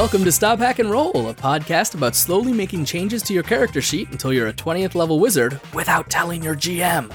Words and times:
Welcome 0.00 0.24
to 0.24 0.32
Stop 0.32 0.60
Hack 0.60 0.78
and 0.78 0.90
Roll, 0.90 1.28
a 1.28 1.34
podcast 1.34 1.94
about 1.94 2.16
slowly 2.16 2.54
making 2.54 2.86
changes 2.86 3.22
to 3.24 3.34
your 3.34 3.42
character 3.42 3.82
sheet 3.82 4.10
until 4.10 4.32
you're 4.32 4.48
a 4.48 4.52
20th 4.54 4.94
level 4.94 5.20
wizard 5.20 5.60
without 5.74 6.08
telling 6.08 6.42
your 6.42 6.56
GM. 6.56 7.12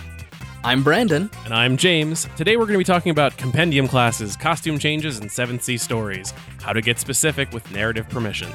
I'm 0.64 0.84
Brandon. 0.84 1.28
And 1.46 1.54
I'm 1.56 1.78
James. 1.78 2.28
Today 2.38 2.58
we're 2.58 2.68
going 2.68 2.76
to 2.76 2.78
be 2.78 2.84
talking 2.84 3.10
about 3.10 3.36
compendium 3.38 3.88
classes, 3.88 4.36
costume 4.38 4.78
changes, 4.78 5.18
and 5.18 5.32
7th 5.32 5.64
Sea 5.64 5.78
stories. 5.78 6.32
How 6.62 6.74
to 6.74 6.82
get 6.82 7.00
specific 7.00 7.52
with 7.54 7.70
narrative 7.72 8.08
permissions. 8.08 8.54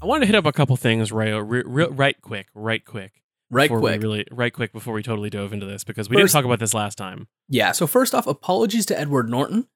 I 0.00 0.04
wanted 0.04 0.20
to 0.20 0.26
hit 0.26 0.36
up 0.36 0.46
a 0.46 0.52
couple 0.52 0.76
things 0.76 1.10
right, 1.10 1.32
right, 1.32 1.90
right 1.90 2.22
quick, 2.22 2.46
right 2.54 2.84
quick. 2.84 3.10
Right 3.50 3.70
quick. 3.70 4.02
Really, 4.02 4.26
right 4.30 4.52
quick 4.52 4.72
before 4.72 4.92
we 4.94 5.02
totally 5.02 5.30
dove 5.30 5.52
into 5.52 5.66
this 5.66 5.84
because 5.84 6.08
we 6.08 6.14
First- 6.16 6.32
didn't 6.32 6.32
talk 6.32 6.44
about 6.44 6.58
this 6.58 6.74
last 6.74 6.96
time. 6.98 7.28
Yeah, 7.48 7.72
so 7.72 7.86
first 7.86 8.14
off, 8.14 8.26
apologies 8.26 8.86
to 8.86 8.98
Edward 8.98 9.28
Norton, 9.30 9.68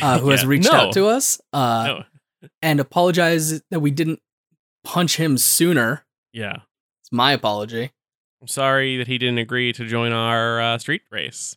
uh, 0.00 0.18
who 0.20 0.30
has 0.30 0.46
reached 0.46 0.70
No. 0.70 0.78
out 0.78 0.92
to 0.94 1.06
us, 1.06 1.40
uh, 1.52 1.84
No. 2.42 2.48
and 2.62 2.78
apologize 2.78 3.62
that 3.70 3.80
we 3.80 3.90
didn't 3.90 4.20
punch 4.84 5.16
him 5.16 5.38
sooner. 5.38 6.04
Yeah. 6.32 6.58
It's 7.02 7.10
my 7.10 7.32
apology. 7.32 7.90
I'm 8.40 8.48
sorry 8.48 8.96
that 8.98 9.06
he 9.08 9.18
didn't 9.18 9.38
agree 9.38 9.72
to 9.72 9.86
join 9.86 10.12
our 10.12 10.60
uh, 10.60 10.78
street 10.78 11.02
race. 11.10 11.56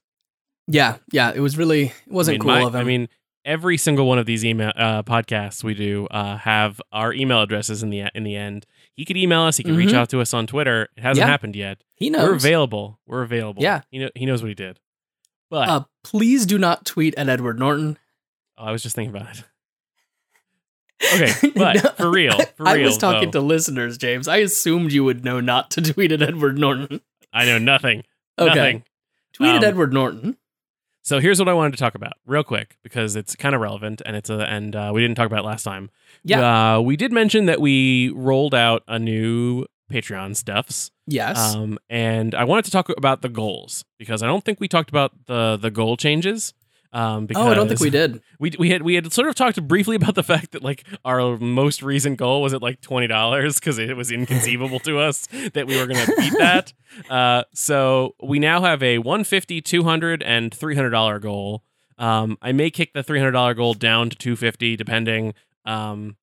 Yeah, 0.68 0.98
yeah, 1.12 1.32
it 1.36 1.40
was 1.40 1.58
really, 1.58 1.86
it 1.88 1.94
wasn't 2.08 2.36
I 2.36 2.38
mean, 2.38 2.41
cool 2.41 2.62
my- 2.62 2.68
of 2.68 2.76
him. 2.76 2.82
I 2.82 2.84
mean, 2.84 3.10
every 3.46 3.77
single 3.77 4.08
one 4.08 4.18
of 4.20 4.26
these 4.26 4.44
email 4.46 4.72
uh, 4.76 5.04
podcasts 5.04 5.63
we 5.63 5.74
do 5.74 6.08
uh, 6.12 6.38
have 6.38 6.82
our 6.91 7.13
email 7.13 7.41
addresses 7.41 7.84
in 7.84 7.90
the 7.90 8.05
in 8.16 8.24
the 8.24 8.36
end. 8.36 8.66
He 8.99 9.05
could 9.05 9.15
email 9.15 9.43
us. 9.43 9.55
He 9.55 9.63
could 9.63 9.77
reach 9.77 9.91
Mhm. 9.91 9.96
out 9.96 10.10
to 10.10 10.20
us 10.20 10.34
on 10.34 10.46
Twitter. 10.46 10.90
It 10.98 11.01
hasn't 11.01 11.24
Yeah. 11.26 11.27
happened 11.32 11.55
yet. 11.55 11.82
he 11.96 12.10
knows. 12.10 12.27
We're 12.27 12.35
available. 12.35 12.99
We're 13.07 13.21
available. 13.21 13.63
Yeah. 13.63 13.82
he 13.91 13.99
know, 13.99 14.10
he 14.13 14.26
knows 14.26 14.41
what 14.41 14.49
he 14.49 14.55
did. 14.55 14.79
But 15.49 15.70
Uh, 15.70 15.84
please 16.04 16.46
do 16.46 16.57
not 16.57 16.85
tweet 16.85 17.15
at 17.15 17.29
Edward 17.29 17.57
Norton. 17.59 17.98
oh, 18.57 18.65
I 18.65 18.71
was 18.71 18.84
just 18.84 18.96
thinking 18.98 19.15
about 19.15 19.37
it. 19.37 19.43
Okay, 21.13 21.51
but 21.55 21.76
No, 21.82 21.90
for 21.91 22.12
real, 22.12 22.34
for 22.37 22.63
real. 22.63 22.68
I 22.68 22.74
real, 22.74 22.85
was 22.87 22.98
talking 22.98 23.32
though, 23.32 23.40
to 23.40 23.46
listeners, 23.46 23.98
James. 23.98 24.27
I 24.27 24.37
assumed 24.37 24.91
you 24.91 25.05
would 25.05 25.24
know 25.24 25.40
not 25.40 25.71
to 25.71 25.81
tweet 25.81 26.12
at 26.12 26.21
Edward 26.21 26.57
Norton. 26.59 26.99
I 27.31 27.46
know 27.46 27.57
nothing. 27.57 28.04
Okay. 28.37 28.54
Nothing. 28.54 28.84
Tweet 29.31 29.49
at 29.52 29.57
Um, 29.59 29.63
Edward 29.63 29.93
Norton. 29.93 30.35
So 31.10 31.20
here's 31.20 31.40
what 31.40 31.49
I 31.49 31.54
wanted 31.54 31.71
to 31.71 31.79
talk 31.79 31.96
about 31.96 32.13
real 32.27 32.43
quick 32.43 32.77
because 32.84 33.15
it's 33.15 33.35
kind 33.35 33.55
of 33.55 33.62
relevant 33.62 33.99
and 34.05 34.15
it's 34.15 34.29
a 34.29 34.41
and 34.41 34.76
uh, 34.76 34.91
we 34.93 35.02
didn't 35.02 35.15
talk 35.15 35.26
about 35.26 35.40
it 35.40 35.48
last 35.48 35.63
time. 35.63 35.90
Yeah. 36.24 36.76
uh, 36.76 36.82
we 36.82 36.98
did 36.98 37.12
mention 37.12 37.48
that 37.48 37.60
we 37.60 38.12
rolled 38.12 38.54
out 38.54 38.84
a 38.88 38.99
new 38.99 39.65
Patreon 39.91 40.35
stuffs. 40.35 40.91
Yes. 41.07 41.55
Um, 41.55 41.80
and 41.90 42.35
I 42.35 42.43
wanted 42.43 42.65
to 42.65 42.71
talk 42.71 42.90
about 42.90 43.24
the 43.24 43.30
goals 43.30 43.85
because 43.98 44.21
I 44.21 44.27
don't 44.27 44.46
think 44.46 44.60
we 44.60 44.68
talked 44.68 44.91
about 44.91 45.26
the 45.26 45.57
the 45.60 45.71
goal 45.71 45.98
changes. 45.98 46.54
Um, 46.91 47.27
because 47.27 47.45
oh, 47.45 47.49
I 47.49 47.54
don't 47.54 47.68
think 47.68 47.79
we 47.82 47.91
did. 47.91 48.21
We 48.40 48.51
we 48.57 48.70
had 48.71 48.82
we 48.82 48.95
had 48.95 49.12
sort 49.12 49.27
of 49.27 49.35
talked 49.35 49.62
briefly 49.68 49.95
about 49.95 50.15
the 50.15 50.23
fact 50.23 50.54
that 50.54 50.63
like 50.63 50.85
our 51.05 51.37
most 51.37 51.84
recent 51.84 52.18
goal 52.18 52.41
was 52.41 52.54
at 52.54 52.62
like 52.62 52.81
twenty 52.81 53.05
dollars 53.05 53.59
because 53.59 53.77
it 53.77 53.96
was 53.98 54.12
inconceivable 54.12 54.79
to 54.81 54.98
us 54.98 55.27
that 55.54 55.68
we 55.68 55.77
were 55.77 55.85
going 55.85 56.04
to 56.05 56.15
beat 56.18 56.34
that. 56.37 56.73
Uh, 57.09 57.43
so 57.54 58.15
we 58.21 58.40
now 58.40 58.62
have 58.62 58.81
a 58.81 58.98
150 58.98 59.62
200 59.62 60.23
and 60.23 60.51
300 60.51 60.90
dollar 60.90 61.20
goal. 61.20 61.63
Um, 61.99 62.35
I 62.41 62.51
may 62.51 62.71
kick 62.71 62.93
the 62.93 63.03
300 63.03 63.29
dollar 63.31 63.53
goal 63.53 63.76
down 63.76 64.09
to 64.09 64.16
250 64.16 64.75
depending. 64.75 65.35
Um, 65.66 66.18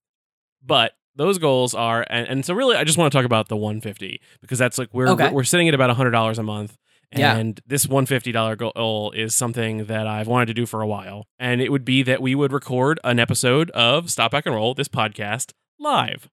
but 0.65 0.95
those 1.15 1.39
goals 1.39 1.73
are 1.73 2.05
and, 2.11 2.27
and 2.29 2.45
so 2.45 2.53
really 2.53 2.77
I 2.77 2.83
just 2.83 2.99
want 2.99 3.13
to 3.13 3.17
talk 3.17 3.25
about 3.25 3.49
the 3.49 3.57
150 3.57 4.21
because 4.41 4.59
that's 4.59 4.77
like 4.77 4.89
we're 4.93 5.07
Okay. 5.11 5.29
we're, 5.29 5.35
we're 5.35 5.45
sitting 5.45 5.69
at 5.69 5.75
about 5.75 5.97
$100 5.97 6.39
a 6.39 6.43
month. 6.43 6.77
Yeah. 7.15 7.37
And 7.37 7.61
this 7.67 7.87
$150 7.87 8.57
goal 8.75 9.13
is 9.13 9.35
something 9.35 9.85
that 9.87 10.07
I've 10.07 10.27
wanted 10.27 10.47
to 10.47 10.55
do 10.55 10.67
for 10.67 10.83
a 10.83 10.87
while. 10.87 11.27
And 11.39 11.61
it 11.61 11.71
would 11.71 11.85
be 11.85 12.03
that 12.03 12.21
we 12.21 12.35
would 12.35 12.53
record 12.53 12.99
an 13.05 13.19
episode 13.19 13.71
of 13.71 14.11
Stop 14.11 14.33
Hack 14.33 14.47
and 14.47 14.55
Roll, 14.55 14.75
this 14.75 14.89
podcast, 14.89 15.53
live. 15.79 16.29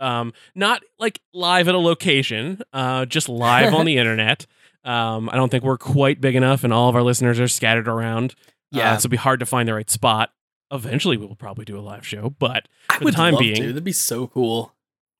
Um, 0.00 0.32
not 0.54 0.82
like 0.98 1.20
live 1.32 1.68
at 1.68 1.74
a 1.74 1.78
location, 1.78 2.60
uh, 2.72 3.06
just 3.06 3.28
live 3.28 3.72
on 3.74 3.86
the 3.86 3.96
internet. 3.98 4.46
Um, 4.84 5.28
I 5.30 5.36
don't 5.36 5.48
think 5.50 5.64
we're 5.64 5.78
quite 5.78 6.20
big 6.20 6.34
enough, 6.36 6.64
and 6.64 6.72
all 6.72 6.88
of 6.88 6.94
our 6.96 7.02
listeners 7.02 7.40
are 7.40 7.48
scattered 7.48 7.88
around. 7.88 8.32
Uh, 8.74 8.78
Yeah. 8.78 8.92
so 8.96 9.00
it'd 9.02 9.10
be 9.10 9.16
hard 9.16 9.40
to 9.40 9.46
find 9.46 9.68
the 9.68 9.74
right 9.74 9.90
spot. 9.90 10.30
Eventually, 10.70 11.16
we 11.16 11.26
will 11.26 11.34
probably 11.36 11.64
do 11.64 11.78
a 11.78 11.80
live 11.80 12.06
show, 12.06 12.30
but 12.38 12.68
I 12.90 12.98
for 12.98 13.04
the 13.06 13.12
time 13.12 13.36
being- 13.38 13.54
to. 13.56 13.66
That'd 13.68 13.84
be 13.84 13.92
so 13.92 14.26
cool. 14.26 14.74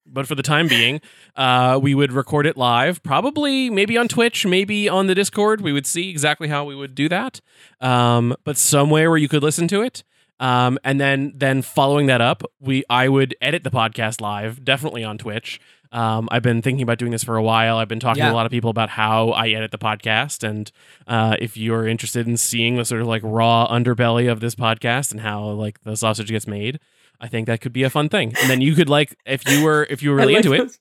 But 0.07 0.27
for 0.27 0.35
the 0.35 0.43
time 0.43 0.69
being, 0.69 1.01
uh, 1.37 1.79
we 1.83 1.95
would 1.95 2.13
record 2.13 2.47
it 2.47 2.57
live, 2.57 3.03
probably 3.03 3.71
maybe 3.71 3.97
on 3.99 4.09
Twitch, 4.09 4.47
maybe 4.47 4.89
on 4.89 5.07
the 5.07 5.15
Discord. 5.15 5.61
We 5.61 5.73
would 5.73 5.87
see 5.87 6.11
exactly 6.11 6.49
how 6.49 6.65
we 6.65 6.75
would 6.75 6.95
do 6.95 7.09
that, 7.09 7.41
um, 7.81 8.35
but 8.45 8.57
somewhere 8.57 9.11
where 9.11 9.19
you 9.19 9.29
could 9.29 9.43
listen 9.43 9.69
to 9.69 9.83
it. 9.83 10.03
Um, 10.39 10.79
and 10.85 11.01
then 11.01 11.33
then 11.35 11.63
following 11.63 12.07
that 12.07 12.21
up, 12.21 12.43
we 12.61 12.85
I 12.91 13.09
would 13.09 13.35
edit 13.41 13.65
the 13.65 13.71
podcast 13.71 14.21
live, 14.21 14.65
definitely 14.65 15.03
on 15.03 15.17
Twitch. 15.19 15.59
Um, 15.93 16.29
I've 16.31 16.43
been 16.43 16.61
thinking 16.63 16.83
about 16.83 16.99
doing 16.99 17.13
this 17.13 17.25
for 17.25 17.37
a 17.37 17.43
while. 17.43 17.79
I've 17.79 17.89
been 17.89 18.01
talking 18.01 18.21
Yeah. 18.23 18.29
to 18.29 18.35
a 18.35 18.37
lot 18.37 18.45
of 18.45 18.53
people 18.53 18.69
about 18.69 18.91
how 18.91 19.31
I 19.31 19.49
edit 19.49 19.71
the 19.71 19.79
podcast, 19.79 20.47
and 20.47 20.71
uh, 21.07 21.37
if 21.41 21.57
you're 21.57 21.87
interested 21.87 22.27
in 22.27 22.37
seeing 22.37 22.77
the 22.77 22.85
sort 22.85 23.01
of 23.01 23.07
like 23.07 23.23
raw 23.25 23.67
underbelly 23.71 24.31
of 24.31 24.41
this 24.41 24.55
podcast 24.55 25.11
and 25.13 25.21
how 25.21 25.45
like 25.51 25.83
the 25.85 25.97
sausage 25.97 26.29
gets 26.29 26.47
made, 26.47 26.81
I 27.21 27.29
think 27.29 27.47
that 27.47 27.61
could 27.61 27.73
be 27.73 27.83
a 27.83 27.91
fun 27.91 28.09
thing. 28.09 28.35
And 28.41 28.51
then 28.51 28.61
you 28.61 28.75
could 28.75 28.89
like 28.89 29.17
if 29.27 29.49
you 29.49 29.65
were 29.65 29.87
if 29.89 30.03
you 30.03 30.11
were 30.11 30.17
really 30.23 30.35
like 30.35 30.45
into 30.45 30.53
it, 30.63 30.79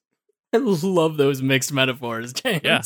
I 0.54 0.58
love 0.58 1.18
those 1.18 1.42
mixed 1.42 1.74
metaphors, 1.74 2.34
James. 2.42 2.62
Yeah. 2.64 2.82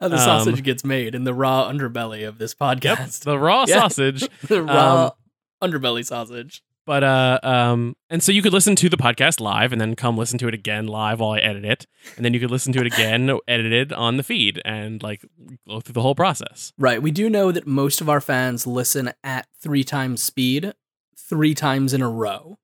How 0.00 0.08
the 0.08 0.16
Um, 0.16 0.22
sausage 0.22 0.62
gets 0.62 0.84
made 0.84 1.14
in 1.14 1.24
the 1.24 1.34
raw 1.34 1.70
underbelly 1.70 2.26
of 2.26 2.38
this 2.38 2.54
Yep, 2.60 2.80
podcast. 2.80 3.20
the 3.24 3.38
raw 3.38 3.64
Yeah. 3.68 3.80
sausage. 3.80 4.28
the 4.46 4.62
raw 4.62 5.06
Um, 5.62 5.70
underbelly 5.70 6.04
sausage. 6.06 6.62
But 6.86 7.04
uh 7.04 7.38
um 7.42 7.96
and 8.08 8.22
so 8.22 8.32
you 8.32 8.40
could 8.40 8.54
listen 8.54 8.74
to 8.76 8.88
the 8.88 8.96
podcast 8.96 9.40
live 9.40 9.72
and 9.72 9.80
then 9.80 9.94
come 9.94 10.16
listen 10.16 10.38
to 10.38 10.48
it 10.48 10.54
again 10.54 10.86
live 10.86 11.20
while 11.20 11.32
I 11.32 11.38
edit 11.40 11.66
it. 11.66 11.86
And 12.16 12.24
then 12.24 12.32
you 12.32 12.40
could 12.40 12.50
listen 12.50 12.72
to 12.72 12.80
it 12.80 12.86
again 12.86 13.30
edited 13.46 13.92
on 13.92 14.16
the 14.16 14.22
feed 14.22 14.62
and 14.64 15.02
like 15.02 15.22
go 15.68 15.80
through 15.80 15.92
the 15.92 16.00
whole 16.00 16.14
process. 16.14 16.72
Right. 16.78 17.02
We 17.02 17.10
do 17.10 17.28
know 17.28 17.52
that 17.52 17.66
most 17.66 18.00
of 18.00 18.08
our 18.08 18.22
fans 18.22 18.66
listen 18.66 19.12
at 19.22 19.46
three 19.60 19.84
times 19.84 20.22
speed, 20.22 20.72
three 21.14 21.54
times 21.54 21.92
in 21.92 22.00
a 22.00 22.08
row. 22.08 22.58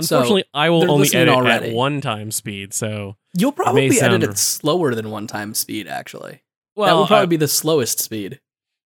So, 0.00 0.16
Unfortunately, 0.16 0.44
I 0.54 0.70
will 0.70 0.90
only 0.90 1.08
edit 1.12 1.28
already. 1.28 1.68
at 1.68 1.74
one 1.74 2.00
time 2.00 2.30
speed. 2.30 2.72
So 2.72 3.16
You'll 3.36 3.52
probably 3.52 4.00
edit 4.00 4.22
it 4.22 4.38
slower 4.38 4.94
than 4.94 5.10
one 5.10 5.26
time 5.26 5.54
speed, 5.54 5.86
actually. 5.86 6.42
well 6.76 6.86
that 6.88 7.00
would 7.00 7.08
probably 7.08 7.24
uh, 7.24 7.26
be 7.26 7.36
the 7.36 7.48
slowest 7.48 7.98
speed. 8.00 8.40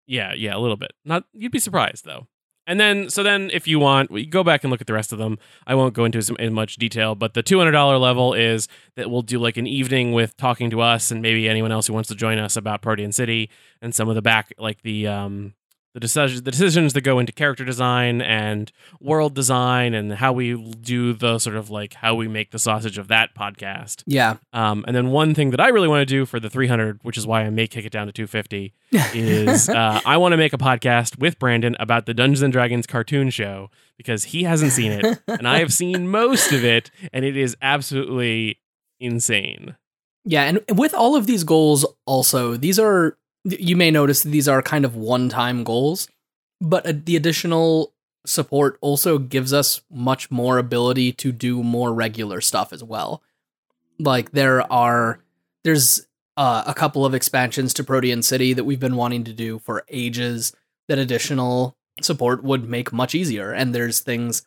Yeah, 0.06 0.32
yeah, 0.34 0.56
a 0.56 0.58
little 0.58 0.76
bit. 0.76 0.92
Not 1.04 1.24
you'd 1.32 1.52
be 1.52 1.58
surprised 1.58 2.04
though. 2.04 2.26
And 2.64 2.78
then 2.78 3.10
so 3.10 3.24
then 3.24 3.50
if 3.52 3.66
you 3.66 3.80
want, 3.80 4.10
we 4.12 4.24
go 4.24 4.44
back 4.44 4.62
and 4.62 4.70
look 4.70 4.80
at 4.80 4.86
the 4.86 4.92
rest 4.92 5.12
of 5.12 5.18
them. 5.18 5.38
I 5.66 5.74
won't 5.74 5.94
go 5.94 6.04
into 6.04 6.18
as 6.18 6.30
in 6.38 6.52
much 6.54 6.76
detail, 6.76 7.16
but 7.16 7.34
the 7.34 7.42
two 7.42 7.58
hundred 7.58 7.72
dollar 7.72 7.98
level 7.98 8.34
is 8.34 8.68
that 8.94 9.10
we'll 9.10 9.22
do 9.22 9.40
like 9.40 9.56
an 9.56 9.66
evening 9.66 10.12
with 10.12 10.36
talking 10.36 10.70
to 10.70 10.80
us 10.80 11.10
and 11.10 11.20
maybe 11.22 11.48
anyone 11.48 11.72
else 11.72 11.88
who 11.88 11.92
wants 11.92 12.08
to 12.10 12.14
join 12.14 12.38
us 12.38 12.56
about 12.56 12.80
Protean 12.80 13.10
City 13.10 13.50
and 13.80 13.92
some 13.92 14.08
of 14.08 14.14
the 14.14 14.22
back 14.22 14.52
like 14.58 14.82
the 14.82 15.08
um 15.08 15.54
the 15.94 16.00
decisions 16.00 16.42
the 16.42 16.50
decisions 16.50 16.92
that 16.94 17.02
go 17.02 17.18
into 17.18 17.32
character 17.32 17.64
design 17.64 18.22
and 18.22 18.72
world 19.00 19.34
design 19.34 19.94
and 19.94 20.14
how 20.14 20.32
we 20.32 20.54
do 20.54 21.12
the 21.12 21.38
sort 21.38 21.56
of 21.56 21.70
like 21.70 21.94
how 21.94 22.14
we 22.14 22.28
make 22.28 22.50
the 22.50 22.58
sausage 22.58 22.98
of 22.98 23.08
that 23.08 23.34
podcast. 23.34 24.02
Yeah. 24.06 24.36
Um, 24.52 24.84
and 24.86 24.96
then 24.96 25.10
one 25.10 25.34
thing 25.34 25.50
that 25.50 25.60
I 25.60 25.68
really 25.68 25.88
want 25.88 26.00
to 26.00 26.06
do 26.06 26.24
for 26.24 26.40
the 26.40 26.48
300, 26.48 27.00
which 27.02 27.18
is 27.18 27.26
why 27.26 27.42
I 27.42 27.50
may 27.50 27.66
kick 27.66 27.84
it 27.84 27.92
down 27.92 28.06
to 28.06 28.12
250, 28.12 28.72
is 29.14 29.68
uh, 29.68 30.00
I 30.04 30.16
want 30.16 30.32
to 30.32 30.36
make 30.36 30.52
a 30.52 30.58
podcast 30.58 31.18
with 31.18 31.38
Brandon 31.38 31.76
about 31.78 32.06
the 32.06 32.14
Dungeons 32.14 32.42
and 32.42 32.52
Dragons 32.52 32.86
cartoon 32.86 33.30
show 33.30 33.70
because 33.96 34.24
he 34.24 34.44
hasn't 34.44 34.72
seen 34.72 34.92
it 34.92 35.20
and 35.28 35.46
I 35.46 35.58
have 35.58 35.72
seen 35.72 36.08
most 36.08 36.52
of 36.52 36.64
it, 36.64 36.90
and 37.12 37.24
it 37.24 37.36
is 37.36 37.56
absolutely 37.60 38.60
insane. 38.98 39.76
Yeah, 40.24 40.44
and 40.44 40.60
with 40.78 40.94
all 40.94 41.16
of 41.16 41.26
these 41.26 41.44
goals, 41.44 41.84
also, 42.06 42.56
these 42.56 42.78
are, 42.78 43.18
you 43.44 43.76
may 43.76 43.90
notice 43.90 44.22
these 44.22 44.48
are 44.48 44.62
kind 44.62 44.84
of 44.84 44.96
one 44.96 45.28
time 45.28 45.64
goals, 45.64 46.08
but 46.60 47.06
the 47.06 47.16
additional 47.16 47.92
support 48.24 48.78
also 48.80 49.18
gives 49.18 49.52
us 49.52 49.82
much 49.90 50.30
more 50.30 50.58
ability 50.58 51.12
to 51.12 51.32
do 51.32 51.62
more 51.62 51.92
regular 51.92 52.40
stuff 52.40 52.72
as 52.72 52.84
well. 52.84 53.22
Like, 53.98 54.30
there 54.32 54.70
are, 54.72 55.20
there's 55.64 56.06
uh, 56.36 56.62
a 56.66 56.74
couple 56.74 57.04
of 57.04 57.14
expansions 57.14 57.74
to 57.74 57.84
Protean 57.84 58.22
City 58.22 58.52
that 58.52 58.64
we've 58.64 58.80
been 58.80 58.96
wanting 58.96 59.24
to 59.24 59.32
do 59.32 59.58
for 59.58 59.84
ages 59.88 60.54
that 60.88 60.98
additional 60.98 61.76
support 62.00 62.42
would 62.42 62.68
make 62.68 62.92
much 62.92 63.14
easier. 63.14 63.52
And 63.52 63.74
there's 63.74 64.00
things 64.00 64.46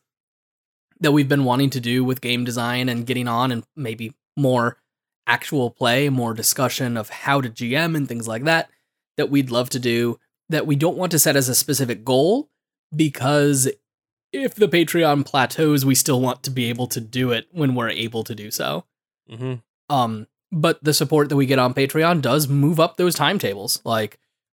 that 0.99 1.11
we've 1.11 1.29
been 1.29 1.43
wanting 1.43 1.69
to 1.71 1.79
do 1.79 2.03
with 2.03 2.21
game 2.21 2.45
design 2.45 2.87
and 2.87 3.05
getting 3.05 3.27
on 3.27 3.51
and 3.51 3.63
maybe 3.75 4.13
more 4.37 4.77
actual 5.27 5.69
play, 5.69 6.09
more 6.09 6.33
discussion 6.33 6.95
of 6.97 7.09
how 7.09 7.41
to 7.41 7.49
GM 7.49 7.95
and 7.95 8.07
things 8.07 8.27
like 8.27 8.45
that 8.45 8.69
that 9.17 9.29
we'd 9.29 9.51
love 9.51 9.69
to 9.71 9.79
do 9.79 10.19
that 10.49 10.67
we 10.67 10.75
don't 10.75 10.97
want 10.97 11.11
to 11.11 11.19
set 11.19 11.35
as 11.35 11.49
a 11.49 11.55
specific 11.55 12.05
goal 12.05 12.49
because 12.95 13.69
if 14.31 14.55
the 14.55 14.67
Patreon 14.67 15.25
plateaus, 15.25 15.85
we 15.85 15.95
still 15.95 16.21
want 16.21 16.43
to 16.43 16.51
be 16.51 16.65
able 16.65 16.87
to 16.87 16.99
do 16.99 17.31
it 17.31 17.47
when 17.51 17.73
we're 17.73 17.89
able 17.89 18.23
to 18.23 18.35
do 18.35 18.51
so. 18.51 18.85
hmm 19.29 19.55
Um, 19.89 20.27
but 20.51 20.83
the 20.83 20.93
support 20.93 21.29
that 21.29 21.35
we 21.35 21.45
get 21.45 21.59
on 21.59 21.73
Patreon 21.73 22.21
does 22.21 22.47
move 22.47 22.79
up 22.79 22.97
those 22.97 23.15
timetables. 23.15 23.81
Like 23.83 24.19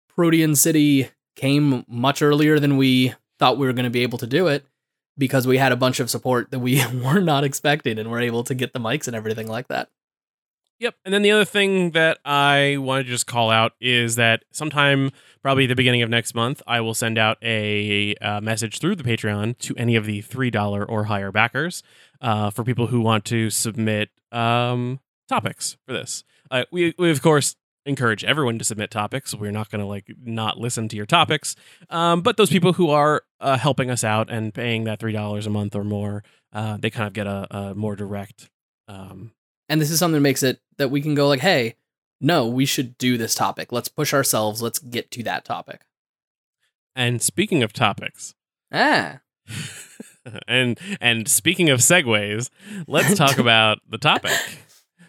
Protean 0.10 0.56
City 0.56 1.10
came 1.36 1.86
much 1.88 2.22
earlier 2.22 2.60
than 2.60 2.78
we 2.78 3.14
thought 3.40 3.58
we 3.58 3.68
were 3.68 3.74
going 3.74 3.86
to 3.86 3.90
be 3.90 4.04
able 4.04 4.18
to 4.20 4.28
do 4.28 4.48
it 4.48 4.66
because 5.18 5.46
we 5.46 5.58
had 5.58 5.72
a 5.72 5.78
bunch 5.78 6.00
of 6.00 6.10
support 6.10 6.52
that 6.52 6.60
we 6.60 6.82
were 7.04 7.20
not 7.20 7.44
expecting 7.44 8.00
and 8.00 8.10
were 8.10 8.20
able 8.20 8.44
to 8.46 8.56
get 8.56 8.74
the 8.74 8.80
mics 8.80 9.08
and 9.08 9.16
everything 9.16 9.48
like 9.48 9.68
that. 9.68 9.90
Yep. 10.80 10.96
And 11.06 11.14
then 11.14 11.22
the 11.22 11.32
other 11.32 11.46
thing 11.46 11.92
that 11.92 12.20
I 12.26 12.78
wanted 12.78 13.04
to 13.04 13.10
just 13.10 13.28
call 13.28 13.50
out 13.50 13.74
is 13.80 14.16
that 14.18 14.44
sometime, 14.52 15.12
probably 15.42 15.66
the 15.66 15.76
beginning 15.76 16.02
of 16.02 16.10
next 16.10 16.36
month, 16.36 16.62
I 16.68 16.82
will 16.82 16.94
send 16.94 17.18
out 17.18 17.38
a, 17.42 18.14
uh 18.16 18.42
message 18.42 18.80
through 18.80 18.96
the 18.96 19.04
Patreon 19.04 19.58
to 19.60 19.76
any 19.78 19.96
of 19.96 20.06
the 20.06 20.22
$3 20.22 20.86
or 20.90 21.06
higher 21.06 21.32
backers 21.32 21.82
uh, 22.22 22.50
for 22.50 22.64
people 22.64 22.88
who 22.88 23.00
want 23.00 23.24
to 23.26 23.50
submit 23.50 24.10
um, 24.32 25.00
topics 25.30 25.78
for 25.86 25.94
this. 25.94 26.24
Uh, 26.52 26.66
we, 26.72 26.94
we, 26.98 27.10
of 27.10 27.22
course, 27.22 27.56
encourage 27.86 28.24
everyone 28.24 28.58
to 28.60 28.66
submit 28.66 28.92
topics. 28.92 29.34
We're 29.34 29.52
not 29.52 29.70
going 29.70 29.80
to 29.82 29.86
like 29.86 30.12
not 30.22 30.58
listen 30.58 30.88
to 30.90 30.96
your 30.98 31.06
topics. 31.06 31.56
Um, 31.90 32.22
but 32.22 32.36
those 32.38 32.50
people 32.50 32.74
who 32.74 32.90
are 32.90 33.24
uh, 33.40 33.58
helping 33.58 33.90
us 33.90 34.04
out 34.04 34.30
and 34.30 34.54
paying 34.54 34.84
that 34.86 35.00
$3 35.00 35.46
a 35.46 35.50
month 35.50 35.76
or 35.76 35.84
more, 35.84 36.24
uh, 36.52 36.78
they 36.78 36.90
kind 36.90 37.08
of 37.08 37.14
get 37.14 37.28
a, 37.28 37.48
a 37.56 37.76
more 37.76 37.96
direct 37.96 38.50
um, 38.88 39.32
And 39.70 39.82
this 39.82 39.90
is 39.92 40.00
something 40.00 40.16
that 40.16 40.22
makes 40.22 40.44
it 40.44 40.60
that 40.78 40.92
we 40.92 41.02
can 41.02 41.16
go 41.16 41.28
like, 41.28 41.40
hey, 41.40 41.76
no, 42.22 42.48
we 42.48 42.66
should 42.66 42.98
do 42.98 43.18
this 43.18 43.36
topic. 43.36 43.72
Let's 43.72 43.88
push 43.88 44.14
ourselves. 44.14 44.62
Let's 44.62 44.80
get 44.80 45.12
to 45.12 45.24
that 45.24 45.46
topic. 45.46 45.82
And 46.96 47.22
speaking 47.22 47.62
of 47.64 47.74
topics, 47.74 48.36
Ah, 48.72 49.20
and 50.48 50.80
and 51.00 51.28
speaking 51.28 51.70
of 51.70 51.80
segues, 51.80 52.50
let's 52.88 53.16
talk 53.18 53.38
about 53.40 53.80
the 53.88 53.98
topic, 53.98 54.32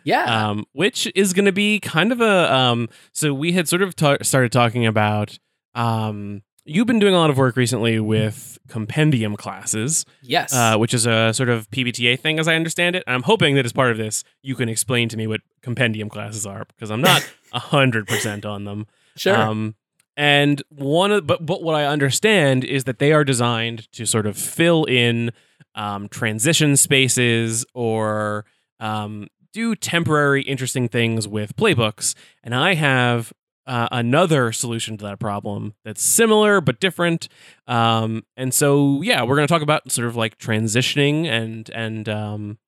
yeah. 0.04 0.48
um, 0.48 0.64
which 0.72 1.10
is 1.14 1.32
going 1.32 1.44
to 1.46 1.52
be 1.52 1.80
kind 1.80 2.12
of 2.12 2.20
a. 2.20 2.52
Um, 2.52 2.88
so 3.12 3.32
we 3.32 3.52
had 3.52 3.68
sort 3.68 3.82
of 3.82 3.94
ta- 3.96 4.18
started 4.22 4.52
talking 4.52 4.86
about. 4.86 5.38
Um, 5.74 6.42
you've 6.66 6.86
been 6.86 6.98
doing 6.98 7.14
a 7.14 7.18
lot 7.18 7.30
of 7.30 7.38
work 7.38 7.56
recently 7.56 7.98
with 8.00 8.58
compendium 8.68 9.36
classes, 9.36 10.04
yes. 10.22 10.52
uh, 10.52 10.76
which 10.76 10.92
is 10.92 11.06
a 11.06 11.32
sort 11.32 11.48
of 11.48 11.70
PBTA 11.70 12.18
thing, 12.18 12.38
as 12.38 12.48
I 12.48 12.56
understand 12.56 12.96
it. 12.96 13.04
I'm 13.06 13.22
hoping 13.22 13.54
that 13.54 13.64
as 13.64 13.72
part 13.72 13.92
of 13.92 13.96
this, 13.96 14.24
you 14.42 14.54
can 14.54 14.68
explain 14.68 15.08
to 15.08 15.16
me 15.16 15.26
what 15.26 15.40
compendium 15.62 16.08
classes 16.08 16.44
are 16.44 16.66
because 16.66 16.90
I'm 16.90 17.00
not 17.00 17.22
hundred 17.52 18.06
percent 18.06 18.44
on 18.44 18.64
them. 18.64 18.86
sure. 19.16 19.36
Um, 19.36 19.76
and 20.16 20.62
one 20.70 21.12
of 21.12 21.26
but 21.26 21.44
but 21.44 21.62
what 21.62 21.74
I 21.74 21.84
understand 21.84 22.64
is 22.64 22.84
that 22.84 22.98
they 22.98 23.12
are 23.12 23.24
designed 23.24 23.90
to 23.92 24.06
sort 24.06 24.26
of 24.26 24.36
fill 24.36 24.84
in 24.84 25.30
um, 25.74 26.08
transition 26.08 26.76
spaces 26.76 27.64
or 27.74 28.46
um, 28.80 29.28
do 29.52 29.74
temporary 29.74 30.42
interesting 30.42 30.88
things 30.88 31.28
with 31.28 31.54
playbooks. 31.56 32.14
And 32.42 32.54
I 32.54 32.74
have 32.74 33.32
uh, 33.66 33.88
another 33.90 34.52
solution 34.52 34.96
to 34.96 35.04
that 35.04 35.18
problem 35.18 35.74
that's 35.84 36.02
similar 36.02 36.60
but 36.60 36.80
different. 36.80 37.28
Um, 37.66 38.24
and 38.36 38.54
so 38.54 39.02
yeah, 39.02 39.22
we're 39.22 39.36
going 39.36 39.46
to 39.46 39.52
talk 39.52 39.62
about 39.62 39.90
sort 39.90 40.08
of 40.08 40.16
like 40.16 40.38
transitioning 40.38 41.26
and 41.26 41.68
and 41.70 42.08
um, 42.08 42.58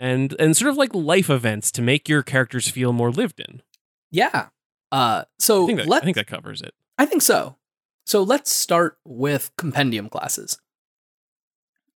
and 0.00 0.34
and 0.38 0.56
sort 0.56 0.70
of 0.70 0.76
like 0.76 0.94
life 0.94 1.30
events 1.30 1.70
to 1.72 1.82
make 1.82 2.08
your 2.08 2.22
characters 2.22 2.68
feel 2.68 2.92
more 2.92 3.10
lived 3.10 3.40
in. 3.40 3.62
yeah. 4.10 4.48
Uh, 4.90 5.24
so 5.38 5.64
I 5.64 5.66
think 5.66 5.78
that, 5.78 5.90
I 5.90 6.04
think 6.04 6.16
that 6.16 6.26
covers 6.26 6.60
it. 6.60 6.74
I 6.98 7.06
think 7.06 7.22
so. 7.22 7.56
So 8.04 8.22
let's 8.22 8.52
start 8.52 8.98
with 9.06 9.50
compendium 9.56 10.10
classes. 10.10 10.58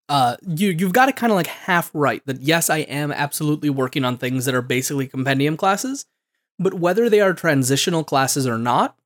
Uh, 0.08 0.36
you 0.46 0.68
you've 0.68 0.92
got 0.92 1.08
it 1.08 1.16
kind 1.16 1.32
of 1.32 1.36
like 1.36 1.48
half 1.48 1.90
right 1.92 2.22
that 2.26 2.40
yes, 2.40 2.70
I 2.70 2.78
am 2.78 3.10
absolutely 3.10 3.70
working 3.70 4.04
on 4.04 4.16
things 4.16 4.44
that 4.44 4.54
are 4.54 4.62
basically 4.62 5.08
compendium 5.08 5.56
classes, 5.56 6.06
but 6.58 6.74
whether 6.74 7.08
they 7.08 7.20
are 7.20 7.34
transitional 7.34 8.04
classes 8.04 8.46
or 8.46 8.58
not, 8.58 8.96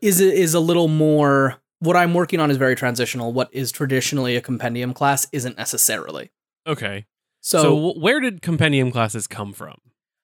is 0.00 0.20
is 0.20 0.54
a 0.54 0.60
little 0.60 0.88
more. 0.88 1.56
What 1.80 1.96
I'm 1.96 2.14
working 2.14 2.40
on 2.40 2.50
is 2.50 2.56
very 2.56 2.74
transitional. 2.74 3.32
What 3.32 3.50
is 3.52 3.70
traditionally 3.70 4.36
a 4.36 4.40
compendium 4.40 4.94
class 4.94 5.26
isn't 5.32 5.58
necessarily. 5.58 6.30
Okay. 6.66 7.06
So, 7.40 7.62
So, 7.62 8.00
where 8.00 8.18
did 8.18 8.42
compendium 8.42 8.90
classes 8.90 9.26
come 9.26 9.52
from? 9.52 9.76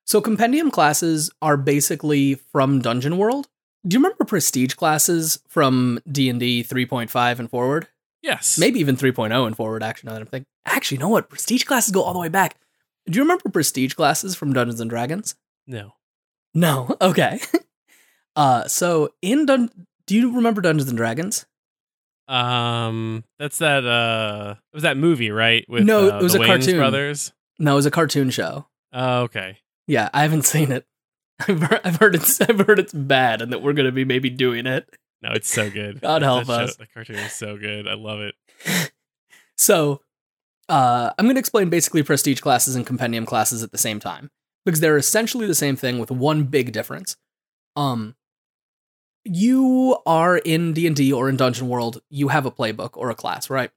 So 0.04 0.20
compendium 0.20 0.70
classes 0.70 1.30
are 1.40 1.56
basically 1.56 2.34
from 2.34 2.80
Dungeon 2.80 3.16
World. 3.16 3.48
Do 3.86 3.94
you 3.94 3.98
remember 4.02 4.24
prestige 4.24 4.74
classes 4.74 5.40
from 5.48 6.00
D&D 6.10 6.64
3.5 6.64 7.38
and 7.38 7.50
forward? 7.50 7.88
Yes. 8.22 8.58
Maybe 8.58 8.80
even 8.80 8.96
3.0 8.96 9.46
and 9.46 9.56
forward 9.56 9.82
actually 9.82 10.08
now 10.08 10.14
that 10.14 10.22
I'm 10.22 10.26
thinking. 10.28 10.46
Actually, 10.64 10.96
you 10.96 11.00
know 11.00 11.08
what? 11.08 11.28
Prestige 11.28 11.64
classes 11.64 11.92
go 11.92 12.02
all 12.02 12.12
the 12.12 12.18
way 12.18 12.28
back. 12.28 12.56
Do 13.06 13.16
you 13.16 13.22
remember 13.22 13.48
prestige 13.48 13.94
classes 13.94 14.34
from 14.34 14.52
Dungeons 14.52 14.80
and 14.80 14.88
Dragons? 14.90 15.34
No. 15.66 15.94
No. 16.54 16.96
Okay. 17.00 17.40
uh 18.36 18.66
so 18.68 19.10
in 19.22 19.46
Dun 19.46 19.70
do 20.06 20.14
you 20.16 20.34
remember 20.34 20.60
Dungeons 20.60 20.88
and 20.88 20.96
Dragons? 20.96 21.46
Um, 22.28 23.24
that's 23.38 23.58
that. 23.58 23.84
Uh, 23.84 24.54
it 24.72 24.76
was 24.76 24.82
that 24.84 24.96
movie, 24.96 25.30
right? 25.30 25.64
With 25.68 25.84
No, 25.84 26.10
uh, 26.10 26.18
it 26.18 26.22
was 26.22 26.34
a 26.34 26.38
Wayans 26.38 26.46
cartoon. 26.46 26.76
brothers. 26.76 27.32
No, 27.58 27.72
it 27.72 27.76
was 27.76 27.86
a 27.86 27.90
cartoon 27.90 28.30
show. 28.30 28.66
Oh, 28.92 29.22
okay. 29.22 29.58
Yeah, 29.86 30.08
I 30.14 30.22
haven't 30.22 30.42
seen 30.46 30.72
it. 30.72 30.86
I've 31.48 31.60
heard, 31.60 31.80
I've 31.84 31.96
heard 31.96 32.14
it's 32.14 32.40
I've 32.40 32.60
heard 32.60 32.78
it's 32.78 32.92
bad 32.92 33.42
and 33.42 33.52
that 33.52 33.60
we're 33.62 33.72
going 33.74 33.86
to 33.86 33.92
be 33.92 34.04
maybe 34.04 34.30
doing 34.30 34.66
it. 34.66 34.88
No, 35.20 35.30
it's 35.32 35.50
so 35.52 35.70
good. 35.70 36.00
God 36.02 36.22
help 36.22 36.46
That 36.46 36.56
show- 36.58 36.64
us. 36.64 36.76
The 36.76 36.86
cartoon 36.86 37.16
is 37.16 37.32
so 37.32 37.56
good. 37.58 37.86
I 37.86 37.94
love 37.94 38.20
it. 38.20 38.34
So, 39.56 40.00
uh, 40.68 41.12
I'm 41.18 41.26
going 41.26 41.34
to 41.36 41.40
explain 41.40 41.68
basically 41.70 42.02
prestige 42.02 42.40
classes 42.40 42.74
and 42.76 42.86
compendium 42.86 43.26
classes 43.26 43.62
at 43.62 43.72
the 43.72 43.78
same 43.78 44.00
time 44.00 44.30
because 44.64 44.80
they're 44.80 44.96
essentially 44.96 45.46
the 45.46 45.54
same 45.54 45.76
thing 45.76 45.98
with 45.98 46.10
one 46.10 46.44
big 46.44 46.72
difference. 46.72 47.16
Um, 47.76 48.16
you 49.24 49.98
are 50.04 50.38
in 50.38 50.72
D 50.72 50.86
and 50.86 50.96
D 50.96 51.12
or 51.12 51.28
in 51.28 51.36
Dungeon 51.36 51.68
World. 51.68 52.02
You 52.10 52.28
have 52.28 52.46
a 52.46 52.50
playbook 52.50 52.90
or 52.94 53.10
a 53.10 53.14
class, 53.14 53.48
right? 53.48 53.70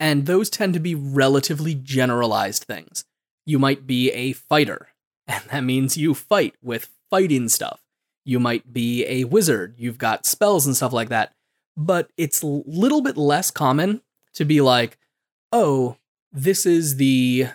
And 0.00 0.26
those 0.26 0.50
tend 0.50 0.74
to 0.74 0.80
be 0.80 0.94
relatively 0.94 1.74
generalized 1.74 2.64
things. 2.64 3.04
You 3.46 3.58
might 3.58 3.86
be 3.86 4.10
a 4.10 4.32
fighter, 4.32 4.88
and 5.26 5.44
that 5.50 5.64
means 5.64 5.96
you 5.96 6.14
fight 6.14 6.54
with 6.62 6.90
fighting 7.10 7.48
stuff. 7.48 7.80
You 8.24 8.38
might 8.38 8.72
be 8.72 9.04
a 9.06 9.24
wizard. 9.24 9.74
You've 9.78 9.98
got 9.98 10.26
spells 10.26 10.66
and 10.66 10.76
stuff 10.76 10.92
like 10.92 11.08
that. 11.08 11.32
But 11.76 12.10
it's 12.16 12.42
a 12.42 12.46
little 12.46 13.00
bit 13.00 13.16
less 13.16 13.50
common 13.50 14.02
to 14.34 14.44
be 14.44 14.60
like, 14.60 14.98
oh, 15.52 15.96
this 16.30 16.66
is 16.66 16.96
the 16.96 17.46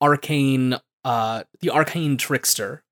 arcane, 0.00 0.76
uh, 1.06 1.44
the 1.60 1.70
arcane 1.70 2.16
trickster 2.16 2.82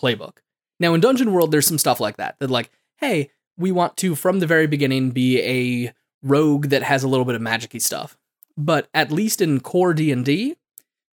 playbook. 0.00 0.36
Now 0.78 0.94
in 0.94 1.00
Dungeon 1.00 1.32
World, 1.32 1.50
there's 1.50 1.66
some 1.66 1.78
stuff 1.78 1.98
like 1.98 2.16
that. 2.16 2.36
That 2.38 2.48
like, 2.48 2.70
hey, 2.98 3.32
we 3.58 3.72
want 3.72 3.96
to 3.98 4.14
from 4.14 4.38
the 4.38 4.46
very 4.46 4.68
beginning 4.68 5.10
be 5.10 5.42
a 5.42 5.92
rogue 6.22 6.66
that 6.66 6.84
has 6.84 7.02
a 7.02 7.08
little 7.08 7.24
bit 7.24 7.34
of 7.34 7.42
magicy 7.42 7.82
stuff. 7.82 8.16
But 8.56 8.88
at 8.94 9.10
least 9.10 9.40
in 9.40 9.58
core 9.58 9.94
D 9.94 10.12
and 10.12 10.24
D, 10.24 10.56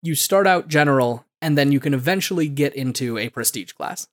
you 0.03 0.13
start 0.13 0.45
out 0.45 0.67
general, 0.67 1.25
and 1.41 1.57
then 1.57 1.71
you 1.71 1.79
can 1.79 1.93
eventually 1.93 2.49
get 2.49 2.75
into 2.75 3.17
a 3.17 3.29
prestige 3.29 3.71
class. 3.71 4.07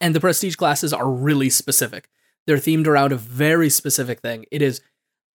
And 0.00 0.14
the 0.14 0.20
prestige 0.20 0.54
classes 0.54 0.92
are 0.92 1.10
really 1.10 1.50
specific. 1.50 2.08
They're 2.46 2.58
themed 2.58 2.86
around 2.86 3.10
a 3.10 3.16
very 3.16 3.70
specific 3.70 4.20
thing. 4.20 4.46
It 4.52 4.62
is 4.62 4.82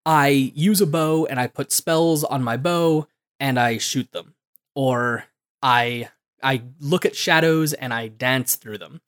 I 0.06 0.28
use 0.56 0.80
a 0.80 0.88
bow 0.88 1.26
and 1.26 1.42
I 1.42 1.48
put 1.48 1.74
spells 1.74 2.24
on 2.24 2.42
my 2.42 2.56
bow 2.56 3.08
and 3.38 3.60
I 3.60 3.80
shoot 3.80 4.10
them. 4.14 4.36
Or 4.76 5.26
I 5.64 6.10
I 6.44 6.64
look 6.80 7.06
at 7.06 7.16
shadows 7.16 7.74
and 7.74 7.94
I 7.94 8.10
dance 8.10 8.56
through 8.56 8.78
them. 8.78 9.02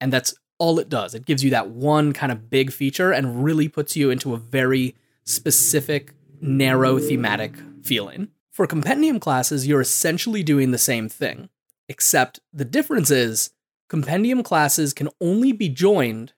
And 0.00 0.12
that's 0.12 0.34
all 0.58 0.78
it 0.78 0.88
does. 0.88 1.14
It 1.14 1.26
gives 1.26 1.42
you 1.42 1.50
that 1.50 1.70
one 1.70 2.12
kind 2.12 2.30
of 2.30 2.50
big 2.50 2.70
feature 2.70 3.10
and 3.10 3.42
really 3.42 3.68
puts 3.68 3.96
you 3.96 4.10
into 4.10 4.34
a 4.34 4.38
very 4.38 4.94
specific, 5.24 6.12
narrow 6.40 6.98
thematic 6.98 7.54
feeling. 7.82 8.28
For 8.50 8.66
compendium 8.66 9.18
classes, 9.18 9.66
you're 9.66 9.80
essentially 9.80 10.42
doing 10.42 10.70
the 10.70 10.78
same 10.78 11.08
thing, 11.08 11.48
except 11.88 12.40
the 12.52 12.66
difference 12.66 13.10
is 13.10 13.50
compendium 13.88 14.42
classes 14.42 14.92
can 14.92 15.08
only 15.20 15.52
be 15.52 15.68
joined 15.68 16.34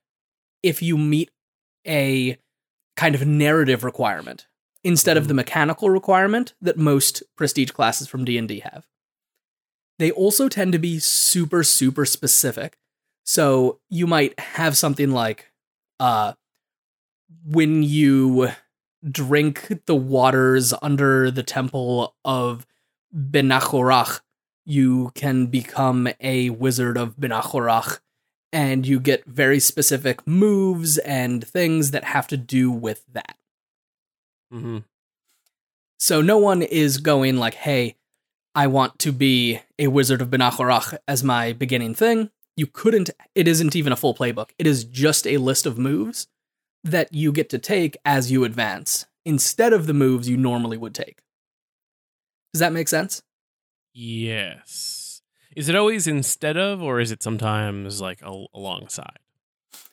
if 0.63 0.81
you 0.81 0.97
meet 0.97 1.31
a 1.87 2.39
kind 2.97 3.15
of 3.15 3.27
narrative 3.27 3.83
requirement 3.83 4.47
instead 4.85 5.17
of 5.17 5.25
mm-hmm. 5.25 5.29
the 5.29 5.35
mechanical 5.35 5.91
requirement 5.91 6.55
that 6.61 6.79
most 6.79 7.23
prestige 7.37 7.71
classes 7.73 8.07
from 8.07 8.25
D&D 8.25 8.61
have. 8.61 8.87
They 9.99 10.11
also 10.11 10.49
tend 10.49 10.73
to 10.73 10.79
be 10.79 10.99
super 10.99 11.63
super 11.63 12.05
specific. 12.05 12.79
So 13.25 13.81
you 13.89 14.07
might 14.07 14.39
have 14.39 14.77
something 14.77 15.11
like 15.11 15.53
uh 16.01 16.35
when 17.47 17.83
you 17.83 18.51
drink 19.11 19.81
the 19.87 19.95
waters 19.95 20.73
under 20.83 21.31
the 21.31 21.43
temple 21.43 22.15
of 22.25 22.67
Benachorach, 23.15 24.21
you 24.65 25.13
can 25.15 25.47
become 25.47 26.09
a 26.21 26.51
wizard 26.51 26.97
of 26.97 27.17
Benachorach 27.17 28.01
and 28.53 28.87
you 28.87 29.01
get 29.01 29.25
very 29.27 29.61
specific 29.61 30.27
moves 30.27 30.99
and 30.99 31.47
things 31.47 31.91
that 31.91 32.05
have 32.05 32.27
to 32.29 32.37
do 32.37 32.71
with 32.71 33.05
that. 33.13 33.37
Mm-hmm. 34.53 34.79
So 35.99 36.23
no 36.23 36.39
one 36.39 36.63
is 36.63 36.99
going 36.99 37.37
like, 37.37 37.55
"Hey, 37.55 37.97
I 38.55 38.67
want 38.69 38.99
to 39.01 39.13
be 39.13 39.61
a 39.79 39.89
wizard 39.89 40.23
of 40.23 40.31
Benachorach 40.31 40.97
as 41.09 41.25
my 41.25 41.53
beginning 41.53 41.95
thing. 41.95 42.31
You 42.57 42.67
couldn't, 42.69 43.11
it 43.35 43.49
isn't 43.49 43.75
even 43.75 43.93
a 43.93 43.97
full 43.97 44.15
playbook. 44.15 44.51
It 44.59 44.67
is 44.67 44.85
just 44.85 45.27
a 45.27 45.39
list 45.39 45.67
of 45.67 45.77
moves 45.77 46.29
that 46.85 47.13
you 47.13 47.33
get 47.33 47.51
to 47.51 47.59
take 47.59 47.97
as 48.05 48.31
you 48.31 48.45
advance 48.45 49.07
instead 49.25 49.73
of 49.73 49.87
the 49.87 49.95
moves 49.95 50.29
you 50.29 50.37
normally 50.37 50.77
would 50.77 50.95
take. 50.95 51.23
Does 52.53 52.61
that 52.61 52.73
make 52.73 52.89
sense? 52.89 53.23
Yes. 53.93 55.23
Is 55.57 55.69
it 55.69 55.75
always 55.75 56.07
instead 56.07 56.57
of, 56.57 56.83
or 56.83 57.01
is 57.01 57.11
it 57.11 57.23
sometimes 57.23 58.01
like 58.01 58.23
al- 58.23 58.49
alongside? 58.55 59.19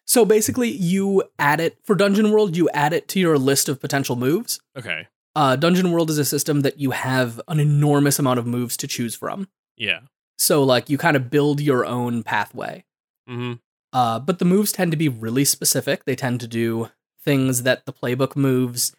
So 0.06 0.25
basically, 0.25 0.70
you 0.70 1.24
add 1.39 1.60
it 1.62 1.77
for 1.84 1.96
Dungeon 1.96 2.32
World, 2.32 2.58
you 2.58 2.70
add 2.74 2.94
it 2.94 3.08
to 3.10 3.20
your 3.20 3.38
list 3.38 3.70
of 3.70 3.80
potential 3.80 4.15
moves. 4.15 4.60
Okay. 4.77 5.08
Uh, 5.35 5.55
Dungeon 5.55 5.91
World 5.91 6.09
is 6.09 6.17
a 6.17 6.25
system 6.25 6.61
that 6.61 6.79
you 6.79 6.91
have 6.91 7.39
an 7.47 7.59
enormous 7.59 8.19
amount 8.19 8.39
of 8.39 8.45
moves 8.45 8.75
to 8.77 8.88
choose 8.88 9.15
from. 9.15 9.47
Yeah. 9.77 10.01
So, 10.38 10.63
like, 10.63 10.89
you 10.89 10.97
kind 10.97 11.15
of 11.15 11.29
build 11.29 11.61
your 11.61 11.85
own 11.85 12.23
pathway. 12.23 12.83
hmm 13.27 13.53
Uh, 13.93 14.19
but 14.19 14.39
the 14.39 14.45
moves 14.45 14.71
tend 14.71 14.91
to 14.91 14.97
be 14.97 15.07
really 15.09 15.45
specific. 15.45 16.05
They 16.05 16.15
tend 16.15 16.39
to 16.41 16.47
do 16.47 16.89
things 17.23 17.63
that 17.63 17.85
the 17.85 17.93
playbook 17.93 18.35
moves 18.35 18.95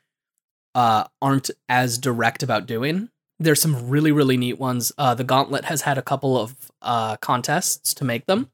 uh, 0.75 1.05
aren't 1.21 1.51
as 1.69 1.99
direct 1.99 2.43
about 2.43 2.67
doing. 2.67 3.11
There's 3.39 3.61
some 3.61 3.89
really, 3.91 4.13
really 4.13 4.37
neat 4.37 4.59
ones. 4.59 4.93
Uh, 4.97 5.15
the 5.15 5.25
Gauntlet 5.25 5.65
has 5.67 5.83
had 5.83 5.99
a 5.99 6.03
couple 6.03 6.39
of 6.39 6.71
uh, 6.81 7.17
contests 7.17 7.93
to 7.95 8.05
make 8.05 8.27
them, 8.27 8.51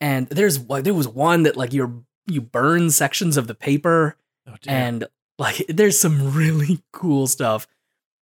and 0.00 0.28
there's 0.28 0.58
there 0.66 0.94
was 0.94 1.08
one 1.08 1.44
that 1.44 1.56
like 1.56 1.72
you're 1.72 2.02
you 2.26 2.40
burn 2.40 2.90
sections 2.90 3.36
of 3.36 3.46
the 3.46 3.54
paper, 3.54 4.16
Oh, 4.46 4.54
and 4.66 5.06
like 5.38 5.64
there's 5.68 5.98
some 5.98 6.34
really 6.34 6.82
cool 6.92 7.26
stuff. 7.26 7.66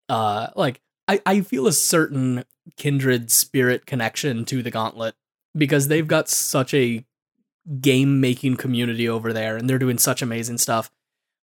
Uh, 0.09 0.47
like 0.55 0.81
I 1.07 1.21
I 1.25 1.41
feel 1.41 1.67
a 1.67 1.73
certain 1.73 2.43
kindred 2.77 3.31
spirit 3.31 3.85
connection 3.85 4.45
to 4.45 4.61
the 4.61 4.71
Gauntlet 4.71 5.15
because 5.55 5.87
they've 5.87 6.07
got 6.07 6.29
such 6.29 6.73
a 6.73 7.03
game 7.79 8.19
making 8.19 8.55
community 8.57 9.07
over 9.07 9.31
there 9.33 9.57
and 9.57 9.69
they're 9.69 9.79
doing 9.79 9.97
such 9.97 10.21
amazing 10.21 10.57
stuff. 10.57 10.89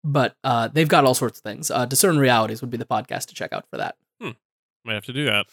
But 0.03 0.35
uh, 0.43 0.67
they've 0.67 0.87
got 0.87 1.05
all 1.05 1.13
sorts 1.13 1.39
of 1.39 1.43
things. 1.43 1.69
Uh, 1.69 1.85
Discern 1.85 2.17
Realities 2.17 2.61
would 2.61 2.71
be 2.71 2.77
the 2.77 2.85
podcast 2.85 3.27
to 3.27 3.35
check 3.35 3.53
out 3.53 3.65
for 3.69 3.77
that. 3.77 3.95
Might 4.83 4.93
have 4.95 5.05
to 5.05 5.13
do 5.13 5.25
that. 5.25 5.45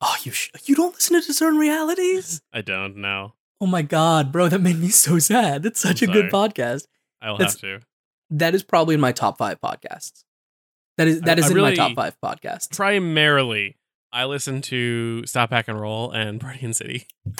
Oh, 0.00 0.14
you 0.22 0.30
sh- 0.30 0.50
you 0.64 0.76
don't 0.76 0.94
listen 0.94 1.20
to 1.20 1.26
Discern 1.26 1.56
Realities? 1.56 2.40
I 2.52 2.60
don't 2.60 2.96
know. 2.98 3.32
Oh 3.60 3.66
my 3.66 3.82
god, 3.82 4.30
bro, 4.30 4.48
that 4.48 4.60
made 4.60 4.78
me 4.78 4.90
so 4.90 5.18
sad. 5.18 5.64
That's 5.64 5.80
such 5.80 6.02
I'm 6.02 6.10
a 6.10 6.12
good 6.12 6.30
podcast. 6.30 6.86
I 7.20 7.30
will 7.32 7.38
That's- 7.38 7.54
have 7.60 7.80
to. 7.80 7.86
That 8.30 8.54
is 8.54 8.62
probably 8.62 8.94
in 8.94 9.00
my 9.00 9.12
top 9.12 9.38
five 9.38 9.60
podcasts. 9.60 10.24
That 10.98 11.08
is 11.08 11.20
that 11.22 11.38
I- 11.38 11.40
is 11.40 11.46
I 11.46 11.48
in 11.48 11.54
really- 11.54 11.70
my 11.70 11.74
top 11.76 11.94
five 11.94 12.16
podcasts. 12.22 12.74
Primarily, 12.74 13.76
I 14.12 14.24
listen 14.24 14.62
to 14.62 15.24
Stop 15.26 15.50
Hack 15.50 15.68
and 15.68 15.80
Roll 15.80 16.10
and 16.10 16.40
Guardian 16.40 16.72
City. 16.74 17.06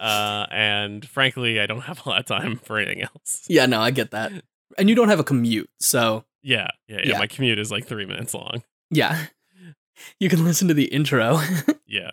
uh, 0.00 0.46
and 0.50 1.06
frankly, 1.08 1.60
I 1.60 1.66
don't 1.66 1.82
have 1.82 2.04
a 2.06 2.08
lot 2.08 2.20
of 2.20 2.26
time 2.26 2.56
for 2.56 2.78
anything 2.78 3.02
else. 3.02 3.44
yeah, 3.48 3.66
no, 3.66 3.80
I 3.80 3.90
get 3.90 4.10
that. 4.12 4.32
And 4.78 4.88
you 4.88 4.94
don't 4.94 5.08
have 5.08 5.20
a 5.20 5.24
commute, 5.24 5.70
so 5.80 6.24
Yeah, 6.42 6.68
yeah, 6.88 6.96
yeah. 6.98 7.08
Yeah. 7.12 7.18
My 7.18 7.26
commute 7.26 7.58
is 7.58 7.70
like 7.70 7.86
three 7.86 8.06
minutes 8.06 8.34
long. 8.34 8.62
yeah. 8.90 9.26
You 10.20 10.28
can 10.28 10.44
listen 10.44 10.68
to 10.68 10.74
the 10.74 10.84
intro. 10.86 11.40
Yeah. 11.88 12.10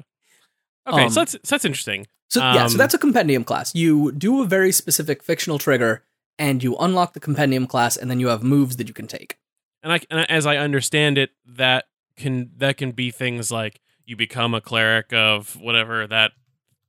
Okay, 0.88 1.04
Um, 1.06 1.10
so 1.10 1.22
that's 1.22 1.32
so 1.32 1.40
that's 1.50 1.66
interesting. 1.66 2.06
So 2.30 2.40
yeah, 2.40 2.68
so 2.68 2.74
Um, 2.74 2.78
that's 2.78 2.94
a 2.94 2.98
compendium 3.00 3.44
class. 3.44 3.74
You 3.74 4.12
do 4.12 4.42
a 4.44 4.46
very 4.46 4.72
specific 4.72 5.24
fictional 5.24 5.58
trigger, 5.58 6.04
and 6.40 6.64
you 6.64 6.76
unlock 6.78 7.14
the 7.14 7.20
compendium 7.20 7.68
class, 7.68 7.96
and 7.98 8.10
then 8.10 8.20
you 8.20 8.28
have 8.28 8.44
moves 8.44 8.78
that 8.78 8.88
you 8.88 8.94
can 8.94 9.08
take. 9.08 9.38
And 9.82 9.92
I 9.94 10.00
and 10.10 10.30
as 10.30 10.46
I 10.46 10.58
understand 10.58 11.18
it, 11.18 11.32
that 11.46 11.86
can 12.18 12.52
that 12.58 12.78
can 12.78 12.92
be 12.92 13.12
things 13.12 13.52
like 13.52 13.80
you 14.06 14.16
become 14.16 14.54
a 14.54 14.62
cleric 14.62 15.12
of 15.14 15.56
whatever 15.60 16.08
that 16.08 16.32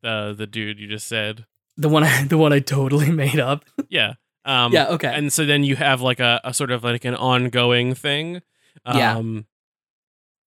uh, 0.02 0.32
the 0.32 0.46
dude 0.46 0.78
you 0.78 0.86
just 0.88 1.06
said. 1.06 1.46
The 1.76 1.88
one, 1.88 2.04
I, 2.04 2.24
the 2.28 2.38
one 2.38 2.52
I 2.52 2.60
totally 2.60 3.10
made 3.24 3.38
up. 3.40 3.64
Yeah. 3.88 4.14
Um, 4.44 4.72
yeah, 4.72 4.88
okay. 4.88 5.08
and 5.14 5.32
so 5.32 5.46
then 5.46 5.64
you 5.64 5.74
have 5.76 6.00
like 6.02 6.20
a, 6.20 6.38
a 6.44 6.52
sort 6.52 6.70
of 6.70 6.84
like 6.84 7.04
an 7.06 7.14
ongoing 7.14 7.94
thing 7.94 8.42
um 8.84 8.96
Yeah. 8.98 9.40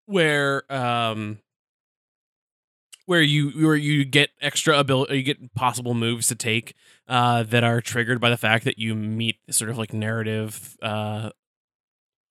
where 0.05 0.71
um 0.73 1.39
where 3.05 3.21
you 3.21 3.51
where 3.51 3.75
you 3.75 4.03
get 4.03 4.29
extra 4.41 4.77
ability 4.77 5.17
you 5.17 5.23
get 5.23 5.53
possible 5.55 5.93
moves 5.93 6.27
to 6.27 6.35
take 6.35 6.73
uh 7.07 7.43
that 7.43 7.63
are 7.63 7.81
triggered 7.81 8.19
by 8.19 8.29
the 8.29 8.37
fact 8.37 8.65
that 8.65 8.79
you 8.79 8.95
meet 8.95 9.37
sort 9.49 9.69
of 9.69 9.77
like 9.77 9.93
narrative 9.93 10.77
uh 10.81 11.29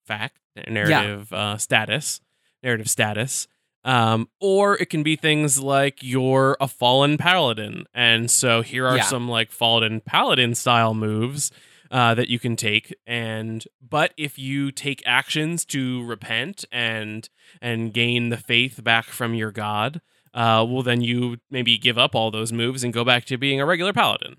fact 0.07 0.38
narrative 0.69 1.33
uh 1.33 1.57
status 1.57 2.21
narrative 2.62 2.88
status 2.90 3.47
um 3.85 4.28
or 4.40 4.76
it 4.78 4.87
can 4.90 5.02
be 5.02 5.16
things 5.16 5.59
like 5.61 5.99
you're 6.02 6.57
a 6.61 6.69
fallen 6.69 7.16
paladin 7.16 7.85
and 7.95 8.31
so 8.31 8.62
here 8.62 8.87
are 8.87 8.97
Yeah. 8.97 9.02
some 9.04 9.28
like 9.28 9.50
fallen 9.50 10.00
paladin 10.00 10.54
style 10.54 10.95
moves 10.95 11.50
uh, 11.90 12.12
that 12.14 12.28
you 12.28 12.38
can 12.40 12.57
take 12.57 12.93
and 13.07 13.64
but 13.81 14.12
if 14.16 14.37
you 14.38 14.73
take 14.73 15.02
actions 15.07 15.64
to 15.66 16.04
repent 16.04 16.64
and 16.73 17.28
and 17.62 17.93
gain 17.93 18.31
the 18.31 18.37
faith 18.37 18.83
back 18.83 19.04
from 19.04 19.35
your 19.35 19.52
god 19.52 20.00
uh, 20.33 20.66
well 20.69 20.83
then 20.83 21.02
you 21.02 21.37
maybe 21.50 21.78
give 21.78 21.97
up 21.97 22.14
all 22.16 22.31
those 22.33 22.52
moves 22.52 22.83
and 22.83 22.93
go 22.93 23.04
back 23.04 23.25
to 23.26 23.37
being 23.37 23.61
a 23.61 23.66
regular 23.66 23.93
paladin 23.93 24.37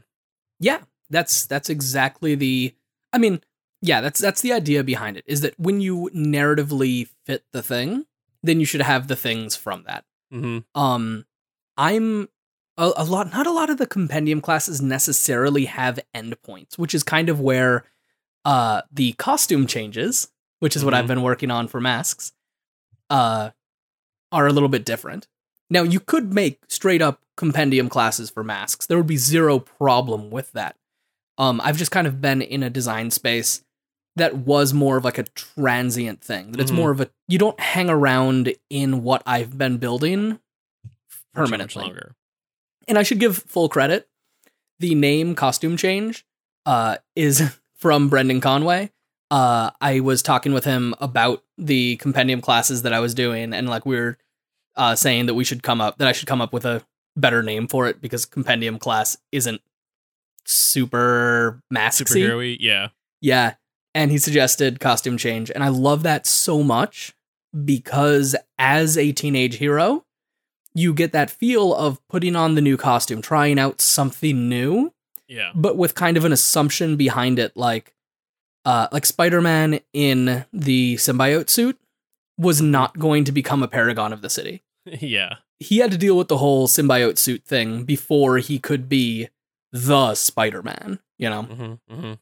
yeah, 0.59 0.79
that's 1.09 1.45
that's 1.45 1.69
exactly 1.69 2.35
the. 2.35 2.75
I 3.13 3.17
mean, 3.17 3.41
yeah, 3.81 4.01
that's 4.01 4.19
that's 4.19 4.41
the 4.41 4.53
idea 4.53 4.83
behind 4.83 5.17
it. 5.17 5.23
Is 5.27 5.41
that 5.41 5.59
when 5.59 5.81
you 5.81 6.09
narratively 6.15 7.07
fit 7.25 7.43
the 7.51 7.61
thing, 7.63 8.05
then 8.43 8.59
you 8.59 8.65
should 8.65 8.81
have 8.81 9.07
the 9.07 9.15
things 9.15 9.55
from 9.55 9.83
that. 9.87 10.05
hmm 10.31 10.59
Um, 10.73 11.25
I'm 11.77 12.29
a, 12.77 12.91
a 12.97 13.03
lot. 13.05 13.31
Not 13.31 13.47
a 13.47 13.51
lot 13.51 13.69
of 13.69 13.77
the 13.77 13.87
compendium 13.87 14.41
classes 14.41 14.81
necessarily 14.81 15.65
have 15.65 15.99
endpoints, 16.15 16.77
which 16.77 16.93
is 16.95 17.03
kind 17.03 17.29
of 17.29 17.39
where 17.39 17.85
uh 18.45 18.81
the 18.91 19.13
costume 19.13 19.65
changes, 19.67 20.29
which 20.59 20.75
is 20.75 20.83
what 20.85 20.93
I've 20.93 21.05
Mhm. 21.05 21.09
been 21.09 21.21
working 21.23 21.51
on 21.51 21.67
for 21.67 21.79
masks, 21.81 22.31
uh, 23.09 23.51
are 24.31 24.47
a 24.47 24.53
little 24.53 24.69
bit 24.69 24.85
different. 24.85 25.27
Now 25.69 25.81
you 25.83 25.99
could 25.99 26.33
make 26.33 26.59
straight 26.69 27.01
up 27.01 27.24
compendium 27.37 27.89
classes 27.89 28.29
for 28.29 28.43
masks. 28.43 28.85
There 28.85 28.97
would 28.97 29.07
be 29.07 29.17
zero 29.17 29.59
problem 29.59 30.29
with 30.29 30.51
that. 30.53 30.75
Um, 31.37 31.59
I've 31.63 31.77
just 31.77 31.91
kind 31.91 32.07
of 32.07 32.21
been 32.21 32.41
in 32.41 32.63
a 32.63 32.69
design 32.69 33.11
space 33.11 33.61
that 34.15 34.35
was 34.37 34.73
more 34.73 34.95
of 34.97 35.03
like 35.03 35.17
a 35.17 35.23
transient 35.23 36.21
thing. 36.21 36.51
That 36.53 36.61
it's 36.61 36.71
Mhm. 36.71 36.75
more 36.75 36.91
of 36.91 37.01
a 37.01 37.09
you 37.27 37.37
don't 37.37 37.59
hang 37.59 37.89
around 37.89 38.53
in 38.69 39.03
what 39.03 39.21
I've 39.25 39.57
been 39.57 39.77
building 39.77 40.39
permanently. 41.33 41.83
longer 41.83 42.15
And 42.87 42.97
I 42.97 43.03
should 43.03 43.19
give 43.19 43.37
full 43.37 43.67
credit. 43.67 44.07
The 44.79 44.95
name 44.95 45.35
costume 45.35 45.75
change 45.77 46.25
uh, 46.65 46.97
is 47.15 47.41
from 47.75 48.09
Brendan 48.09 48.41
Conway. 48.41 48.91
Uh, 49.31 49.71
I 49.81 49.99
was 50.01 50.21
talking 50.21 50.53
with 50.53 50.65
him 50.65 50.93
about 50.99 51.43
the 51.57 51.97
compendium 51.97 52.41
classes 52.41 52.83
that 52.83 52.93
I 52.93 52.99
was 52.99 53.13
doing, 53.13 53.53
and 53.53 53.67
like 53.67 53.85
we 53.85 53.95
were 53.97 54.17
uh, 54.75 54.95
saying 54.95 55.25
that 55.25 55.33
we 55.33 55.43
should 55.43 55.63
come 55.63 55.81
up 55.81 55.97
that 55.97 56.07
I 56.07 56.11
should 56.11 56.27
come 56.27 56.41
up 56.41 56.53
with 56.53 56.63
a 56.65 56.85
better 57.15 57.41
name 57.41 57.67
for 57.67 57.87
it 57.87 58.01
because 58.01 58.25
compendium 58.25 58.77
class 58.79 59.17
isn't 59.31 59.61
super 60.45 61.61
superhero 61.71 62.57
yeah 62.59 62.89
Yeah. 63.21 63.55
And 63.93 64.11
he 64.11 64.17
suggested 64.17 64.79
costume 64.81 65.17
change. 65.17 65.49
And 65.49 65.63
I 65.63 65.69
love 65.69 66.03
that 66.03 66.25
so 66.27 66.61
much 66.61 67.13
because 67.63 68.35
as 68.59 68.97
a 68.97 69.13
teenage 69.13 69.55
hero, 69.55 70.03
you 70.73 70.93
get 70.93 71.13
that 71.13 71.31
feel 71.31 71.73
of 71.73 72.05
putting 72.09 72.35
on 72.35 72.55
the 72.55 72.61
new 72.61 72.75
costume, 72.75 73.21
trying 73.21 73.57
out 73.57 73.79
something 73.79 74.49
new, 74.49 74.91
yeah 75.27 75.51
but 75.55 75.77
with 75.77 75.95
kind 75.95 76.17
of 76.17 76.25
an 76.25 76.33
assumption 76.33 76.97
behind 76.97 77.39
it, 77.39 77.55
like 77.55 77.93
uh 78.65 78.87
like 78.91 79.05
Spider-Man 79.05 79.79
in 79.93 80.45
the 80.51 80.95
symbiote 80.97 81.49
suit 81.49 81.79
was 82.37 82.61
not 82.61 82.99
going 82.99 83.23
to 83.23 83.31
become 83.31 83.63
a 83.63 83.67
paragon 83.69 84.11
of 84.11 84.21
the 84.21 84.29
city. 84.29 84.61
Yeah 84.85 85.35
He 85.59 85.77
had 85.79 85.91
to 85.91 85.97
deal 85.97 86.17
with 86.17 86.27
the 86.27 86.37
whole 86.37 86.67
symbiote 86.67 87.17
suit 87.17 87.43
thing 87.45 87.83
before 87.83 88.37
he 88.37 88.59
could 88.59 88.87
be 88.89 89.29
the 89.71 90.15
Spider-Man, 90.15 90.99
you 91.17 91.29
know? 91.29 91.43
hmm 91.43 91.73
hmm 91.93 92.13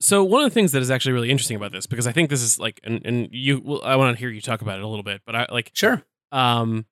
So 0.00 0.24
one 0.24 0.42
of 0.42 0.50
the 0.50 0.54
things 0.54 0.72
that 0.72 0.82
is 0.82 0.90
actually 0.90 1.12
really 1.12 1.30
interesting 1.30 1.56
about 1.56 1.72
this, 1.72 1.86
because 1.86 2.06
I 2.06 2.12
think 2.12 2.30
this 2.30 2.42
is 2.42 2.58
like, 2.58 2.80
and, 2.82 3.02
and 3.04 3.28
you, 3.32 3.60
well, 3.62 3.82
I 3.84 3.96
want 3.96 4.16
to 4.16 4.18
hear 4.20 4.30
you 4.30 4.40
talk 4.40 4.62
about 4.62 4.78
it 4.78 4.84
a 4.84 4.88
little 4.88 5.02
bit, 5.02 5.20
but 5.26 5.36
I 5.36 5.46
like, 5.50 5.70
Sure. 5.74 6.02
um, 6.32 6.86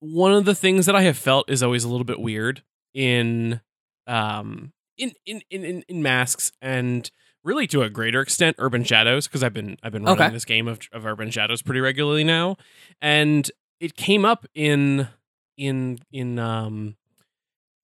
one 0.00 0.32
of 0.32 0.44
the 0.44 0.54
things 0.54 0.86
that 0.86 0.96
I 0.96 1.02
have 1.02 1.16
felt 1.16 1.48
is 1.50 1.62
always 1.62 1.84
a 1.84 1.88
little 1.88 2.04
bit 2.04 2.20
weird 2.20 2.62
in, 2.94 3.60
um, 4.06 4.72
in 4.96 5.12
in 5.26 5.42
in, 5.50 5.84
in 5.88 6.02
masks 6.02 6.50
and 6.60 7.08
really 7.48 7.66
to 7.68 7.82
a 7.82 7.90
greater 7.90 8.20
extent 8.20 8.54
urban 8.58 8.84
shadows 8.84 9.26
because 9.26 9.42
I've 9.42 9.54
been 9.54 9.76
I've 9.82 9.92
been 9.92 10.04
running 10.04 10.22
Okay. 10.22 10.32
this 10.32 10.44
game 10.44 10.68
of 10.68 10.78
of 10.92 11.04
urban 11.06 11.30
shadows 11.30 11.62
pretty 11.62 11.80
regularly 11.80 12.22
now, 12.24 12.56
and 13.02 13.50
it 13.80 13.96
came 13.96 14.24
up 14.24 14.46
in 14.54 15.08
in 15.56 15.98
in 16.12 16.38
um 16.38 16.96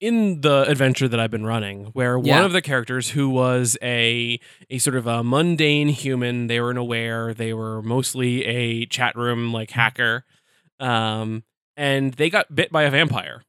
in 0.00 0.42
the 0.42 0.64
adventure 0.68 1.08
that 1.08 1.18
I've 1.18 1.30
been 1.30 1.46
running, 1.46 1.86
where 1.94 2.18
Yeah. 2.18 2.36
one 2.36 2.44
of 2.44 2.52
the 2.52 2.60
characters 2.60 3.10
who 3.10 3.28
was 3.30 3.78
a 3.82 4.38
a 4.68 4.78
sort 4.78 4.96
of 4.96 5.06
a 5.06 5.24
mundane 5.24 5.88
human, 5.88 6.46
they 6.48 6.60
were 6.60 6.70
an 6.70 6.76
aware, 6.76 7.32
they 7.32 7.54
were 7.54 7.80
mostly 7.82 8.44
a 8.44 8.86
chat 8.86 9.16
room 9.16 9.52
like 9.52 9.70
hacker, 9.70 10.24
um, 10.78 11.42
and 11.76 12.12
they 12.14 12.28
got 12.28 12.54
bit 12.54 12.70
by 12.70 12.82
a 12.82 12.90
vampire. 12.90 13.42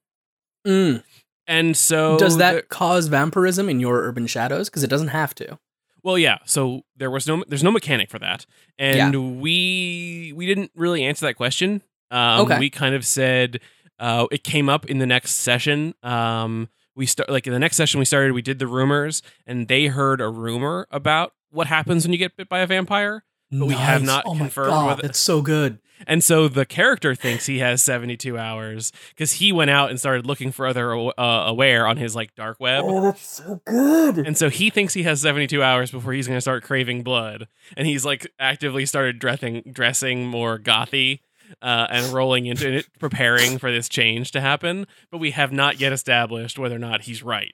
Mm. 0.66 1.04
And 1.48 1.76
so 1.78 2.18
Does 2.18 2.38
that 2.38 2.54
the- 2.56 2.62
cause 2.64 3.08
vampirism 3.08 3.70
in 3.70 3.80
your 3.80 4.02
urban 4.04 4.26
shadows? 4.26 4.70
Because 4.70 4.84
it 4.84 4.90
doesn't 4.90 5.10
have 5.10 5.36
to. 5.36 5.60
Well, 6.06 6.20
yeah. 6.20 6.38
So 6.46 6.84
there 6.96 7.10
was 7.10 7.26
no 7.28 7.44
there's 7.48 7.64
no 7.64 7.72
mechanic 7.72 8.12
for 8.12 8.20
that, 8.20 8.46
and 8.78 9.42
we 9.42 10.32
we 10.36 10.46
didn't 10.46 10.70
really 10.76 11.04
answer 11.04 11.26
that 11.26 11.34
question. 11.34 11.82
Um, 12.12 12.42
Okay. 12.42 12.60
We 12.60 12.70
kind 12.70 12.94
of 12.94 13.04
said 13.06 13.60
uh, 14.00 14.28
it 14.32 14.44
came 14.44 14.70
up 14.70 14.86
in 14.86 15.00
the 15.00 15.08
next 15.08 15.38
session. 15.38 15.96
Um, 16.04 16.70
we 16.96 17.08
start 17.08 17.30
like 17.30 17.48
in 17.48 17.54
the 17.54 17.60
next 17.60 17.76
session 17.76 17.98
we 18.00 18.06
started. 18.06 18.34
We 18.34 18.44
did 18.44 18.60
the 18.60 18.68
rumors, 18.68 19.24
and 19.48 19.68
they 19.68 19.88
heard 19.88 20.22
a 20.22 20.30
rumor 20.30 20.88
about 20.92 21.34
what 21.50 21.66
happens 21.68 22.06
when 22.06 22.14
you 22.14 22.20
get 22.20 22.38
bit 22.38 22.50
by 22.50 22.60
a 22.60 22.68
vampire. 22.68 23.24
But 23.52 23.68
we 23.68 23.74
have 23.76 24.04
not 24.04 24.24
oh 24.26 24.34
my 24.34 24.40
confirmed 24.40 24.70
God, 24.70 24.88
whether- 24.88 25.02
That's 25.04 25.20
so 25.20 25.42
good. 25.42 25.80
And 26.08 26.22
so 26.24 26.50
the 26.50 26.66
character 26.66 27.16
thinks 27.16 27.46
he 27.46 27.60
has 27.60 27.82
72 27.82 28.38
hours 28.38 28.92
because 29.10 29.34
he 29.34 29.54
went 29.54 29.72
out 29.72 29.90
and 29.90 29.98
started 29.98 30.26
looking 30.26 30.52
for 30.52 30.68
other 30.68 30.94
uh, 30.94 31.12
aware 31.48 31.88
on 31.88 31.96
his 31.96 32.16
like 32.16 32.36
dark 32.36 32.60
web. 32.60 32.84
Oh, 32.86 33.02
that's 33.02 33.26
so 33.26 33.62
good. 33.66 34.18
And 34.18 34.38
so 34.38 34.50
he 34.50 34.70
thinks 34.70 34.94
he 34.94 35.04
has 35.04 35.22
72 35.22 35.64
hours 35.64 35.92
before 35.92 36.12
he's 36.12 36.28
going 36.28 36.36
to 36.38 36.42
start 36.42 36.64
craving 36.64 37.04
blood. 37.04 37.48
And 37.78 37.88
he's 37.88 38.04
like 38.06 38.28
actively 38.40 38.86
started 38.86 39.20
dressing 39.20 39.64
dressing 39.72 40.28
more 40.28 40.60
gothy 40.60 41.22
uh, 41.62 41.88
and 41.90 42.12
rolling 42.14 42.46
into 42.46 42.70
it, 42.80 42.88
preparing 43.00 43.58
for 43.58 43.72
this 43.72 43.88
change 43.88 44.32
to 44.32 44.42
happen. 44.42 44.88
But 45.12 45.20
we 45.20 45.32
have 45.32 45.54
not 45.54 45.80
yet 45.80 45.94
established 45.94 46.60
whether 46.60 46.76
or 46.76 46.80
not 46.80 47.04
he's 47.04 47.24
right. 47.24 47.54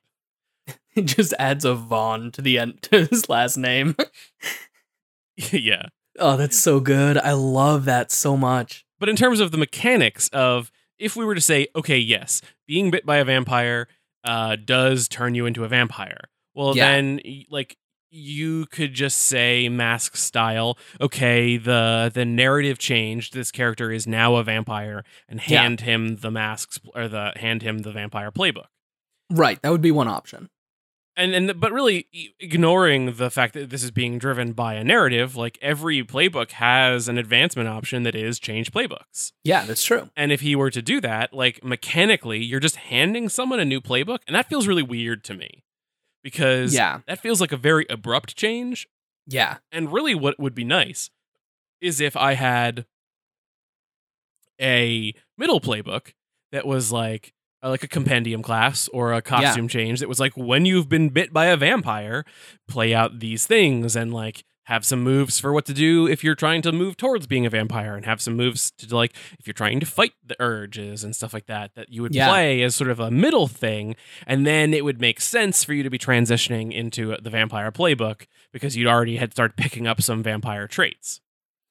It 0.93 1.03
just 1.03 1.33
adds 1.39 1.63
a 1.63 1.73
Vaughn 1.73 2.31
to 2.31 2.41
the 2.41 2.59
end 2.59 2.81
to 2.91 3.05
his 3.05 3.29
last 3.29 3.55
name. 3.55 3.95
yeah. 5.51 5.87
Oh, 6.19 6.37
that's 6.37 6.59
so 6.59 6.79
good. 6.79 7.17
I 7.17 7.31
love 7.33 7.85
that 7.85 8.11
so 8.11 8.35
much. 8.35 8.85
But 8.99 9.09
in 9.09 9.15
terms 9.15 9.39
of 9.39 9.51
the 9.51 9.57
mechanics 9.57 10.27
of 10.29 10.71
if 10.99 11.15
we 11.15 11.25
were 11.25 11.35
to 11.35 11.41
say, 11.41 11.67
okay, 11.75 11.97
yes, 11.97 12.41
being 12.67 12.91
bit 12.91 13.05
by 13.05 13.17
a 13.17 13.25
vampire 13.25 13.87
uh, 14.23 14.55
does 14.63 15.07
turn 15.07 15.33
you 15.35 15.45
into 15.47 15.63
a 15.63 15.67
vampire. 15.67 16.19
Well, 16.53 16.75
Yeah. 16.77 16.91
then, 16.91 17.21
like, 17.49 17.75
you 18.11 18.65
could 18.67 18.93
just 18.93 19.17
say 19.19 19.69
mask 19.69 20.17
style. 20.17 20.77
Okay, 20.99 21.55
the 21.57 22.11
the 22.13 22.25
narrative 22.25 22.77
changed. 22.77 23.33
This 23.33 23.51
character 23.51 23.89
is 23.89 24.05
now 24.05 24.35
a 24.35 24.43
vampire, 24.43 25.03
and 25.29 25.41
Yeah. 25.47 25.61
hand 25.61 25.79
him 25.81 26.17
the 26.17 26.29
masks 26.29 26.77
or 26.93 27.07
the 27.07 27.31
hand 27.37 27.61
him 27.63 27.79
the 27.79 27.91
vampire 27.93 28.29
playbook. 28.31 28.65
Right, 29.29 29.61
that 29.61 29.71
would 29.71 29.81
be 29.81 29.91
one 29.91 30.09
option. 30.09 30.49
And 31.17 31.33
and 31.35 31.59
but 31.59 31.71
really 31.71 32.07
ignoring 32.39 33.15
the 33.15 33.29
fact 33.29 33.53
that 33.53 33.69
this 33.69 33.83
is 33.83 33.91
being 33.91 34.17
driven 34.17 34.53
by 34.53 34.75
a 34.75 34.83
narrative 34.83 35.35
like 35.35 35.57
every 35.61 36.03
playbook 36.03 36.51
has 36.51 37.07
an 37.07 37.17
advancement 37.17 37.67
option 37.67 38.03
that 38.03 38.15
is 38.15 38.39
change 38.39 38.71
playbooks. 38.71 39.31
Yeah, 39.43 39.65
that's 39.65 39.83
true. 39.83 40.09
and 40.15 40.31
if 40.31 40.41
he 40.41 40.55
were 40.55 40.71
to 40.71 40.81
do 40.81 41.01
that 41.01 41.33
like 41.33 41.63
mechanically 41.63 42.43
you're 42.43 42.59
just 42.59 42.77
handing 42.77 43.29
someone 43.29 43.59
a 43.59 43.65
new 43.65 43.81
playbook 43.81 44.19
and 44.27 44.35
that 44.35 44.47
feels 44.47 44.67
really 44.67 44.83
weird 44.83 45.23
to 45.25 45.33
me. 45.33 45.63
Because 46.23 46.73
Yeah, 46.73 46.99
that 47.07 47.19
feels 47.19 47.41
like 47.41 47.51
a 47.51 47.57
very 47.57 47.85
abrupt 47.89 48.35
change. 48.35 48.87
Yeah, 49.27 49.57
and 49.71 49.91
really 49.91 50.15
what 50.15 50.39
would 50.39 50.55
be 50.55 50.63
nice 50.63 51.09
is 51.81 51.99
if 51.99 52.15
i 52.15 52.33
had 52.35 52.85
a 54.61 55.13
middle 55.37 55.59
playbook 55.59 56.13
that 56.51 56.65
was 56.65 56.91
like 56.91 57.33
uh, 57.63 57.69
like 57.69 57.83
a 57.83 57.87
compendium 57.87 58.41
class 58.41 58.87
or 58.93 59.13
a 59.13 59.21
costume 59.21 59.67
change 59.67 59.99
that 59.99 60.09
was 60.09 60.19
like 60.19 60.33
when 60.35 60.65
you've 60.65 60.89
been 60.89 61.09
bit 61.09 61.31
by 61.33 61.45
a 61.47 61.57
vampire 61.57 62.23
play 62.67 62.93
out 62.93 63.19
these 63.19 63.45
things 63.45 63.95
and 63.95 64.13
like 64.13 64.43
have 64.65 64.85
some 64.85 65.01
moves 65.01 65.39
for 65.39 65.51
what 65.51 65.65
to 65.65 65.73
do 65.73 66.07
if 66.07 66.23
you're 66.23 66.35
trying 66.35 66.61
to 66.61 66.71
move 66.71 66.95
towards 66.95 67.25
being 67.27 67.45
a 67.45 67.49
vampire 67.49 67.95
and 67.95 68.05
have 68.05 68.21
some 68.21 68.35
moves 68.35 68.71
to 68.71 68.95
like 68.95 69.11
if 69.39 69.45
you're 69.47 69.53
trying 69.55 69.79
to 69.79 69.85
fight 69.85 70.13
the 70.25 70.35
urges 70.39 71.03
and 71.03 71.15
stuff 71.15 71.33
like 71.33 71.47
that 71.47 71.71
that 71.75 71.89
you 71.89 72.01
would 72.03 72.13
Yeah. 72.15 72.29
play 72.29 72.61
as 72.61 72.75
sort 72.75 72.89
of 72.89 72.99
a 72.99 73.11
middle 73.11 73.47
thing 73.47 73.95
and 74.27 74.45
then 74.47 74.73
it 74.73 74.85
would 74.85 75.01
make 75.01 75.19
sense 75.19 75.63
for 75.63 75.73
you 75.73 75.83
to 75.83 75.89
be 75.89 75.97
transitioning 75.97 76.71
into 76.71 77.17
the 77.21 77.29
vampire 77.29 77.71
playbook 77.71 78.27
because 78.53 78.77
you'd 78.77 78.87
already 78.87 79.17
had 79.17 79.33
started 79.33 79.57
picking 79.57 79.87
up 79.87 80.01
some 80.01 80.21
vampire 80.23 80.67
traits 80.67 81.19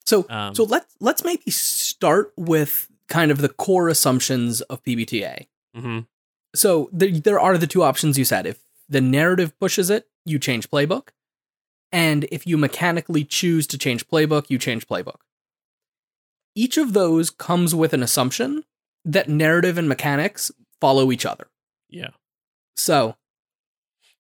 So 0.05 0.26
Um, 0.29 0.55
so 0.55 0.64
let's 0.64 0.94
let's 1.00 1.24
maybe 1.24 1.50
start 1.50 2.33
with 2.37 2.88
kind 3.09 3.31
of 3.31 3.38
the 3.38 3.48
core 3.48 3.88
assumptions 3.88 4.61
of 4.62 4.83
PBTA. 4.85 5.46
Mhm. 5.76 6.06
So 6.54 6.88
there 6.92 7.11
there 7.11 7.40
are 7.40 7.59
the 7.59 7.66
two 7.66 7.83
options 7.83 8.18
you 8.18 8.24
said. 8.24 8.46
If 8.46 8.59
the 8.88 9.00
narrative 9.00 9.59
pushes 9.59 9.90
it, 9.90 10.09
you 10.24 10.38
change 10.38 10.70
playbook. 10.70 11.09
And 11.92 12.26
if 12.30 12.46
you 12.46 12.56
mechanically 12.56 13.24
choose 13.24 13.66
to 13.68 13.78
change 13.78 14.09
playbook, 14.09 14.46
you 14.48 14.59
change 14.59 14.87
playbook. 14.87 15.20
Each 16.54 16.76
of 16.76 16.92
those 16.92 17.30
comes 17.30 17.74
with 17.74 17.92
an 17.92 18.02
assumption 18.02 18.64
that 19.04 19.28
narrative 19.28 19.78
and 19.78 19.88
mechanics 19.88 20.50
follow 20.80 21.11
each 21.11 21.24
other. 21.24 21.48
yeah 21.88 22.11
So, 22.76 23.16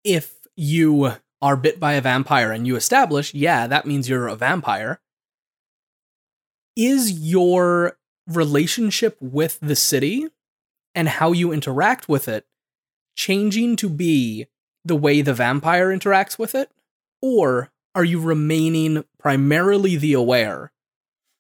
if 0.04 0.34
you 0.56 1.12
are 1.42 1.56
bit 1.56 1.80
by 1.80 1.94
a 1.94 2.00
vampire 2.00 2.52
and 2.52 2.66
you 2.66 2.76
establish, 2.76 3.34
yeah, 3.34 3.66
that 3.66 3.86
means 3.86 4.08
you're 4.08 4.28
a 4.28 4.36
vampire, 4.36 5.00
is 6.76 7.12
your 7.12 7.98
relationship 8.26 9.16
with 9.20 9.58
the 9.60 9.76
city 9.76 10.28
and 10.94 11.08
how 11.08 11.32
you 11.32 11.52
interact 11.52 12.08
with 12.08 12.28
it 12.28 12.46
changing 13.16 13.76
to 13.76 13.88
be 13.88 14.46
the 14.84 14.96
way 14.96 15.20
the 15.22 15.34
vampire 15.34 15.88
interacts 15.88 16.38
with 16.38 16.54
it? 16.54 16.70
Or 17.22 17.70
are 17.94 18.04
you 18.04 18.20
remaining 18.20 19.04
primarily 19.18 19.96
the 19.96 20.12
aware 20.14 20.72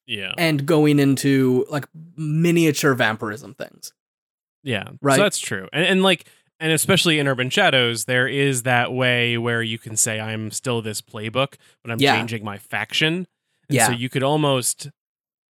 yeah 0.06 0.32
and 0.36 0.66
going 0.66 0.98
into 0.98 1.64
like 1.70 1.86
miniature 2.16 2.94
vampirism 2.94 3.54
things? 3.54 3.92
Yeah, 4.62 4.88
Right. 5.00 5.16
So 5.16 5.22
that's 5.22 5.38
true, 5.38 5.68
and 5.72 5.84
and 5.86 6.02
like, 6.02 6.26
and 6.58 6.70
especially 6.72 7.18
in 7.18 7.26
Urban 7.26 7.48
Shadows, 7.48 8.04
there 8.04 8.28
is 8.28 8.64
that 8.64 8.92
way 8.92 9.38
where 9.38 9.62
you 9.62 9.78
can 9.78 9.96
say 9.96 10.20
I'm 10.20 10.50
still 10.50 10.82
this 10.82 11.00
playbook, 11.00 11.54
but 11.82 11.90
I'm 11.90 11.98
Yeah. 11.98 12.16
changing 12.18 12.44
my 12.44 12.58
faction. 12.58 13.26
And 13.68 13.76
Yeah. 13.76 13.86
So 13.86 13.92
you 13.92 14.10
could 14.10 14.22
almost 14.22 14.90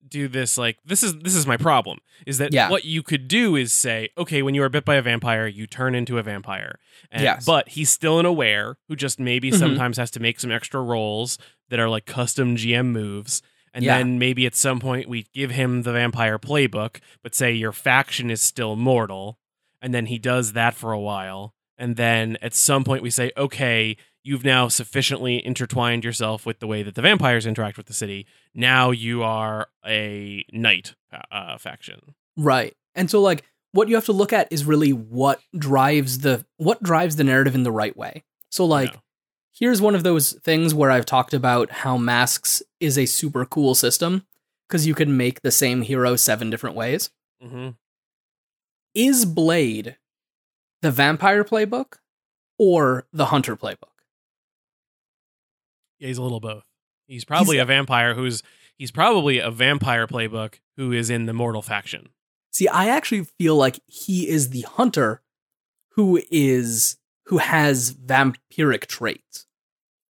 do 0.09 0.29
this 0.29 0.57
like 0.57 0.79
this 0.85 1.03
is 1.03 1.15
this 1.19 1.35
is 1.35 1.47
my 1.47 1.57
problem 1.57 1.99
is 2.27 2.39
that 2.39 2.53
Yeah. 2.53 2.71
what 2.71 2.85
you 2.85 3.03
could 3.03 3.29
do 3.29 3.57
is 3.57 3.73
say 3.73 4.09
okay 4.17 4.43
when 4.43 4.55
you 4.55 4.63
are 4.63 4.69
bit 4.69 4.85
by 4.85 4.95
a 4.97 5.03
vampire 5.03 5.47
you 5.47 5.67
turn 5.67 5.95
into 5.95 6.19
a 6.19 6.23
vampire 6.23 6.79
and, 7.11 7.23
Yes. 7.23 7.45
but 7.45 7.69
he's 7.71 7.91
still 7.91 8.19
an 8.19 8.27
aware 8.27 8.77
who 8.89 8.97
just 8.97 9.19
maybe 9.21 9.51
Mhm. 9.51 9.59
sometimes 9.59 9.97
has 9.97 10.11
to 10.13 10.21
make 10.21 10.39
some 10.41 10.51
extra 10.53 10.81
rolls 10.81 11.39
that 11.71 11.79
are 11.81 11.89
like 11.89 12.07
custom 12.07 12.57
gm 12.57 12.87
moves 12.93 13.43
and 13.75 13.85
Yeah. 13.85 13.99
then 13.99 14.19
maybe 14.19 14.47
at 14.47 14.55
some 14.55 14.81
point 14.81 15.09
we 15.09 15.27
give 15.35 15.51
him 15.51 15.83
the 15.83 15.93
vampire 15.93 16.39
playbook 16.39 17.01
but 17.23 17.35
say 17.35 17.53
your 17.53 17.73
faction 17.73 18.31
is 18.31 18.41
still 18.41 18.77
mortal 18.77 19.39
and 19.83 19.93
then 19.95 20.07
he 20.07 20.19
does 20.19 20.53
that 20.55 20.75
for 20.75 20.93
a 20.93 21.01
while 21.01 21.55
and 21.79 21.97
then 21.97 22.39
at 22.41 22.55
some 22.55 22.85
point 22.85 23.03
we 23.03 23.11
say 23.11 23.33
okay 23.37 23.97
you've 24.27 24.45
now 24.45 24.69
sufficiently 24.69 25.45
intertwined 25.45 26.05
yourself 26.05 26.45
with 26.45 26.59
the 26.59 26.67
way 26.67 26.83
that 26.83 26.95
the 26.95 27.03
vampires 27.03 27.47
interact 27.47 27.77
with 27.77 27.87
the 27.87 27.93
city 27.95 28.27
now 28.55 28.91
you 28.91 29.23
are 29.23 29.69
a 29.87 30.45
night 30.53 30.95
uh, 31.31 31.57
faction 31.59 32.15
Right. 32.37 32.75
And 32.95 33.11
so 33.11 33.21
like 33.23 33.45
what 33.73 33.89
you 33.89 33.95
have 33.95 34.05
to 34.07 34.13
look 34.13 34.33
at 34.33 34.47
is 34.51 34.65
really 34.65 34.93
what 34.93 35.41
drives 35.57 36.19
the 36.19 36.45
what 36.59 36.83
drives 36.83 37.17
the 37.17 37.25
narrative 37.25 37.55
in 37.55 37.63
the 37.63 37.73
right 37.73 37.97
way. 37.97 38.25
So 38.51 38.65
like 38.67 38.93
Yeah. 38.93 39.01
here's 39.59 39.81
one 39.81 39.95
of 39.95 40.03
those 40.03 40.33
things 40.43 40.75
where 40.75 40.91
I've 40.91 41.07
talked 41.07 41.33
about 41.33 41.71
how 41.71 41.97
masks 41.97 42.63
is 42.81 42.99
a 42.99 43.07
super 43.07 43.45
cool 43.47 43.75
system 43.75 44.27
because 44.69 44.87
you 44.87 44.95
can 44.95 45.17
make 45.17 45.41
the 45.43 45.51
same 45.51 45.81
hero 45.83 46.17
seven 46.17 46.51
different 46.51 46.77
ways. 46.77 47.11
hmm 47.43 47.71
Is 48.95 49.25
Blade 49.25 49.97
the 50.83 50.91
vampire 50.91 51.45
playbook 51.45 51.95
or 52.59 53.07
the 53.13 53.27
hunter 53.27 53.57
playbook? 53.57 53.96
Yeah 55.99 56.09
he's 56.09 56.19
a 56.19 56.23
little 56.23 56.41
both 56.41 56.65
he's 57.07 57.25
probably 57.25 57.57
He's- 57.57 57.63
a 57.65 57.67
vampire 57.67 58.15
who's 58.15 58.43
he's 58.77 58.91
probably 58.91 59.39
a 59.39 59.51
vampire 59.51 60.07
playbook 60.07 60.61
who 60.77 60.93
is 60.93 61.11
in 61.11 61.27
the 61.27 61.33
mortal 61.33 61.63
faction 61.63 62.09
See, 62.53 62.69
I 62.69 62.89
actually 62.89 63.25
feel 63.39 63.55
like 63.55 63.81
he 63.85 64.27
is 64.31 64.49
the 64.49 64.63
hunter 64.63 65.21
who 65.91 66.23
is 66.31 66.97
who 67.27 67.37
has 67.37 67.93
vampiric 67.93 68.87
traits. 68.87 69.47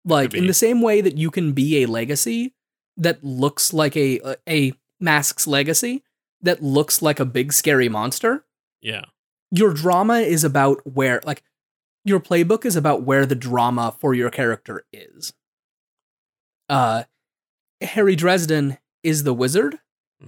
Like 0.04 0.34
in 0.34 0.48
the 0.48 0.54
same 0.54 0.82
way 0.82 1.00
that 1.00 1.18
you 1.18 1.32
can 1.32 1.54
be 1.54 1.82
a 1.84 1.86
legacy 1.86 2.54
that 2.98 3.24
looks 3.24 3.72
like 3.72 3.96
a 3.96 4.36
a 4.50 4.74
mask's 5.00 5.48
legacy 5.48 6.04
that 6.42 6.62
looks 6.62 7.02
like 7.02 7.22
a 7.22 7.26
big 7.26 7.54
scary 7.54 7.88
monster. 7.88 8.46
yeah 8.82 9.06
Your 9.50 9.74
drama 9.74 10.16
is 10.20 10.44
about 10.44 10.82
where 10.86 11.22
like 11.24 11.44
your 12.04 12.20
playbook 12.20 12.66
is 12.66 12.76
about 12.76 13.04
where 13.04 13.26
the 13.26 13.36
drama 13.36 13.96
for 14.02 14.14
your 14.14 14.30
character 14.30 14.84
is. 14.92 15.32
Uh 16.70 17.04
Harry 17.82 18.16
Dresden 18.16 18.78
is 19.04 19.24
the 19.24 19.34
wizard 19.34 19.80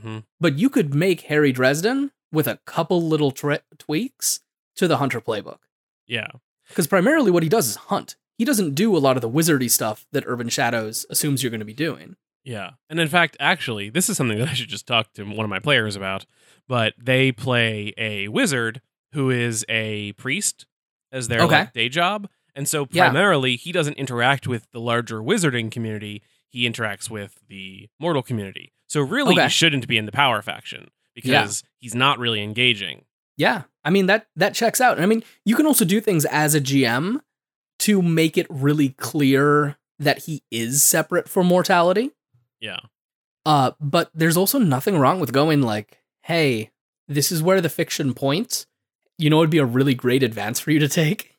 hmm 0.02 0.19
but 0.39 0.58
you 0.60 0.69
could 0.69 0.93
make 0.93 1.21
Harry 1.21 1.52
Dresden 1.52 2.12
with 2.32 2.48
a 2.48 2.60
couple 2.65 3.02
little 3.02 3.32
tweaks 3.32 4.41
to 4.76 4.88
the 4.89 4.98
Hunter 4.98 5.21
playbook. 5.21 5.60
Yeah. 6.06 6.28
Because 6.67 6.86
primarily 6.88 7.32
what 7.32 7.43
he 7.43 7.50
does 7.50 7.67
is 7.69 7.76
hunt. 7.78 8.17
He 8.38 8.43
doesn't 8.43 8.76
do 8.76 8.95
a 8.95 9.00
lot 9.00 9.15
of 9.15 9.21
the 9.21 9.30
wizardy 9.30 9.71
stuff 9.71 10.06
that 10.12 10.26
Urban 10.28 10.50
Shadows 10.50 11.06
assumes 11.10 11.41
you're 11.41 11.50
going 11.50 11.60
to 11.62 11.65
be 11.65 11.74
doing. 11.74 12.17
Yeah. 12.43 12.71
And 12.89 13.00
in 13.00 13.08
fact, 13.08 13.38
actually, 13.39 13.89
this 13.89 14.10
is 14.10 14.17
something 14.17 14.38
that 14.39 14.50
I 14.50 14.54
should 14.54 14.67
just 14.67 14.86
talk 14.86 15.13
to 15.13 15.24
one 15.24 15.45
of 15.45 15.50
my 15.50 15.60
players 15.60 15.95
about. 15.95 16.26
But 16.67 16.93
they 17.02 17.32
play 17.32 17.93
a 17.98 18.28
wizard 18.28 18.82
who 19.13 19.30
is 19.30 19.65
a 19.69 20.12
priest 20.13 20.65
as 21.13 21.30
their 21.30 21.41
Okay. 21.43 21.60
like, 21.60 21.74
day 21.74 21.88
job. 21.88 22.28
And 22.56 22.68
so 22.68 22.88
Yeah. 22.91 23.06
primarily 23.06 23.56
he 23.58 23.72
doesn't 23.72 23.96
interact 23.98 24.48
with 24.48 24.68
the 24.72 24.80
larger 24.80 25.20
wizarding 25.22 25.70
community. 25.72 26.22
He 26.50 26.68
interacts 26.70 27.10
with 27.10 27.39
the 27.50 27.89
mortal 28.00 28.24
community. 28.24 28.72
So 28.88 29.02
really 29.02 29.34
Okay. 29.34 29.44
he 29.44 29.50
shouldn't 29.50 29.88
be 29.88 29.98
in 29.98 30.06
the 30.06 30.12
power 30.12 30.41
faction 30.41 30.89
because 31.13 31.63
he's 31.80 31.94
not 31.96 32.18
really 32.20 32.41
engaging. 32.41 33.06
Yeah, 33.38 33.63
I 33.84 33.89
mean 33.89 34.06
that 34.06 34.28
that 34.38 34.54
checks 34.54 34.80
out. 34.80 35.00
I 35.00 35.06
mean, 35.06 35.24
you 35.44 35.56
can 35.56 35.65
also 35.65 35.84
do 35.84 36.00
things 36.00 36.24
as 36.26 36.56
a 36.56 36.62
GM 36.62 37.20
to 37.80 38.02
make 38.02 38.38
it 38.38 38.48
really 38.50 38.89
clear 38.89 39.76
that 40.00 40.20
he 40.20 40.44
is 40.52 40.82
separate 40.84 41.28
from 41.28 41.46
mortality. 41.48 42.12
Yeah. 42.62 42.80
Uh, 43.46 43.72
but 43.82 44.10
there's 44.13 44.38
also 44.38 44.58
nothing 44.60 44.98
wrong 44.98 45.20
with 45.20 45.34
going 45.34 45.62
like, 45.62 46.00
"Hey, 46.24 46.72
this 47.08 47.32
is 47.32 47.44
where 47.44 47.60
the 47.60 47.70
fiction 47.70 48.13
points." 48.13 48.65
You 49.18 49.30
know, 49.30 49.39
it'd 49.39 49.50
be 49.50 49.58
a 49.58 49.65
really 49.65 49.94
great 49.94 50.24
advance 50.24 50.60
for 50.60 50.72
you 50.72 50.80
to 50.80 50.88
take, 50.88 51.36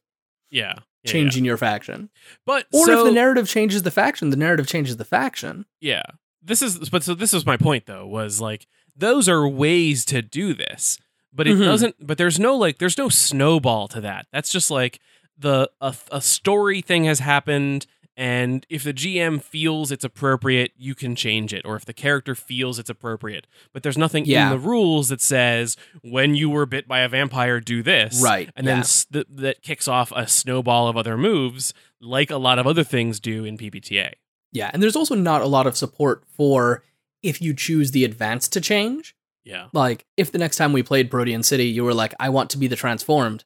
Yeah. 0.51 0.75
Yeah, 1.07 1.11
yeah. 1.11 1.13
changing 1.25 1.45
your 1.45 1.57
faction. 1.57 2.11
But 2.45 2.67
Or 2.73 2.87
so, 2.87 3.01
if 3.01 3.05
the 3.07 3.13
narrative 3.15 3.49
changes 3.49 3.83
the 3.83 3.91
faction, 3.91 4.31
the 4.31 4.37
narrative 4.37 4.67
changes 4.67 4.97
the 4.97 5.05
faction. 5.05 5.65
Yeah. 5.81 6.03
This 6.43 6.63
is 6.63 6.91
but 6.91 7.03
so 7.03 7.15
this 7.15 7.33
was 7.33 7.45
my 7.47 7.57
point 7.57 7.87
though 7.87 8.07
was 8.07 8.41
like 8.41 8.67
those 8.97 9.29
are 9.29 9.47
ways 9.49 10.05
to 10.07 10.23
do 10.23 10.55
this. 10.55 10.99
But 11.33 11.47
it 11.47 11.57
Mhm. 11.57 11.65
doesn't 11.65 11.97
but 12.07 12.19
there's 12.19 12.39
no 12.39 12.57
like 12.57 12.79
there's 12.79 12.97
no 12.99 13.09
snowball 13.09 13.89
to 13.89 14.01
that. 14.03 14.27
That's 14.33 14.51
just 14.51 14.71
like 14.71 15.01
the 15.39 15.71
a, 15.81 15.95
a 16.13 16.21
story 16.21 16.81
thing 16.81 17.05
has 17.05 17.19
happened 17.19 17.87
and 18.17 18.65
if 18.71 18.83
the 18.83 18.95
GM 18.95 19.43
feels 19.43 19.93
it's 19.93 20.05
appropriate, 20.05 20.73
you 20.77 20.95
can 20.95 21.15
change 21.15 21.53
it 21.53 21.65
or 21.67 21.77
if 21.77 21.85
the 21.85 21.93
character 21.93 22.35
feels 22.35 22.79
it's 22.79 22.89
appropriate. 22.89 23.47
But 23.73 23.83
there's 23.83 23.99
nothing 23.99 24.25
Yeah. 24.25 24.47
in 24.53 24.59
the 24.59 24.67
rules 24.67 25.09
that 25.11 25.21
says 25.21 25.77
when 26.03 26.35
you 26.35 26.49
were 26.49 26.65
bit 26.67 26.89
by 26.89 27.01
a 27.01 27.09
vampire 27.09 27.61
do 27.61 27.83
this. 27.83 28.21
Right, 28.23 28.49
And 28.57 28.67
then 28.67 28.77
yeah. 28.79 28.81
s- 28.81 29.05
th- 29.13 29.27
that 29.31 29.63
kicks 29.63 29.87
off 29.87 30.13
a 30.17 30.27
snowball 30.27 30.89
of 30.89 30.97
other 30.97 31.17
moves 31.19 31.75
like 32.01 32.31
a 32.31 32.37
lot 32.39 32.59
of 32.59 32.67
other 32.67 32.85
things 32.85 33.21
do 33.21 33.45
in 33.45 33.59
PBTA. 33.59 34.13
Yeah, 34.53 34.71
and 34.73 34.83
there's 34.83 34.97
also 34.97 35.15
not 35.15 35.43
a 35.43 35.47
lot 35.47 35.67
of 35.67 35.77
support 35.77 36.25
for 36.29 36.83
if 37.23 37.43
you 37.43 37.53
choose 37.53 37.91
the 37.91 38.05
advance 38.05 38.49
to 38.49 38.61
change. 38.61 39.15
Yeah. 39.45 39.69
Like, 39.73 40.07
if 40.17 40.33
the 40.33 40.39
next 40.39 40.57
time 40.57 40.73
we 40.73 40.83
played 40.83 41.11
Protean 41.11 41.43
City, 41.43 41.67
you 41.67 41.85
were 41.85 41.95
like, 41.95 42.15
I 42.19 42.31
want 42.31 42.51
to 42.51 42.59
be 42.59 42.67
the 42.67 42.77
transformed. 42.77 43.45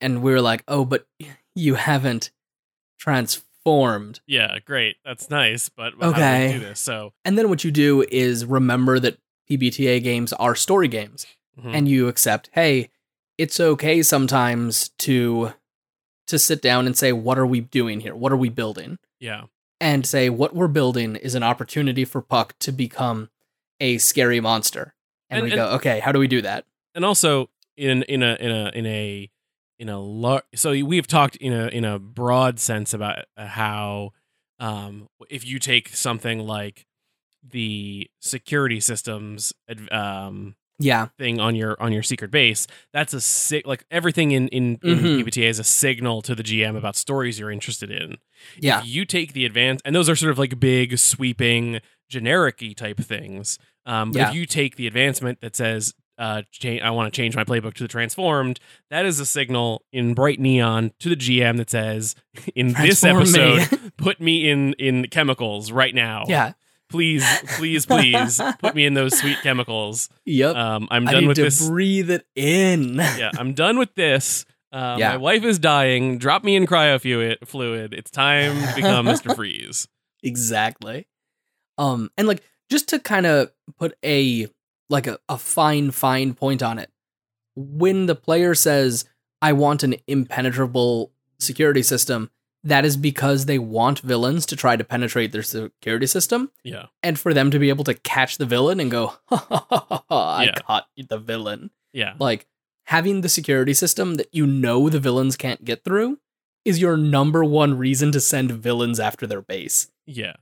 And 0.00 0.22
we 0.22 0.32
were 0.32 0.40
like, 0.40 0.64
oh, 0.68 0.84
but 0.84 1.06
you 1.54 1.74
haven't 1.74 2.30
transformed. 2.98 3.44
Yeah, 4.26 4.58
great. 4.64 4.96
That's 5.04 5.30
nice, 5.30 5.68
but 5.68 5.94
how 6.00 6.00
do 6.00 6.06
we 6.08 6.12
Okay. 6.12 6.52
do 6.54 6.58
this? 6.60 6.80
So, 6.80 7.12
And 7.24 7.36
then 7.38 7.48
what 7.48 7.64
you 7.64 7.70
do 7.70 8.04
is 8.10 8.44
remember 8.44 8.98
that 9.00 9.18
PBTA 9.50 10.02
games 10.02 10.32
are 10.34 10.54
story 10.54 10.88
games. 10.88 11.26
mhm. 11.58 11.72
And 11.74 11.88
you 11.88 12.08
accept, 12.08 12.50
hey, 12.52 12.90
it's 13.38 13.60
okay 13.60 14.02
sometimes 14.02 14.88
to 14.98 15.52
to 16.26 16.38
sit 16.38 16.62
down 16.62 16.86
and 16.86 16.96
say, 16.96 17.12
what 17.12 17.38
are 17.38 17.44
we 17.46 17.60
doing 17.60 18.00
here? 18.00 18.14
What 18.16 18.32
are 18.32 18.36
we 18.36 18.48
building? 18.48 18.98
yeah, 19.20 19.42
And 19.78 20.06
say, 20.06 20.30
what 20.30 20.54
we're 20.54 20.68
building 20.68 21.16
is 21.16 21.34
an 21.34 21.42
opportunity 21.42 22.04
for 22.06 22.22
Puck 22.22 22.54
to 22.60 22.72
become 22.72 23.28
a 23.78 23.98
scary 23.98 24.40
monster. 24.40 24.94
And, 25.28 25.38
And- 25.38 25.44
we 25.44 25.50
and- 25.52 25.58
go, 25.58 25.66
okay, 25.76 26.00
how 26.00 26.12
do 26.12 26.18
we 26.18 26.26
do 26.26 26.40
that? 26.42 26.64
and 26.94 27.04
also 27.04 27.50
in 27.76 28.02
in 28.04 28.22
a 28.22 28.36
in 28.40 28.50
a 28.50 28.70
in 28.74 28.86
a 28.86 29.30
in 29.78 29.88
a 29.88 29.98
lar- 30.00 30.44
so 30.54 30.70
we've 30.84 31.06
talked 31.06 31.36
in 31.36 31.52
a 31.52 31.66
in 31.68 31.84
a 31.84 31.98
broad 31.98 32.58
sense 32.60 32.94
about 32.94 33.24
uh, 33.36 33.46
how 33.46 34.10
um 34.60 35.08
if 35.28 35.44
you 35.46 35.58
take 35.58 35.88
something 35.88 36.38
like 36.40 36.86
the 37.46 38.08
security 38.20 38.80
systems 38.80 39.52
um 39.90 40.54
Yeah. 40.78 41.08
thing 41.18 41.40
on 41.40 41.54
your 41.54 41.80
on 41.82 41.92
your 41.92 42.02
secret 42.02 42.30
base 42.30 42.66
that's 42.92 43.12
a 43.14 43.20
sig- 43.20 43.66
like 43.66 43.84
everything 43.90 44.30
in 44.32 44.48
in, 44.48 44.78
in 44.82 44.98
Mhm. 44.98 45.22
PBTA 45.24 45.48
is 45.48 45.58
a 45.58 45.64
signal 45.64 46.22
to 46.22 46.34
the 46.34 46.42
GM 46.42 46.76
about 46.76 46.96
stories 46.96 47.38
you're 47.38 47.50
interested 47.50 47.90
in 47.90 48.16
Yeah. 48.58 48.80
if 48.80 48.86
you 48.86 49.04
take 49.04 49.32
the 49.32 49.44
advance 49.44 49.80
and 49.84 49.94
those 49.94 50.08
are 50.08 50.16
sort 50.16 50.30
of 50.30 50.38
like 50.38 50.58
big 50.60 50.98
sweeping 50.98 51.80
generic 52.08 52.62
type 52.76 52.98
things 52.98 53.58
um, 53.86 54.12
but 54.12 54.18
Yeah. 54.20 54.28
if 54.30 54.34
you 54.34 54.46
take 54.46 54.76
the 54.76 54.86
advancement 54.86 55.40
that 55.40 55.54
says 55.56 55.94
uh, 56.18 56.42
cha- 56.50 56.78
i 56.82 56.90
want 56.90 57.12
to 57.12 57.16
change 57.16 57.34
my 57.36 57.44
playbook 57.44 57.74
to 57.74 57.82
the 57.84 57.88
transformed 57.88 58.60
that 58.90 59.04
is 59.04 59.18
a 59.20 59.26
signal 59.26 59.82
in 59.92 60.14
bright 60.14 60.38
neon 60.40 60.92
to 61.00 61.08
the 61.08 61.16
gm 61.16 61.56
that 61.56 61.70
says 61.70 62.14
in 62.54 62.68
this 62.74 63.00
Transform 63.00 63.32
me. 63.32 63.60
episode 63.62 63.92
put 63.96 64.20
me 64.20 64.48
in 64.50 64.72
in 64.74 65.06
chemicals 65.08 65.72
right 65.72 65.94
now 65.94 66.24
Yeah. 66.28 66.52
please 66.88 67.24
please 67.56 67.84
please 67.86 68.40
put 68.60 68.74
me 68.74 68.86
in 68.86 68.94
those 68.94 69.18
sweet 69.18 69.38
chemicals 69.42 70.08
Yep. 70.24 70.54
um, 70.56 70.88
i'm 70.90 71.08
I 71.08 71.12
done 71.12 71.20
need 71.22 71.28
with 71.28 71.36
to 71.36 71.42
this 71.44 71.66
breathe 71.68 72.10
it 72.10 72.26
in. 72.36 72.94
yeah 72.96 73.30
i'm 73.38 73.52
done 73.54 73.78
with 73.78 73.94
this 73.94 74.44
uh, 74.72 74.96
Yeah. 74.98 75.10
my 75.10 75.16
wife 75.18 75.44
is 75.44 75.58
dying 75.58 76.18
drop 76.18 76.42
me 76.44 76.54
in 76.56 76.66
cryo 76.66 77.00
fluid 77.00 77.38
fluid 77.44 77.92
it's 77.94 78.10
time 78.10 78.54
to 78.68 78.74
become 78.74 79.06
mr 79.06 79.34
freeze 79.34 79.88
exactly. 80.22 81.06
Um, 81.76 82.10
and 82.16 82.28
like 82.28 82.42
just 82.70 82.88
to 82.90 82.98
kind 83.00 83.26
of 83.26 83.50
put 83.78 83.94
a 84.04 84.46
like 84.90 85.06
a, 85.06 85.18
a 85.28 85.38
fine, 85.38 85.90
fine 85.90 86.34
point 86.34 86.62
on 86.62 86.78
it. 86.78 86.90
When 87.56 88.06
the 88.06 88.14
player 88.14 88.54
says, 88.54 89.04
I 89.40 89.52
want 89.52 89.82
an 89.82 89.94
impenetrable 90.06 91.12
security 91.38 91.82
system, 91.82 92.30
that 92.64 92.84
is 92.84 92.96
because 92.96 93.44
they 93.46 93.58
want 93.58 94.00
villains 94.00 94.46
to 94.46 94.56
try 94.56 94.76
to 94.76 94.84
penetrate 94.84 95.32
their 95.32 95.42
security 95.42 96.06
system 96.06 96.50
yeah 96.62 96.86
and 97.02 97.18
for 97.18 97.34
them 97.34 97.50
to 97.50 97.58
be 97.58 97.68
able 97.68 97.84
to 97.84 97.92
catch 97.92 98.38
the 98.38 98.46
villain 98.46 98.80
and 98.80 98.90
go, 98.90 99.08
ha 99.28 99.36
ha 99.36 99.66
ha 99.70 100.04
ha, 100.08 100.36
I 100.36 100.44
Yeah. 100.44 100.54
caught 100.66 100.86
the 101.08 101.18
villain. 101.18 101.70
yeah 101.92 102.14
like 102.18 102.46
having 102.84 103.20
the 103.20 103.28
security 103.28 103.74
system 103.74 104.14
that 104.14 104.28
you 104.32 104.46
know 104.46 104.88
the 104.88 104.98
villains 104.98 105.36
can't 105.36 105.62
get 105.64 105.84
through 105.84 106.18
is 106.64 106.80
your 106.80 106.96
number 106.96 107.44
one 107.44 107.76
reason 107.76 108.10
to 108.12 108.20
send 108.20 108.50
villains 108.50 108.98
after 108.98 109.26
their 109.26 109.42
base. 109.42 109.90
Yeah. 110.06 110.36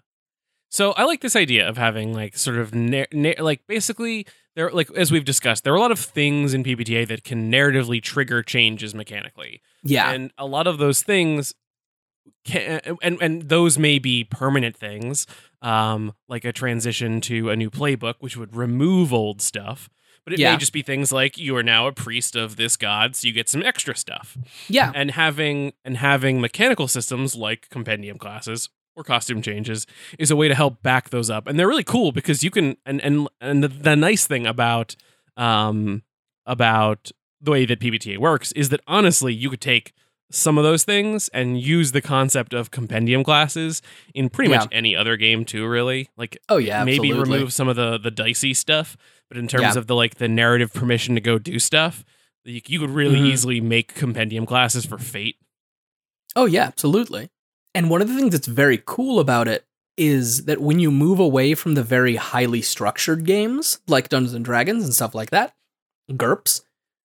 So 0.73 0.93
I 0.93 1.05
like 1.05 1.21
this 1.21 1.37
idea 1.37 1.69
of 1.69 1.77
having 1.77 2.15
like 2.15 2.35
sort 2.35 2.57
of 2.57 2.75
nar- 2.75 3.07
nar- 3.13 3.35
like 3.41 3.67
basically 3.67 4.27
there 4.57 4.71
like 4.71 4.91
as 4.93 5.13
we've 5.13 5.25
discussed 5.25 5.65
there 5.65 5.73
are 5.75 5.77
a 5.77 5.81
lot 5.81 5.93
of 5.93 5.99
things 5.99 6.55
in 6.55 6.65
PBTA 6.65 7.07
that 7.09 7.25
can 7.25 7.53
narratively 7.53 8.03
trigger 8.03 8.43
changes 8.43 8.95
mechanically. 8.95 9.61
Yeah. 9.85 10.11
And 10.11 10.33
a 10.39 10.47
lot 10.47 10.67
of 10.67 10.79
those 10.79 11.03
things 11.03 11.55
can 12.47 12.81
and 13.03 13.19
and 13.21 13.43
those 13.51 13.79
may 13.79 13.99
be 13.99 14.25
permanent 14.25 14.75
things 14.77 15.27
um 15.61 16.15
like 16.27 16.45
a 16.47 16.53
transition 16.53 17.21
to 17.21 17.51
a 17.51 17.57
new 17.57 17.71
playbook 17.71 18.15
which 18.21 18.39
would 18.39 18.57
remove 18.57 19.13
old 19.13 19.43
stuff. 19.43 19.91
But 20.25 20.33
it 20.35 20.39
Yeah. 20.39 20.53
may 20.53 20.59
just 20.59 20.73
be 20.73 20.81
things 20.83 21.13
like 21.13 21.37
you 21.37 21.55
are 21.57 21.63
now 21.63 21.87
a 21.87 21.93
priest 21.93 22.35
of 22.35 22.57
this 22.57 22.79
god 22.79 23.15
so 23.15 23.27
you 23.27 23.35
get 23.35 23.51
some 23.51 23.63
extra 23.63 23.95
stuff 23.95 24.39
yeah. 24.69 24.91
and 24.95 25.11
having 25.11 25.75
and 25.85 25.99
having 25.99 26.41
mechanical 26.41 26.89
systems 26.89 27.35
like 27.37 27.69
compendium 27.69 28.17
classes 28.17 28.71
or 28.97 29.03
costume 29.05 29.41
changes 29.43 29.87
is 30.19 30.31
a 30.31 30.37
way 30.37 30.49
to 30.49 30.55
help 30.55 30.83
back 30.83 31.11
those 31.11 31.31
up 31.31 31.47
and 31.47 31.59
they're 31.59 31.69
really 31.69 31.85
cool 31.85 32.13
because 32.13 32.43
you 32.45 32.51
can 32.51 32.77
and 32.85 33.01
and 33.03 33.29
and 33.41 33.63
the, 33.65 33.69
the 33.69 33.97
nice 33.97 34.27
thing 34.27 34.47
about 34.47 34.97
um 35.37 36.03
about 36.47 37.11
the 37.41 37.51
way 37.51 37.65
that 37.67 37.81
PBTA 37.81 38.19
works 38.19 38.53
is 38.53 38.69
that 38.69 38.81
honestly 38.87 39.33
you 39.33 39.51
could 39.51 39.61
take 39.61 39.93
some 40.31 40.57
of 40.57 40.65
those 40.65 40.85
things 40.85 41.29
and 41.35 41.61
use 41.61 41.93
the 41.93 42.01
concept 42.01 42.55
of 42.55 42.71
compendium 42.71 43.23
classes 43.23 43.83
in 44.15 44.29
pretty 44.31 44.49
much 44.51 44.67
any 44.73 44.97
other 44.97 45.17
game 45.17 45.45
too 45.45 45.67
really 45.67 46.09
like 46.17 46.37
Oh 46.49 46.57
yeah. 46.59 46.85
maybe 46.85 47.09
absolutely. 47.11 47.35
remove 47.39 47.53
some 47.53 47.69
of 47.69 47.77
the 47.77 47.99
the 47.99 48.11
dicey 48.11 48.55
stuff 48.55 48.97
but 49.29 49.37
in 49.39 49.49
terms 49.49 49.63
Yeah. 49.75 49.79
of 49.79 49.87
the 49.87 49.95
like 49.95 50.17
the 50.17 50.29
narrative 50.29 50.73
permission 50.73 51.15
to 51.17 51.21
go 51.21 51.39
do 51.39 51.59
stuff 51.59 52.05
you, 52.45 52.61
you 52.67 52.79
could 52.81 52.91
really 52.91 53.19
Mhm. 53.21 53.27
easily 53.33 53.61
make 53.61 53.95
compendium 53.95 54.47
classes 54.47 54.85
for 54.87 54.99
fate 54.99 55.37
Oh 56.35 56.47
yeah, 56.47 56.65
absolutely. 56.65 57.29
And 57.75 57.89
one 57.91 58.03
of 58.03 58.09
the 58.09 58.15
things 58.17 58.33
that's 58.33 58.47
very 58.47 58.83
cool 58.85 59.19
about 59.21 59.49
it 59.49 59.65
is 59.97 60.45
that 60.45 60.61
when 60.61 60.79
you 60.81 60.91
move 60.91 61.19
away 61.19 61.55
from 61.55 61.75
the 61.75 61.83
very 61.83 62.17
highly 62.17 62.63
structured 62.63 63.25
games 63.25 63.79
like 63.87 64.09
Dungeons 64.09 64.35
and 64.35 64.45
Dragons 64.45 64.85
and 64.85 64.95
stuff 64.95 65.15
like 65.15 65.31
that, 65.31 65.55
GURPS, 66.11 66.63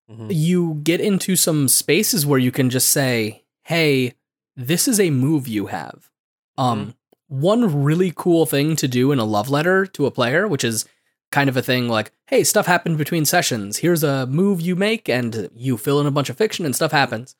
Mhm. 0.09 0.27
you 0.29 0.79
get 0.83 1.01
into 1.01 1.35
some 1.35 1.67
spaces 1.67 2.25
where 2.25 2.39
you 2.39 2.51
can 2.51 2.69
just 2.69 2.89
say, 2.89 3.43
"Hey, 3.65 4.13
this 4.55 4.87
is 4.87 4.99
a 4.99 5.09
move 5.09 5.47
you 5.47 5.67
have." 5.67 6.09
Um, 6.57 6.95
one 7.27 7.83
really 7.83 8.13
cool 8.15 8.45
thing 8.45 8.75
to 8.77 8.87
do 8.87 9.11
in 9.11 9.19
a 9.19 9.25
love 9.25 9.49
letter 9.49 9.85
to 9.85 10.05
a 10.05 10.11
player, 10.11 10.47
which 10.47 10.63
is 10.63 10.85
kind 11.29 11.49
of 11.49 11.57
a 11.57 11.61
thing 11.61 11.89
like, 11.89 12.13
"Hey, 12.27 12.43
stuff 12.45 12.67
happened 12.67 12.97
between 12.97 13.25
sessions. 13.25 13.77
Here's 13.79 14.01
a 14.03 14.25
move 14.27 14.61
you 14.61 14.77
make, 14.77 15.09
and 15.09 15.49
you 15.53 15.75
fill 15.77 15.99
in 15.99 16.07
a 16.07 16.11
bunch 16.11 16.29
of 16.29 16.37
fiction, 16.37 16.65
and 16.65 16.73
stuff 16.75 16.93
happens." 16.93 17.35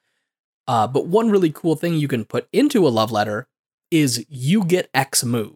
Uh, 0.67 0.87
but 0.87 1.07
one 1.07 1.29
really 1.29 1.51
cool 1.51 1.75
thing 1.75 1.93
you 1.95 2.07
can 2.07 2.25
put 2.25 2.47
into 2.51 2.85
a 2.87 2.89
love 2.89 3.11
letter 3.11 3.47
is 3.91 4.25
you 4.29 4.63
get 4.65 4.89
X 4.93 5.23
move 5.23 5.55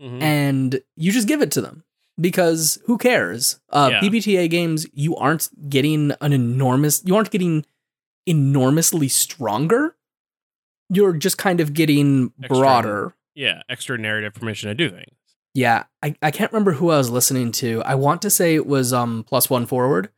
Mhm. 0.00 0.20
and 0.20 0.80
you 0.96 1.12
just 1.12 1.28
give 1.28 1.40
it 1.42 1.52
to 1.52 1.60
them 1.60 1.84
because 2.20 2.80
who 2.86 2.98
cares? 2.98 3.60
Uh, 3.70 3.90
Yeah. 3.92 4.00
PBTA 4.00 4.48
games, 4.48 4.86
you 4.92 5.14
aren't 5.16 5.48
getting 5.70 6.12
an 6.20 6.32
enormous, 6.32 7.02
you 7.04 7.14
aren't 7.14 7.30
getting 7.30 7.64
enormously 8.26 9.08
stronger. 9.08 9.96
You're 10.88 11.12
just 11.14 11.38
kind 11.38 11.60
of 11.60 11.72
getting 11.72 12.32
Extra. 12.42 12.56
broader. 12.58 13.14
Yeah, 13.34 13.62
extra 13.68 13.96
narrative 13.96 14.34
permission 14.34 14.68
to 14.68 14.74
do 14.74 14.90
things. 14.90 15.16
Yeah, 15.54 15.84
I, 16.02 16.14
I 16.22 16.30
can't 16.30 16.52
remember 16.52 16.72
who 16.72 16.90
I 16.90 16.98
was 16.98 17.10
listening 17.10 17.52
to. 17.52 17.82
I 17.84 17.94
want 17.94 18.22
to 18.22 18.30
say 18.30 18.54
it 18.54 18.66
was 18.66 18.92
um 18.92 19.24
plus 19.26 19.48
one 19.48 19.66
forward, 19.66 20.10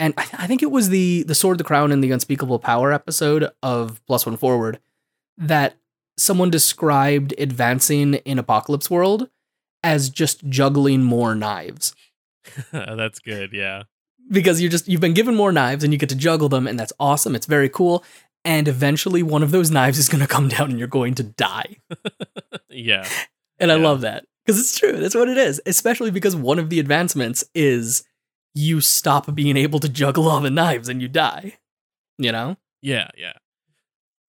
and 0.00 0.14
I, 0.16 0.22
I 0.38 0.46
think 0.46 0.62
it 0.62 0.70
was 0.70 0.88
the 0.88 1.22
the 1.24 1.34
sword, 1.34 1.58
the 1.58 1.64
crown, 1.64 1.92
and 1.92 2.02
the 2.02 2.10
unspeakable 2.10 2.58
power 2.58 2.92
episode 2.92 3.48
of 3.62 4.00
plus 4.06 4.26
one 4.26 4.36
forward 4.36 4.78
that 5.38 5.76
someone 6.16 6.50
described 6.50 7.34
advancing 7.38 8.14
in 8.14 8.38
Apocalypse 8.38 8.90
World 8.90 9.28
as 9.82 10.08
just 10.10 10.44
juggling 10.48 11.02
more 11.02 11.34
knives 11.34 11.94
That's 12.72 13.18
good. 13.18 13.52
Yeah. 13.52 13.82
because 14.30 14.60
you 14.60 14.68
just 14.68 14.86
you've 14.88 15.00
been 15.00 15.14
given 15.14 15.34
more 15.34 15.52
knives 15.52 15.82
and 15.84 15.92
you 15.92 15.98
get 15.98 16.08
to 16.10 16.16
juggle 16.16 16.48
them, 16.48 16.66
and 16.66 16.78
that's 16.78 16.92
awesome. 17.00 17.34
It's 17.34 17.46
very 17.46 17.68
cool. 17.68 18.04
And 18.46 18.68
eventually, 18.68 19.22
one 19.22 19.42
of 19.42 19.50
those 19.50 19.70
knives 19.70 19.98
is 19.98 20.08
going 20.10 20.20
to 20.20 20.26
come 20.26 20.48
down, 20.54 20.70
and 20.70 20.78
you're 20.78 20.88
going 20.88 21.14
to 21.16 21.22
die. 21.22 21.76
Yeah. 22.76 23.08
And 23.60 23.70
I 23.70 23.76
love 23.76 24.00
that 24.00 24.24
because 24.44 24.58
it's 24.60 24.76
true. 24.76 24.96
That's 24.98 25.14
what 25.14 25.28
it 25.28 25.38
is. 25.38 25.60
Especially 25.64 26.10
because 26.10 26.34
one 26.34 26.58
of 26.58 26.70
the 26.70 26.80
advancements 26.80 27.44
is 27.54 28.02
you 28.54 28.80
stop 28.80 29.34
being 29.34 29.56
able 29.56 29.80
to 29.80 29.88
juggle 29.88 30.28
all 30.28 30.40
the 30.40 30.50
knives 30.50 30.88
and 30.88 31.02
you 31.02 31.08
die. 31.08 31.58
You 32.18 32.30
know? 32.32 32.56
Yeah. 32.82 33.08
Yeah. 33.16 33.32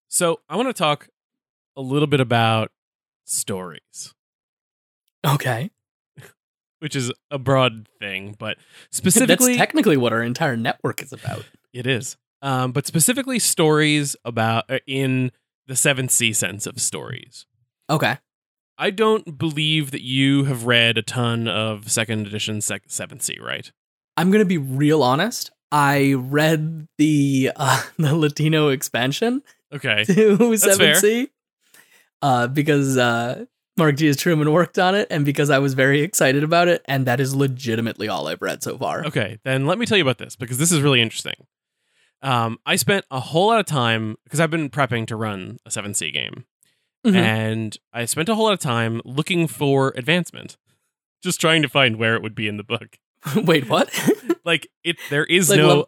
So 0.08 0.40
I 0.50 0.56
want 0.56 0.70
to 0.70 0.74
talk 0.74 1.10
a 1.78 1.82
little 1.82 2.08
bit 2.08 2.20
about 2.22 2.72
stories, 3.26 4.14
Okay. 5.26 5.72
which 6.80 6.96
is 6.96 7.12
a 7.32 7.38
broad 7.38 7.88
thing, 8.00 8.36
but 8.38 8.58
That's 8.58 8.98
specifically, 8.98 9.56
technically 9.58 9.98
what 9.98 10.14
our 10.14 10.24
entire 10.24 10.56
network 10.58 11.02
is 11.02 11.12
about. 11.12 11.46
it 11.74 11.86
is. 11.88 12.18
Um, 12.42 12.72
but 12.72 12.86
specifically, 12.86 13.40
stories 13.40 14.16
about 14.24 14.70
uh, 14.70 14.80
in 14.86 15.32
the 15.68 15.76
seventh 15.76 16.12
sea 16.12 16.32
sense 16.34 16.68
of 16.68 16.80
stories. 16.80 17.46
Okay. 17.90 18.18
I 18.78 18.92
don't 18.92 19.38
believe 19.38 19.92
that 19.92 20.04
you 20.04 20.44
have 20.46 20.66
read 20.66 20.98
a 20.98 21.02
ton 21.02 21.48
of 21.48 21.90
second 21.90 22.28
edition 22.28 22.62
sec- 22.62 22.84
seventh 22.88 23.22
sea, 23.24 23.38
right? 23.42 23.72
I'm 24.18 24.32
going 24.32 24.40
to 24.40 24.46
be 24.46 24.58
real 24.58 25.04
honest. 25.04 25.52
I 25.72 26.14
read 26.14 26.88
the 26.98 27.52
uh, 27.56 27.84
the 27.98 28.16
Latino 28.16 28.70
expansion 28.70 29.42
Okay. 29.74 30.04
to 30.06 30.38
7th 30.38 30.98
Sea 30.98 31.28
uh, 32.22 32.48
because 32.48 32.98
uh, 32.98 33.46
Mark 33.78 33.98
Diaz 33.98 34.16
Truman 34.16 34.52
worked 34.54 34.80
on 34.80 34.96
it 34.96 35.08
and 35.12 35.26
because 35.26 35.50
I 35.50 35.60
was 35.60 35.74
very 35.74 36.02
excited 36.02 36.44
about 36.44 36.68
it. 36.70 36.82
And 36.86 37.06
that 37.08 37.20
is 37.20 37.36
legitimately 37.36 38.08
all 38.08 38.28
I've 38.28 38.42
read 38.42 38.64
so 38.64 38.78
far. 38.78 39.06
Okay, 39.06 39.38
then 39.44 39.66
let 39.66 39.78
me 39.78 39.86
tell 39.86 39.98
you 39.98 40.04
about 40.04 40.18
this 40.20 40.36
because 40.36 40.58
this 40.60 40.72
is 40.72 40.82
really 40.82 41.02
interesting. 41.02 41.36
Um, 42.22 42.58
I 42.66 42.78
spent 42.78 43.06
a 43.12 43.20
whole 43.20 43.48
lot 43.48 43.60
of 43.60 43.66
time 43.66 44.16
because 44.24 44.40
I've 44.40 44.50
been 44.50 44.70
prepping 44.70 45.08
to 45.08 45.16
run 45.16 45.58
a 45.66 45.70
7th 45.70 45.98
Sea 45.98 46.12
game, 46.12 46.46
Mhm. 47.06 47.16
and 47.16 47.78
I 47.94 48.06
spent 48.06 48.30
a 48.30 48.36
whole 48.36 48.46
lot 48.46 48.54
of 48.54 48.60
time 48.60 49.02
looking 49.06 49.48
for 49.48 49.94
advancement, 49.98 50.58
just 51.22 51.40
trying 51.42 51.62
to 51.62 51.68
find 51.68 51.98
where 51.98 52.16
it 52.16 52.24
would 52.24 52.34
be 52.34 52.48
in 52.48 52.58
the 52.58 52.64
book. 52.64 52.98
Wait, 53.36 53.70
what? 53.70 53.90
Like 54.46 54.68
it, 54.84 54.98
there 55.10 55.26
is 55.26 55.50
Like 55.50 55.58
no 55.58 55.86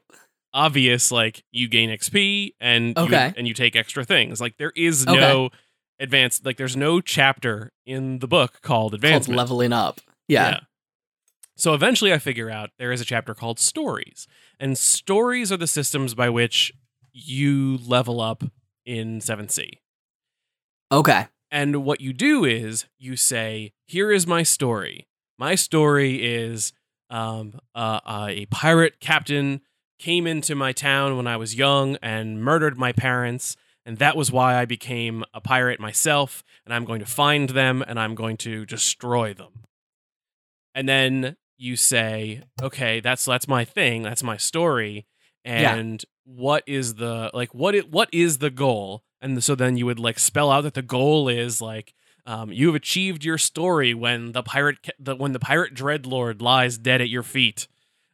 obvious 0.52 1.12
like 1.12 1.44
you 1.52 1.68
gain 1.68 1.92
XP 1.92 2.54
and 2.60 2.98
you, 2.98 3.04
Okay. 3.04 3.32
and 3.38 3.48
you 3.48 3.54
take 3.54 3.76
extra 3.76 4.04
things. 4.04 4.42
Like 4.42 4.58
there 4.58 4.72
is 4.76 5.06
Okay. 5.08 5.16
no 5.20 5.50
advanced. 6.00 6.44
Like 6.44 6.58
there's 6.58 6.76
no 6.76 7.00
chapter 7.00 7.72
in 7.86 8.18
the 8.18 8.28
book 8.28 8.54
called 8.64 8.64
called 8.64 8.94
advancement. 8.96 9.38
leveling 9.38 9.74
up. 9.74 10.02
Yeah. 10.28 10.62
So 11.56 11.76
eventually 11.76 12.12
I 12.12 12.18
figure 12.18 12.50
out 12.50 12.72
there 12.80 12.92
is 12.92 13.00
a 13.00 13.06
chapter 13.06 13.36
called 13.36 13.60
stories. 13.60 14.28
And 14.60 14.76
stories 14.76 15.52
are 15.52 15.58
the 15.58 15.68
systems 15.68 16.16
by 16.16 16.30
which 16.30 16.74
you 17.14 17.78
level 17.78 18.20
up 18.22 18.44
in 18.88 19.20
7th 19.20 19.52
Sea. 19.52 19.80
Okay. 20.92 21.28
And 21.52 21.84
what 21.86 22.02
you 22.02 22.12
do 22.12 22.44
is 22.44 22.86
you 22.98 23.16
say, 23.16 23.72
"Here 23.86 24.12
is 24.12 24.26
my 24.26 24.42
story. 24.44 25.08
My 25.38 25.54
story 25.56 26.24
is 26.26 26.74
um, 27.10 27.60
uh, 27.76 28.00
uh, 28.06 28.28
a 28.30 28.46
pirate 28.48 29.00
captain 29.00 29.62
came 30.00 30.28
into 30.28 30.56
my 30.56 30.72
town 30.72 31.18
when 31.18 31.28
I 31.28 31.38
was 31.38 31.56
young 31.56 31.98
and 32.02 32.42
murdered 32.42 32.78
my 32.78 32.92
parents, 32.92 33.56
and 33.86 33.98
that 33.98 34.16
was 34.16 34.32
why 34.32 34.56
I 34.56 34.66
became 34.66 35.24
a 35.34 35.42
pirate 35.42 35.80
myself. 35.80 36.44
And 36.66 36.74
I'm 36.74 36.86
going 36.86 37.00
to 37.00 37.06
find 37.06 37.50
them 37.50 37.84
and 37.88 38.00
I'm 38.00 38.16
going 38.16 38.38
to 38.38 38.66
destroy 38.66 39.34
them." 39.34 39.66
And 40.76 40.88
then 40.88 41.38
you 41.58 41.76
say, 41.76 42.44
"Okay, 42.62 43.00
that's 43.00 43.26
that's 43.26 43.48
my 43.48 43.66
thing. 43.66 44.04
That's 44.04 44.24
my 44.24 44.38
story." 44.38 45.08
Yeah. 45.46 45.76
And 45.76 46.04
what 46.26 46.64
is 46.68 46.96
the 46.96 47.32
like 47.34 47.54
what 47.54 47.74
it 47.74 47.90
what 47.90 48.10
is 48.12 48.40
the 48.40 48.50
goal? 48.50 49.04
And 49.22 49.44
so 49.44 49.56
then 49.56 49.78
you 49.78 49.86
would 49.86 50.00
like 50.00 50.20
spell 50.20 50.52
out 50.52 50.62
that 50.62 50.74
the 50.74 50.82
goal 50.82 51.30
is 51.30 51.62
like 51.62 51.94
um, 52.28 52.52
you 52.52 52.68
have 52.68 52.76
achieved 52.76 53.26
your 53.26 53.40
story 53.40 53.94
when 53.96 54.34
the 54.34 54.44
pirate 54.44 54.84
ca- 54.84 54.92
the, 55.00 55.16
when 55.16 55.32
the 55.32 55.40
pirate 55.40 55.74
dreadlord 55.74 56.42
lies 56.42 56.78
dead 56.78 57.02
at 57.02 57.10
your 57.10 57.24
feet. 57.24 57.68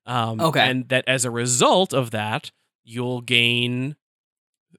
Um, 0.06 0.40
Okay. 0.40 0.60
and 0.70 0.88
that 0.90 1.04
as 1.08 1.26
a 1.26 1.32
result 1.32 1.94
of 1.94 2.12
that, 2.12 2.52
you'll 2.86 3.22
gain 3.22 3.96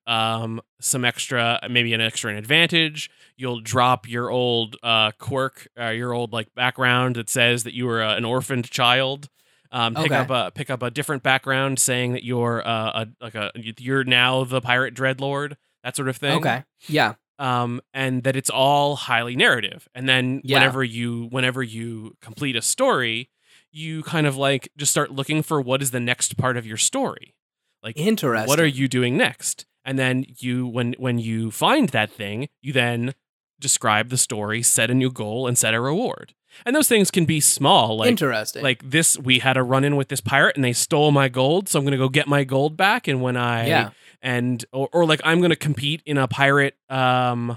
um, 0.07 0.61
some 0.81 1.05
extra, 1.05 1.59
maybe 1.70 1.94
an 1.94 2.01
extra 2.01 2.37
advantage. 2.37 3.11
You'll 3.37 3.61
drop 3.61 4.09
your 4.09 4.31
old 4.31 4.77
uh, 4.83 5.12
quirk, 5.18 5.66
uh, 5.81 5.88
your 5.90 6.12
old 6.12 6.33
like 6.33 6.55
background 6.55 7.16
that 7.16 7.31
says 7.31 7.64
that 7.64 7.75
you 7.75 7.87
were 7.87 8.03
uh, 8.03 8.16
an 8.16 8.25
orphaned 8.25 8.70
child. 8.70 9.29
Um, 9.73 9.94
pick 9.94 10.07
Okay. 10.07 10.14
up 10.16 10.31
a 10.31 10.53
pick 10.55 10.70
up 10.70 10.83
a 10.85 10.90
different 10.90 11.23
background 11.25 11.79
saying 11.81 12.12
that 12.12 12.23
you're 12.23 12.64
uh, 12.66 13.05
a 13.05 13.07
like 13.20 13.35
a 13.35 13.51
you're 13.57 14.05
now 14.05 14.44
the 14.44 14.61
pirate 14.61 14.94
dreadlord, 14.94 15.55
that 15.83 15.97
sort 15.97 16.09
of 16.09 16.16
thing 16.16 16.37
Okay. 16.37 16.62
Yeah. 16.87 17.14
Um, 17.38 17.81
and 17.92 18.23
that 18.25 18.37
it's 18.37 18.51
all 18.51 18.97
highly 18.97 19.37
narrative. 19.37 19.88
And 19.94 20.09
then 20.09 20.40
Yeah. 20.44 20.59
whenever 20.59 20.85
you 20.85 21.29
whenever 21.31 21.62
you 21.62 22.16
complete 22.20 22.57
a 22.57 22.62
story, 22.62 23.31
you 23.73 24.03
kind 24.05 24.27
of 24.27 24.37
like 24.37 24.68
just 24.77 24.90
start 24.92 25.11
looking 25.11 25.42
for 25.42 25.61
what 25.61 25.83
is 25.83 25.90
the 25.90 26.01
next 26.01 26.37
part 26.37 26.57
of 26.57 26.66
your 26.66 26.77
story. 26.77 27.35
Like 27.83 27.97
Interesting. 27.99 28.49
what 28.49 28.61
are 28.61 28.66
you 28.66 28.88
doing 28.88 29.16
next? 29.16 29.66
And 29.85 29.99
then 29.99 30.25
you 30.38 30.66
when 30.66 30.94
when 30.99 31.18
you 31.18 31.51
find 31.51 31.88
that 31.90 32.11
thing, 32.11 32.49
you 32.62 32.73
then 32.73 33.14
describe 33.61 34.09
the 34.11 34.16
story, 34.16 34.62
set 34.62 34.90
a 34.90 34.94
new 34.94 35.11
goal, 35.11 35.47
and 35.47 35.57
set 35.57 35.75
a 35.75 35.81
reward. 35.81 36.35
And 36.64 36.75
those 36.77 36.87
things 36.88 37.11
can 37.11 37.25
be 37.25 37.40
small, 37.40 37.97
like 37.97 38.09
Interesting. 38.11 38.62
like 38.62 38.88
this 38.88 39.18
we 39.18 39.40
had 39.40 39.57
a 39.57 39.62
run 39.62 39.83
in 39.85 39.97
with 39.97 40.09
this 40.09 40.20
pirate 40.20 40.55
and 40.55 40.64
they 40.64 40.73
stole 40.73 41.11
my 41.11 41.29
gold 41.29 41.68
so 41.68 41.79
i'm 41.81 41.85
gonna 41.85 41.97
go 41.97 42.09
get 42.09 42.29
my 42.29 42.44
gold 42.44 42.77
back 42.77 43.09
and 43.09 43.20
when 43.20 43.37
i 43.37 43.66
yeah. 43.66 43.90
And 44.25 44.65
or, 44.73 44.89
or 44.93 45.07
like 45.07 45.21
i'm 45.23 45.41
gonna 45.41 45.55
compete 45.55 46.03
in 46.05 46.19
a 46.19 46.27
pirate 46.27 46.75
um 46.89 47.57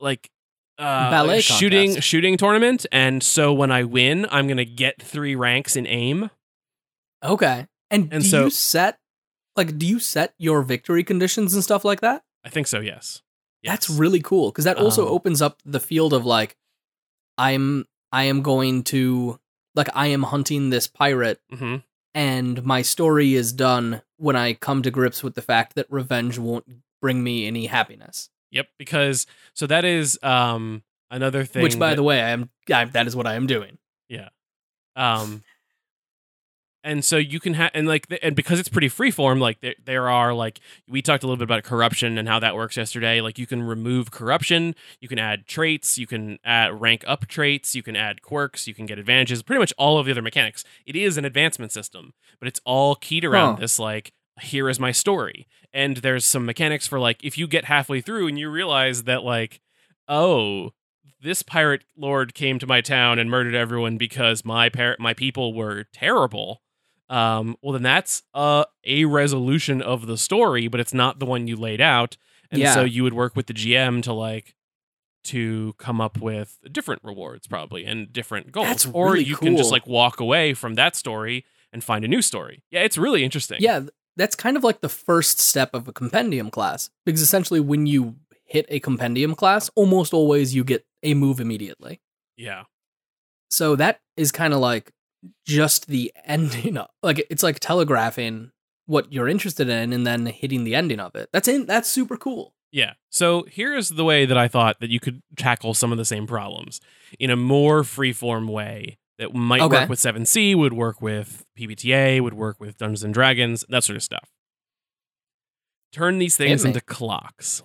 like 0.00 0.28
uh 0.78 1.10
Ballet 1.10 1.40
shooting 1.40 1.88
contest. 1.90 2.06
shooting 2.06 2.36
tournament 2.36 2.84
and 2.92 3.22
so 3.22 3.52
when 3.54 3.70
i 3.72 3.82
win 3.84 4.26
i'm 4.30 4.46
gonna 4.46 4.64
get 4.66 5.00
three 5.00 5.34
ranks 5.34 5.74
in 5.76 5.86
aim 5.86 6.30
Okay. 7.24 7.66
And, 7.90 8.12
And 8.12 8.22
do 8.22 8.28
so- 8.28 8.44
you 8.44 8.50
set 8.50 8.98
like 9.56 9.76
do 9.78 9.86
you 9.86 9.98
set 9.98 10.34
your 10.38 10.62
victory 10.62 11.02
conditions 11.02 11.54
and 11.54 11.64
stuff 11.64 11.84
like 11.84 12.00
that? 12.00 12.22
i 12.44 12.48
think 12.48 12.66
so 12.68 12.78
yes, 12.80 13.22
yes. 13.62 13.72
That's 13.72 13.90
really 13.90 14.20
cool 14.20 14.50
because 14.52 14.64
that 14.66 14.76
also 14.76 15.06
Um, 15.06 15.12
opens 15.14 15.42
up 15.42 15.60
the 15.64 15.80
field 15.80 16.12
of 16.12 16.24
like 16.26 16.54
I'm 17.36 17.86
I 18.12 18.24
am 18.24 18.42
going 18.42 18.84
to 18.84 19.38
like 19.74 19.88
I 19.94 20.08
am 20.08 20.22
hunting 20.22 20.70
this 20.70 20.86
pirate 20.86 21.40
hmm 21.50 21.76
and 22.14 22.64
my 22.64 22.82
story 22.82 23.34
is 23.34 23.52
done 23.52 24.02
when 24.16 24.36
I 24.36 24.54
come 24.54 24.82
to 24.82 24.90
grips 24.90 25.22
with 25.22 25.34
the 25.34 25.42
fact 25.42 25.74
that 25.76 25.86
revenge 25.90 26.38
won't 26.38 26.66
bring 27.00 27.22
me 27.22 27.46
any 27.46 27.66
happiness. 27.66 28.30
yep 28.50 28.66
because 28.78 29.26
so 29.54 29.66
that 29.66 29.84
is 29.84 30.18
um 30.22 30.82
another 31.10 31.44
thing 31.44 31.62
Which 31.62 31.78
by 31.78 31.90
that- 31.90 31.96
the 31.96 32.02
way, 32.02 32.20
I 32.22 32.30
am 32.30 32.50
I, 32.72 32.84
that 32.86 33.06
is 33.06 33.14
what 33.16 33.26
I 33.26 33.34
am 33.34 33.46
doing. 33.46 33.78
Yeah. 34.08 34.28
Um 34.96 35.42
and 36.88 37.04
so 37.04 37.16
you 37.18 37.38
can 37.38 37.54
have 37.54 37.70
and 37.74 37.86
like 37.86 38.06
and 38.22 38.34
because 38.34 38.58
it's 38.58 38.68
pretty 38.68 38.88
freeform 38.88 39.38
like 39.40 39.60
there, 39.60 39.74
there 39.84 40.08
are 40.08 40.32
like 40.34 40.58
we 40.88 41.02
talked 41.02 41.22
a 41.22 41.26
little 41.26 41.36
bit 41.36 41.44
about 41.44 41.62
corruption 41.62 42.18
and 42.18 42.26
how 42.28 42.38
that 42.40 42.54
works 42.54 42.76
yesterday. 42.76 43.20
Like 43.20 43.38
you 43.38 43.46
can 43.46 43.62
remove 43.62 44.10
corruption. 44.10 44.74
You 45.00 45.08
can 45.08 45.18
add 45.18 45.46
traits. 45.46 45.98
You 45.98 46.06
can 46.06 46.38
add 46.44 46.80
rank 46.80 47.04
up 47.06 47.26
traits. 47.26 47.74
You 47.74 47.82
can 47.82 47.94
add 47.94 48.22
quirks. 48.22 48.66
You 48.66 48.74
can 48.74 48.86
get 48.86 48.98
advantages. 48.98 49.42
Pretty 49.42 49.60
much 49.60 49.72
all 49.78 49.98
of 49.98 50.06
the 50.06 50.12
other 50.12 50.22
mechanics. 50.22 50.64
It 50.86 50.96
is 50.96 51.16
an 51.16 51.24
advancement 51.24 51.72
system 51.72 52.14
but 52.40 52.48
it's 52.48 52.60
all 52.64 52.94
keyed 52.94 53.24
around 53.24 53.54
Huh. 53.56 53.60
this 53.60 53.78
like 53.78 54.12
here 54.40 54.68
is 54.68 54.78
my 54.80 54.92
story. 54.92 55.46
And 55.72 55.98
there's 55.98 56.24
some 56.24 56.46
mechanics 56.46 56.86
for 56.86 56.98
like 56.98 57.22
if 57.24 57.36
you 57.36 57.46
get 57.48 57.64
halfway 57.66 58.00
through 58.00 58.28
and 58.28 58.38
you 58.38 58.48
realize 58.48 59.02
that 59.04 59.22
like 59.24 59.60
oh 60.08 60.70
this 61.20 61.42
pirate 61.42 61.82
lord 61.96 62.32
came 62.34 62.58
to 62.60 62.66
my 62.66 62.80
town 62.80 63.18
and 63.18 63.28
murdered 63.28 63.54
everyone 63.54 63.96
because 63.98 64.44
my 64.44 64.68
par- 64.68 64.96
my 65.00 65.12
people 65.14 65.52
were 65.52 65.84
terrible. 65.92 66.62
Um, 67.08 67.56
well, 67.62 67.72
then 67.72 67.82
that's 67.82 68.22
uh, 68.34 68.64
a 68.84 69.04
resolution 69.06 69.80
of 69.80 70.06
the 70.06 70.18
story, 70.18 70.68
but 70.68 70.80
it's 70.80 70.92
not 70.94 71.18
the 71.18 71.26
one 71.26 71.46
you 71.48 71.56
laid 71.56 71.80
out, 71.80 72.16
and 72.50 72.60
Yeah. 72.60 72.74
so 72.74 72.84
you 72.84 73.02
would 73.02 73.14
work 73.14 73.34
with 73.34 73.46
the 73.46 73.54
GM 73.54 74.02
to 74.02 74.12
like 74.12 74.54
to 75.24 75.74
come 75.78 76.00
up 76.00 76.18
with 76.20 76.58
different 76.70 77.02
rewards, 77.04 77.46
probably 77.46 77.84
and 77.84 78.12
different 78.12 78.52
goals, 78.52 78.68
That's 78.68 78.86
or 78.86 79.12
really 79.12 79.24
you 79.24 79.36
can 79.36 79.56
just 79.56 79.70
like 79.72 79.86
walk 79.86 80.20
away 80.20 80.54
from 80.54 80.74
that 80.74 80.96
story 80.96 81.44
and 81.72 81.82
find 81.84 82.04
a 82.04 82.08
new 82.08 82.22
story. 82.22 82.62
Yeah, 82.70 82.80
it's 82.82 82.96
really 82.96 83.24
interesting. 83.24 83.58
Yeah, 83.60 83.80
that's 84.16 84.34
kind 84.36 84.56
of 84.56 84.64
like 84.64 84.80
the 84.80 84.88
first 84.88 85.38
step 85.38 85.74
of 85.74 85.86
a 85.88 85.92
compendium 85.92 86.50
class 86.50 86.88
because 87.04 87.20
essentially 87.20 87.60
when 87.60 87.86
you 87.86 88.16
hit 88.44 88.64
a 88.70 88.80
compendium 88.80 89.34
class, 89.34 89.68
almost 89.74 90.14
always 90.14 90.54
you 90.54 90.64
get 90.64 90.86
a 91.02 91.14
move 91.14 91.40
immediately. 91.40 92.00
Yeah. 92.36 92.64
So 93.50 93.76
that 93.76 94.00
is 94.16 94.32
kind 94.32 94.54
of 94.54 94.60
like 94.60 94.92
just 95.46 95.86
the 95.88 96.12
ending 96.24 96.76
of 96.78 96.88
like 97.02 97.24
it's 97.30 97.42
like 97.42 97.60
telegraphing 97.60 98.50
what 98.86 99.12
you're 99.12 99.28
interested 99.28 99.68
in 99.68 99.92
and 99.92 100.06
then 100.06 100.26
hitting 100.26 100.64
the 100.64 100.74
ending 100.74 101.00
of 101.00 101.14
it. 101.14 101.28
That's 101.32 101.48
in 101.48 101.66
that's 101.66 101.88
super 101.90 102.16
cool. 102.16 102.54
Yeah. 102.70 102.92
So 103.08 103.44
here's 103.48 103.88
the 103.90 104.04
way 104.04 104.26
that 104.26 104.36
I 104.36 104.46
thought 104.48 104.80
that 104.80 104.90
you 104.90 105.00
could 105.00 105.22
tackle 105.36 105.72
some 105.74 105.90
of 105.92 105.98
the 105.98 106.04
same 106.04 106.26
problems 106.26 106.80
in 107.18 107.30
a 107.30 107.36
more 107.36 107.82
freeform 107.82 108.48
way 108.50 108.98
that 109.18 109.34
might 109.34 109.62
Okay. 109.62 109.80
work 109.80 109.88
with 109.88 109.98
7th 109.98 110.26
Sea, 110.28 110.54
would 110.54 110.74
work 110.74 111.00
with 111.00 111.44
PBTA, 111.58 112.20
would 112.20 112.34
work 112.34 112.60
with 112.60 112.76
Dungeons 112.78 113.02
and 113.02 113.12
Dragons, 113.14 113.64
that 113.70 113.84
sort 113.84 113.96
of 113.96 114.02
stuff. 114.02 114.30
Turn 115.92 116.18
these 116.18 116.36
things 116.36 116.64
into 116.64 116.80
clocks. 116.82 117.62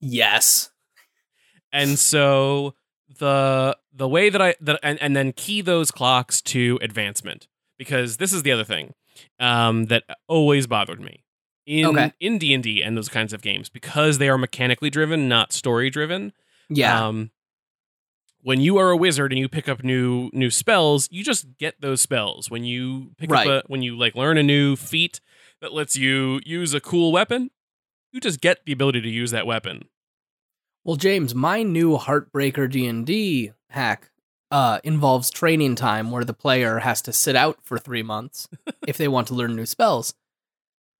Yes. 0.00 0.70
And 1.72 1.98
so 1.98 2.74
the 3.18 3.76
the 3.92 4.08
way 4.08 4.30
that 4.30 4.40
I 4.42 4.54
that 4.60 4.80
and, 4.82 5.00
and 5.02 5.14
then 5.14 5.32
key 5.32 5.60
those 5.60 5.90
clocks 5.90 6.40
to 6.42 6.78
advancement 6.82 7.48
because 7.78 8.16
this 8.16 8.32
is 8.32 8.42
the 8.42 8.52
other 8.52 8.64
thing 8.64 8.94
um, 9.38 9.86
that 9.86 10.04
always 10.28 10.66
bothered 10.66 11.00
me 11.00 11.24
in 11.66 11.86
Okay. 11.86 12.12
in 12.20 12.38
D 12.38 12.52
and 12.54 12.62
D 12.62 12.82
and 12.82 12.96
those 12.96 13.08
kinds 13.08 13.32
of 13.32 13.42
games 13.42 13.68
because 13.68 14.18
they 14.18 14.28
are 14.28 14.38
mechanically 14.38 14.90
driven, 14.90 15.28
not 15.28 15.52
story 15.52 15.90
driven. 15.90 16.32
Yeah. 16.68 17.06
Um, 17.06 17.30
when 18.42 18.60
you 18.60 18.76
are 18.76 18.90
a 18.90 18.96
wizard 18.96 19.32
and 19.32 19.38
you 19.38 19.48
pick 19.48 19.68
up 19.68 19.82
new 19.82 20.28
new 20.32 20.50
spells, 20.50 21.08
you 21.10 21.24
just 21.24 21.56
get 21.58 21.80
those 21.80 22.00
spells. 22.02 22.50
When 22.50 22.64
you 22.64 23.12
pick 23.16 23.30
Right. 23.30 23.46
up 23.46 23.64
a 23.64 23.68
when 23.68 23.82
you 23.82 23.96
like 23.96 24.14
learn 24.14 24.36
a 24.38 24.42
new 24.42 24.76
feat 24.76 25.20
that 25.60 25.72
lets 25.72 25.96
you 25.96 26.40
use 26.44 26.74
a 26.74 26.80
cool 26.80 27.10
weapon, 27.12 27.50
you 28.12 28.20
just 28.20 28.40
get 28.40 28.64
the 28.66 28.72
ability 28.72 29.00
to 29.02 29.08
use 29.08 29.30
that 29.30 29.46
weapon. 29.46 29.88
Well, 30.84 30.96
James, 30.96 31.34
my 31.34 31.62
new 31.62 31.96
Heartbreaker 31.96 32.70
D&D 32.70 33.52
hack 33.70 34.10
uh 34.50 34.78
involves 34.84 35.30
training 35.30 35.74
time 35.74 36.10
where 36.10 36.24
the 36.24 36.34
player 36.34 36.78
has 36.80 37.00
to 37.02 37.12
sit 37.12 37.34
out 37.34 37.58
for 37.62 37.78
3 37.78 38.02
months 38.02 38.46
if 38.86 38.96
they 38.96 39.08
want 39.08 39.26
to 39.28 39.34
learn 39.34 39.56
new 39.56 39.66
spells. 39.66 40.14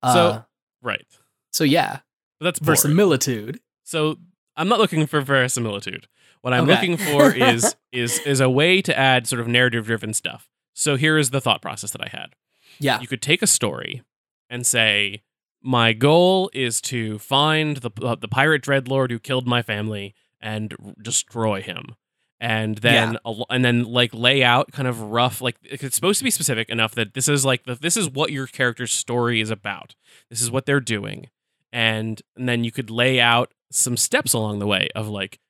Uh, 0.02 0.12
So- 0.14 0.44
Right. 0.82 1.06
so 1.52 1.64
yeah, 1.64 2.00
But 2.40 2.44
that's 2.46 2.58
boring. 2.58 2.76
verisimilitude. 2.76 3.60
So 3.84 4.18
I'm 4.56 4.68
not 4.68 4.78
looking 4.78 5.06
for 5.06 5.20
verisimilitude. 5.20 6.08
What 6.42 6.52
I'm 6.52 6.64
Okay. 6.64 6.72
looking 6.72 6.96
for 6.98 7.32
is 7.34 7.74
is 7.92 8.18
is 8.20 8.40
a 8.40 8.50
way 8.50 8.82
to 8.82 8.98
add 8.98 9.26
sort 9.26 9.40
of 9.40 9.48
narrative 9.48 9.86
driven 9.86 10.12
stuff. 10.12 10.48
So 10.74 10.96
here 10.96 11.16
is 11.16 11.30
the 11.30 11.40
thought 11.40 11.62
process 11.62 11.92
that 11.92 12.02
I 12.02 12.08
had. 12.08 12.34
Yeah. 12.80 13.00
You 13.00 13.06
could 13.06 13.22
take 13.22 13.40
a 13.40 13.46
story 13.46 14.02
and 14.50 14.66
say, 14.66 15.22
"My 15.64 15.92
goal 15.92 16.50
is 16.52 16.80
to 16.82 17.18
find 17.18 17.78
the 17.78 17.90
uh, 18.02 18.14
the 18.14 18.28
pirate 18.28 18.62
dreadlord 18.62 19.10
who 19.10 19.18
killed 19.18 19.46
my 19.46 19.62
family 19.62 20.14
and 20.40 20.74
r- 20.84 20.94
destroy 21.02 21.62
him." 21.62 21.96
And 22.40 22.78
then 22.78 23.16
al- 23.24 23.46
and 23.48 23.64
then 23.64 23.84
like 23.84 24.12
lay 24.12 24.44
out 24.44 24.70
kind 24.72 24.86
of 24.86 25.00
rough 25.00 25.40
like 25.40 25.56
it's 25.62 25.94
supposed 25.94 26.18
to 26.18 26.24
be 26.24 26.30
specific 26.30 26.68
enough 26.68 26.94
that 26.94 27.14
this 27.14 27.26
is 27.28 27.44
like 27.44 27.64
the, 27.64 27.74
this 27.74 27.96
is 27.96 28.10
what 28.10 28.32
your 28.32 28.46
character's 28.46 28.92
story 28.92 29.40
is 29.40 29.50
about. 29.50 29.94
This 30.28 30.42
is 30.42 30.50
what 30.50 30.66
they're 30.66 30.80
doing. 30.80 31.30
And 31.72 32.20
and 32.36 32.48
then 32.48 32.62
you 32.62 32.70
could 32.70 32.90
lay 32.90 33.18
out 33.20 33.54
some 33.70 33.96
steps 33.96 34.34
along 34.34 34.58
the 34.58 34.66
way 34.66 34.88
of 34.94 35.08
like 35.08 35.40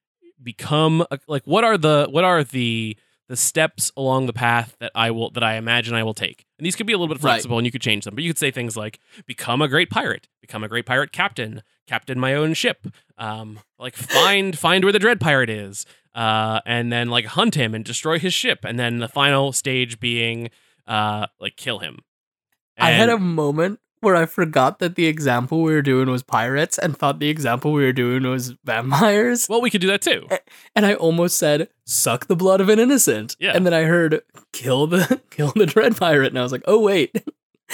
become 0.42 1.05
a, 1.11 1.18
like 1.27 1.44
what 1.46 1.64
are 1.64 1.77
the 1.77 2.07
what 2.11 2.24
are 2.24 2.44
the 2.44 2.96
the 3.28 3.37
steps 3.37 3.90
along 3.96 4.26
the 4.26 4.32
path 4.32 4.76
that 4.80 4.92
I 4.94 5.10
will 5.10 5.30
that 5.30 5.42
I 5.42 5.54
imagine 5.56 5.94
I 5.94 6.02
will 6.02 6.14
take. 6.14 6.44
And 6.58 6.66
these 6.66 6.76
could 6.76 6.87
be 6.87 6.92
a 6.92 6.98
little 6.98 7.14
bit 7.14 7.22
Right. 7.22 7.32
flexible 7.32 7.56
and 7.58 7.66
you 7.66 7.72
could 7.72 7.80
change 7.80 8.04
them. 8.04 8.14
But 8.14 8.22
you 8.24 8.30
could 8.30 8.38
say 8.38 8.50
things 8.50 8.76
like 8.76 8.98
become 9.26 9.62
a 9.62 9.68
great 9.68 9.90
pirate, 9.90 10.28
become 10.40 10.62
a 10.62 10.68
great 10.68 10.87
pirate 10.87 11.10
captain, 11.12 11.62
captain 11.87 12.18
my 12.20 12.34
own 12.34 12.54
ship, 12.54 12.87
um, 13.18 13.60
like 13.78 13.96
find 13.96 14.58
find 14.58 14.84
where 14.84 14.92
the 14.92 14.98
dread 14.98 15.20
pirate 15.20 15.50
is, 15.50 15.87
uh, 16.14 16.60
and 16.66 16.92
then 16.92 17.08
like 17.08 17.24
hunt 17.26 17.54
him 17.54 17.74
and 17.74 17.84
destroy 17.84 18.18
his 18.18 18.34
ship, 18.34 18.60
and 18.64 18.78
then 18.78 18.98
the 18.98 19.08
final 19.08 19.52
stage 19.52 19.98
being 20.00 20.50
uh, 20.87 21.26
like 21.40 21.56
kill 21.56 21.78
him. 21.78 21.98
I 22.78 22.90
had 22.90 23.08
a 23.08 23.18
moment 23.18 23.78
where 24.05 24.14
I 24.17 24.27
forgot 24.27 24.79
that 24.79 24.95
the 24.95 25.07
example 25.07 25.62
we 25.62 25.73
were 25.73 25.83
doing 25.83 26.09
was 26.11 26.23
pirates 26.23 26.79
and 26.79 26.97
thought 26.97 27.19
the 27.19 27.29
example 27.29 27.73
we 27.73 27.83
were 27.85 27.93
doing 27.93 28.23
was 28.23 28.55
vampires. 28.64 29.49
well, 29.49 29.61
we 29.61 29.71
could 29.71 29.81
do 29.81 29.87
that 29.88 30.03
too. 30.03 30.29
And 30.77 30.85
I 30.87 30.95
almost 30.95 31.38
said, 31.38 31.69
suck 31.85 32.27
the 32.27 32.37
blood 32.37 32.61
of 32.61 32.69
an 32.69 32.79
innocent. 32.79 33.37
Yeah. 33.40 33.53
And 33.57 33.64
then 33.67 33.75
I 33.75 33.83
heard, 33.83 34.23
kill 34.53 34.87
the 34.87 35.21
kill 35.31 35.53
the 35.57 35.67
dread 35.67 35.97
pirate. 35.97 36.29
And 36.29 36.38
I 36.38 36.43
was 36.43 36.53
like, 36.53 36.62
oh 36.67 36.79
wait. 36.81 37.12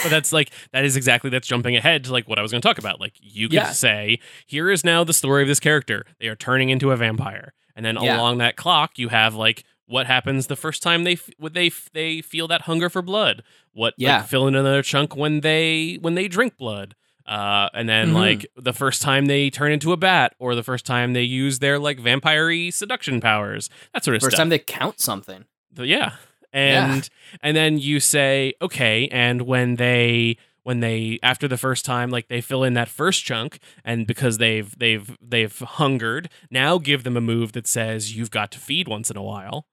But 0.01 0.09
that's 0.09 0.31
like 0.33 0.51
that 0.71 0.85
is 0.85 0.95
exactly 0.95 1.29
that's 1.29 1.47
jumping 1.47 1.75
ahead 1.75 2.05
to 2.05 2.11
like 2.11 2.27
what 2.27 2.39
I 2.39 2.41
was 2.41 2.51
going 2.51 2.61
to 2.61 2.67
talk 2.67 2.77
about. 2.79 2.99
Like 2.99 3.13
you 3.19 3.47
could 3.49 3.53
Yeah. 3.55 3.71
say, 3.71 4.19
here 4.47 4.71
is 4.71 4.83
now 4.83 5.03
the 5.03 5.13
story 5.13 5.41
of 5.41 5.47
this 5.47 5.59
character. 5.59 6.05
They 6.19 6.27
are 6.27 6.35
turning 6.35 6.69
into 6.69 6.91
a 6.91 6.95
vampire, 6.97 7.53
and 7.75 7.85
then 7.85 7.97
Yeah. 8.01 8.17
along 8.17 8.37
that 8.39 8.55
clock, 8.55 8.97
you 8.97 9.09
have 9.09 9.35
like 9.35 9.63
what 9.91 10.07
happens 10.07 10.47
the 10.47 10.55
first 10.55 10.81
time 10.81 11.03
they 11.03 11.17
would 11.39 11.53
they 11.53 11.69
they 11.93 12.21
feel 12.21 12.47
that 12.47 12.61
hunger 12.63 12.89
for 12.89 13.01
blood. 13.01 13.43
What 13.73 13.93
Yeah. 13.97 14.17
like, 14.17 14.27
fill 14.27 14.47
in 14.47 14.55
another 14.55 14.81
chunk 14.81 15.15
when 15.15 15.41
they 15.41 15.97
when 16.01 16.15
they 16.15 16.27
drink 16.27 16.57
blood. 16.57 16.95
Uh, 17.27 17.69
and 17.73 17.87
then 17.87 18.09
Mhm. 18.11 18.15
like 18.15 18.45
the 18.55 18.73
first 18.73 19.01
time 19.01 19.27
they 19.27 19.49
turn 19.51 19.71
into 19.71 19.93
a 19.93 19.97
bat, 19.97 20.33
or 20.39 20.55
the 20.55 20.63
first 20.63 20.85
time 20.85 21.13
they 21.13 21.21
use 21.23 21.59
their 21.59 21.77
like 21.77 21.99
vampire 21.99 22.71
seduction 22.71 23.21
powers, 23.21 23.69
that 23.93 24.03
sort 24.03 24.15
of 24.15 24.21
First 24.21 24.31
stuff. 24.35 24.39
time 24.43 24.49
they 24.49 24.59
count 24.59 24.99
something. 24.99 25.45
The- 25.71 25.85
yeah 25.87 26.13
and 26.53 27.09
and 27.41 27.55
then 27.55 27.77
you 27.77 27.99
say 28.01 28.53
okay 28.61 29.07
and 29.09 29.43
when 29.43 29.75
they 29.75 30.35
when 30.63 30.81
they 30.81 31.17
after 31.23 31.47
the 31.47 31.57
first 31.57 31.85
time 31.85 32.09
like 32.09 32.27
they 32.27 32.41
fill 32.41 32.63
in 32.65 32.73
that 32.73 32.89
first 32.89 33.23
chunk 33.23 33.57
and 33.85 34.05
because 34.05 34.37
they've 34.37 34.77
they've 34.77 35.15
they've 35.21 35.57
hungered 35.59 36.27
now 36.49 36.77
give 36.77 37.03
them 37.05 37.15
a 37.15 37.21
move 37.21 37.53
that 37.53 37.67
says 37.67 38.17
you've 38.17 38.31
got 38.31 38.51
to 38.51 38.59
feed 38.59 38.87
once 38.89 39.09
in 39.09 39.15
a 39.15 39.23
while 39.23 39.65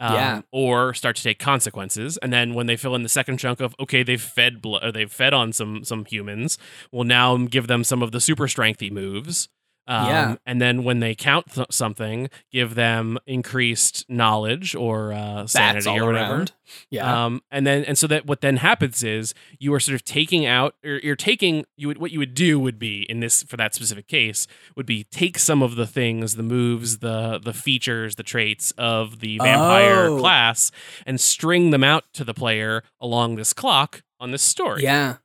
um, 0.00 0.14
Yeah. 0.14 0.40
or 0.50 0.94
start 0.94 1.16
to 1.16 1.22
take 1.22 1.38
consequences 1.38 2.16
and 2.18 2.32
then 2.32 2.54
when 2.54 2.66
they 2.66 2.76
fill 2.76 2.94
in 2.94 3.02
the 3.02 3.08
second 3.08 3.38
chunk 3.38 3.60
of 3.60 3.74
okay 3.78 4.02
they've 4.02 4.20
fed 4.20 4.60
or 4.64 4.90
they've 4.90 5.12
fed 5.12 5.32
on 5.34 5.52
some 5.52 5.84
some 5.84 6.04
humans 6.04 6.58
we'll 6.90 7.04
now 7.04 7.36
give 7.36 7.66
them 7.68 7.84
some 7.84 8.02
of 8.02 8.10
the 8.10 8.20
super 8.20 8.48
strengthy 8.48 8.90
moves 8.90 9.48
um, 9.90 10.06
Yeah. 10.06 10.36
and 10.46 10.62
then 10.62 10.84
when 10.84 11.00
they 11.00 11.14
count 11.14 11.52
th- 11.52 11.66
something, 11.70 12.30
give 12.50 12.74
them 12.76 13.18
increased 13.26 14.04
knowledge 14.08 14.74
or 14.74 15.12
uh, 15.12 15.46
sanity 15.46 15.90
or 15.90 16.06
whatever. 16.06 16.34
around. 16.36 16.52
Yeah. 16.88 17.24
Um, 17.26 17.42
and 17.50 17.66
then 17.66 17.84
and 17.84 17.98
so 17.98 18.06
that 18.06 18.26
what 18.26 18.40
then 18.42 18.58
happens 18.58 19.02
is 19.02 19.34
you 19.58 19.74
are 19.74 19.80
sort 19.80 19.96
of 19.96 20.04
taking 20.04 20.46
out 20.46 20.76
or 20.84 21.00
you're 21.02 21.16
taking 21.16 21.64
you 21.76 21.88
would 21.88 21.98
what 21.98 22.12
you 22.12 22.20
would 22.20 22.34
do 22.34 22.60
would 22.60 22.78
be 22.78 23.02
in 23.10 23.18
this 23.20 23.42
for 23.42 23.56
that 23.56 23.74
specific 23.74 24.06
case 24.06 24.46
would 24.76 24.86
be 24.86 25.02
take 25.04 25.36
some 25.38 25.62
of 25.62 25.74
the 25.74 25.86
things, 25.86 26.36
the 26.36 26.44
moves, 26.44 26.98
the 26.98 27.40
the 27.42 27.52
features, 27.52 28.14
the 28.14 28.22
traits 28.22 28.70
of 28.78 29.18
the 29.18 29.38
vampire 29.38 30.06
Oh. 30.06 30.18
class 30.20 30.70
and 31.04 31.20
string 31.20 31.70
them 31.70 31.82
out 31.82 32.04
to 32.14 32.22
the 32.24 32.34
player 32.34 32.84
along 33.00 33.34
this 33.34 33.52
clock 33.52 34.02
on 34.20 34.30
this 34.30 34.42
story. 34.42 34.82
yeah. 34.84 35.16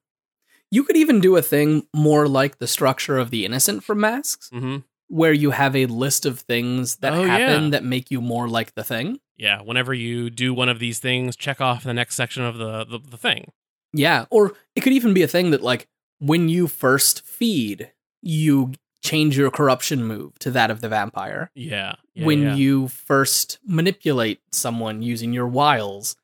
You 0.75 0.83
could 0.83 0.97
even 0.97 1.19
do 1.21 1.37
a 1.37 1.41
thing 1.41 1.87
more 1.93 2.27
like 2.27 2.57
the 2.57 2.67
structure 2.67 3.17
of 3.17 3.29
the 3.29 3.45
innocent 3.45 3.83
from 3.83 3.99
masks, 4.01 4.49
hmm 4.51 4.77
where 5.07 5.33
you 5.33 5.51
have 5.51 5.75
a 5.75 5.85
list 5.85 6.25
of 6.25 6.39
things 6.39 6.95
that 6.97 7.13
Oh, 7.13 7.23
happen 7.23 7.65
yeah. 7.65 7.69
that 7.69 7.83
make 7.83 8.09
you 8.09 8.19
more 8.21 8.47
like 8.57 8.73
the 8.73 8.83
thing. 8.83 9.19
Yeah. 9.37 9.61
Whenever 9.61 9.93
you 9.93 10.31
do 10.31 10.51
one 10.51 10.67
of 10.67 10.79
these 10.79 10.97
things, 10.99 11.35
check 11.35 11.61
off 11.61 11.83
the 11.83 11.93
next 11.93 12.15
section 12.15 12.43
of 12.43 12.57
the 12.57 12.85
the, 12.91 12.97
the 13.13 13.17
thing. 13.27 13.51
Yeah, 13.93 14.25
or 14.31 14.53
it 14.75 14.81
could 14.81 14.93
even 14.93 15.13
be 15.13 15.21
a 15.21 15.27
thing 15.35 15.51
that 15.51 15.61
like 15.61 15.87
when 16.19 16.49
you 16.49 16.67
first 16.67 17.23
feed, 17.25 17.91
you 18.23 18.73
change 19.03 19.37
your 19.37 19.51
corruption 19.51 20.03
move 20.03 20.31
to 20.39 20.49
that 20.51 20.71
of 20.71 20.81
the 20.81 20.89
vampire. 20.89 21.51
Yeah. 21.53 21.95
yeah 22.15 22.25
when 22.25 22.41
yeah. 22.41 22.55
you 22.55 22.87
first 22.87 23.59
manipulate 23.63 24.39
someone 24.51 25.03
using 25.03 25.31
your 25.33 25.47
wiles, 25.47 26.15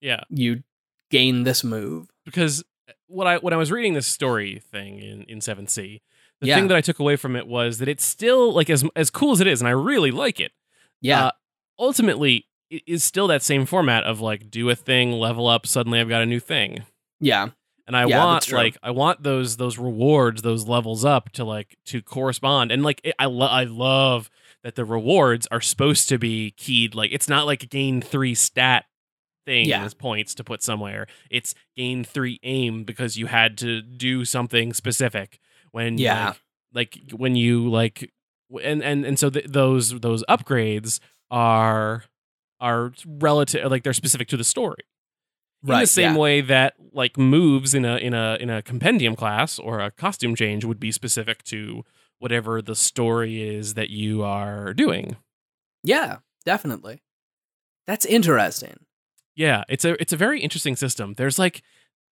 yeah. 0.00 0.24
you 0.28 0.64
gain 1.10 1.44
this 1.44 1.62
move. 1.62 2.10
because 2.24 2.64
what 3.06 3.26
I 3.26 3.38
when 3.38 3.52
I 3.52 3.56
was 3.56 3.70
reading 3.70 3.94
this 3.94 4.06
story 4.06 4.60
thing 4.70 4.98
in 4.98 5.22
in 5.24 5.38
7th 5.40 5.70
Sea, 5.70 6.00
the 6.40 6.48
Yeah. 6.48 6.56
thing 6.56 6.68
that 6.68 6.76
I 6.76 6.80
took 6.80 6.98
away 6.98 7.16
from 7.16 7.36
it 7.36 7.46
was 7.46 7.78
that 7.78 7.88
it's 7.88 8.04
still 8.04 8.52
like 8.52 8.68
as 8.70 8.84
as 8.96 9.10
cool 9.10 9.32
as 9.32 9.40
it 9.40 9.46
is, 9.46 9.60
and 9.60 9.68
I 9.68 9.72
really 9.72 10.10
like 10.10 10.40
it. 10.40 10.52
Yeah, 11.00 11.26
Uh, 11.26 11.30
ultimately, 11.78 12.46
it 12.70 12.82
is 12.86 13.04
still 13.04 13.26
that 13.28 13.42
same 13.42 13.66
format 13.66 14.04
of 14.04 14.20
like 14.20 14.50
do 14.50 14.70
a 14.70 14.74
thing, 14.74 15.12
level 15.12 15.46
up. 15.46 15.66
Suddenly, 15.66 16.00
I've 16.00 16.08
got 16.08 16.22
a 16.22 16.26
new 16.26 16.40
thing, 16.40 16.84
yeah, 17.20 17.48
and 17.86 17.96
I 17.96 18.06
Yeah, 18.06 18.24
want 18.24 18.50
like 18.52 18.76
I 18.82 18.90
want 18.90 19.22
those 19.22 19.56
those 19.58 19.78
rewards, 19.78 20.42
those 20.42 20.66
levels 20.66 21.04
up 21.04 21.30
to 21.32 21.44
like 21.44 21.76
to 21.86 22.00
correspond. 22.02 22.72
And 22.72 22.82
like 22.82 23.00
it, 23.04 23.14
I 23.18 23.26
lo- 23.26 23.46
I 23.46 23.64
love 23.64 24.30
that 24.62 24.76
the 24.76 24.84
rewards 24.84 25.46
are 25.50 25.60
supposed 25.60 26.08
to 26.08 26.18
be 26.18 26.52
keyed. 26.52 26.94
Like 26.94 27.12
it's 27.12 27.28
not 27.28 27.44
like 27.46 27.62
a 27.62 27.66
gain 27.66 28.00
three 28.00 28.34
stat 28.34 28.86
thing 29.46 29.66
Yeah. 29.66 29.84
as 29.84 29.94
points 29.94 30.34
to 30.36 30.44
put 30.44 30.62
somewhere. 30.62 31.06
It's 31.30 31.54
gain 31.76 32.04
three 32.04 32.38
aim 32.42 32.84
because 32.84 33.16
you 33.16 33.26
had 33.26 33.56
to 33.58 33.82
do 33.82 34.24
something 34.24 34.72
specific 34.72 35.38
when 35.72 35.98
Yeah. 35.98 36.34
like, 36.72 36.96
like 36.96 37.10
when 37.12 37.36
you 37.36 37.68
like 37.70 38.10
and 38.62 38.82
and 38.82 39.04
and 39.04 39.18
so 39.18 39.30
th- 39.30 39.46
those 39.46 40.00
those 40.00 40.24
upgrades 40.28 41.00
are 41.30 42.04
are 42.60 42.92
relative 43.06 43.70
like 43.70 43.82
they're 43.82 43.92
specific 43.92 44.28
to 44.28 44.36
the 44.36 44.44
story. 44.44 44.78
in 45.62 45.70
Right, 45.70 45.80
the 45.80 45.86
same 45.86 46.12
yeah. 46.12 46.18
way 46.18 46.40
that 46.42 46.74
like 46.92 47.16
moves 47.16 47.72
in 47.74 47.84
a 47.86 47.96
in 47.96 48.12
a 48.14 48.36
in 48.38 48.50
a 48.50 48.60
compendium 48.62 49.16
class 49.16 49.58
or 49.58 49.80
a 49.80 49.90
costume 49.90 50.34
change 50.36 50.64
would 50.64 50.78
be 50.78 50.92
specific 50.92 51.42
to 51.44 51.84
whatever 52.18 52.60
the 52.62 52.76
story 52.76 53.42
is 53.42 53.74
that 53.74 53.88
you 53.90 54.22
are 54.22 54.74
doing. 54.74 55.16
Yeah, 55.82 56.18
definitely. 56.44 57.02
That's 57.86 58.04
interesting. 58.06 58.76
Yeah, 59.36 59.64
it's 59.68 59.84
a 59.84 60.00
it's 60.00 60.12
a 60.12 60.16
very 60.16 60.40
interesting 60.40 60.76
system. 60.76 61.14
There's 61.16 61.38
like 61.38 61.62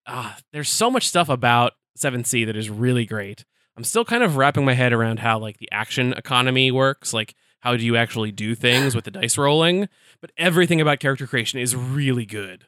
ah, 0.07 0.37
there's 0.51 0.69
so 0.69 0.91
much 0.91 1.07
stuff 1.07 1.29
about 1.29 1.73
7th 1.97 2.25
Sea 2.27 2.45
that 2.45 2.57
is 2.57 2.69
really 2.69 3.05
great. 3.05 3.45
I'm 3.77 3.83
still 3.83 4.05
kind 4.05 4.23
of 4.23 4.35
wrapping 4.37 4.65
my 4.65 4.73
head 4.73 4.93
around 4.93 5.19
how 5.19 5.39
like 5.39 5.57
the 5.57 5.71
action 5.71 6.13
economy 6.13 6.71
works, 6.71 7.13
like 7.13 7.33
how 7.61 7.75
do 7.77 7.83
you 7.85 7.95
actually 7.95 8.31
do 8.31 8.53
things 8.55 8.93
with 8.93 9.05
the 9.05 9.11
dice 9.11 9.37
rolling, 9.37 9.87
but 10.21 10.31
everything 10.37 10.81
about 10.81 10.99
character 10.99 11.25
creation 11.25 11.59
is 11.59 11.75
really 11.75 12.25
good. 12.25 12.65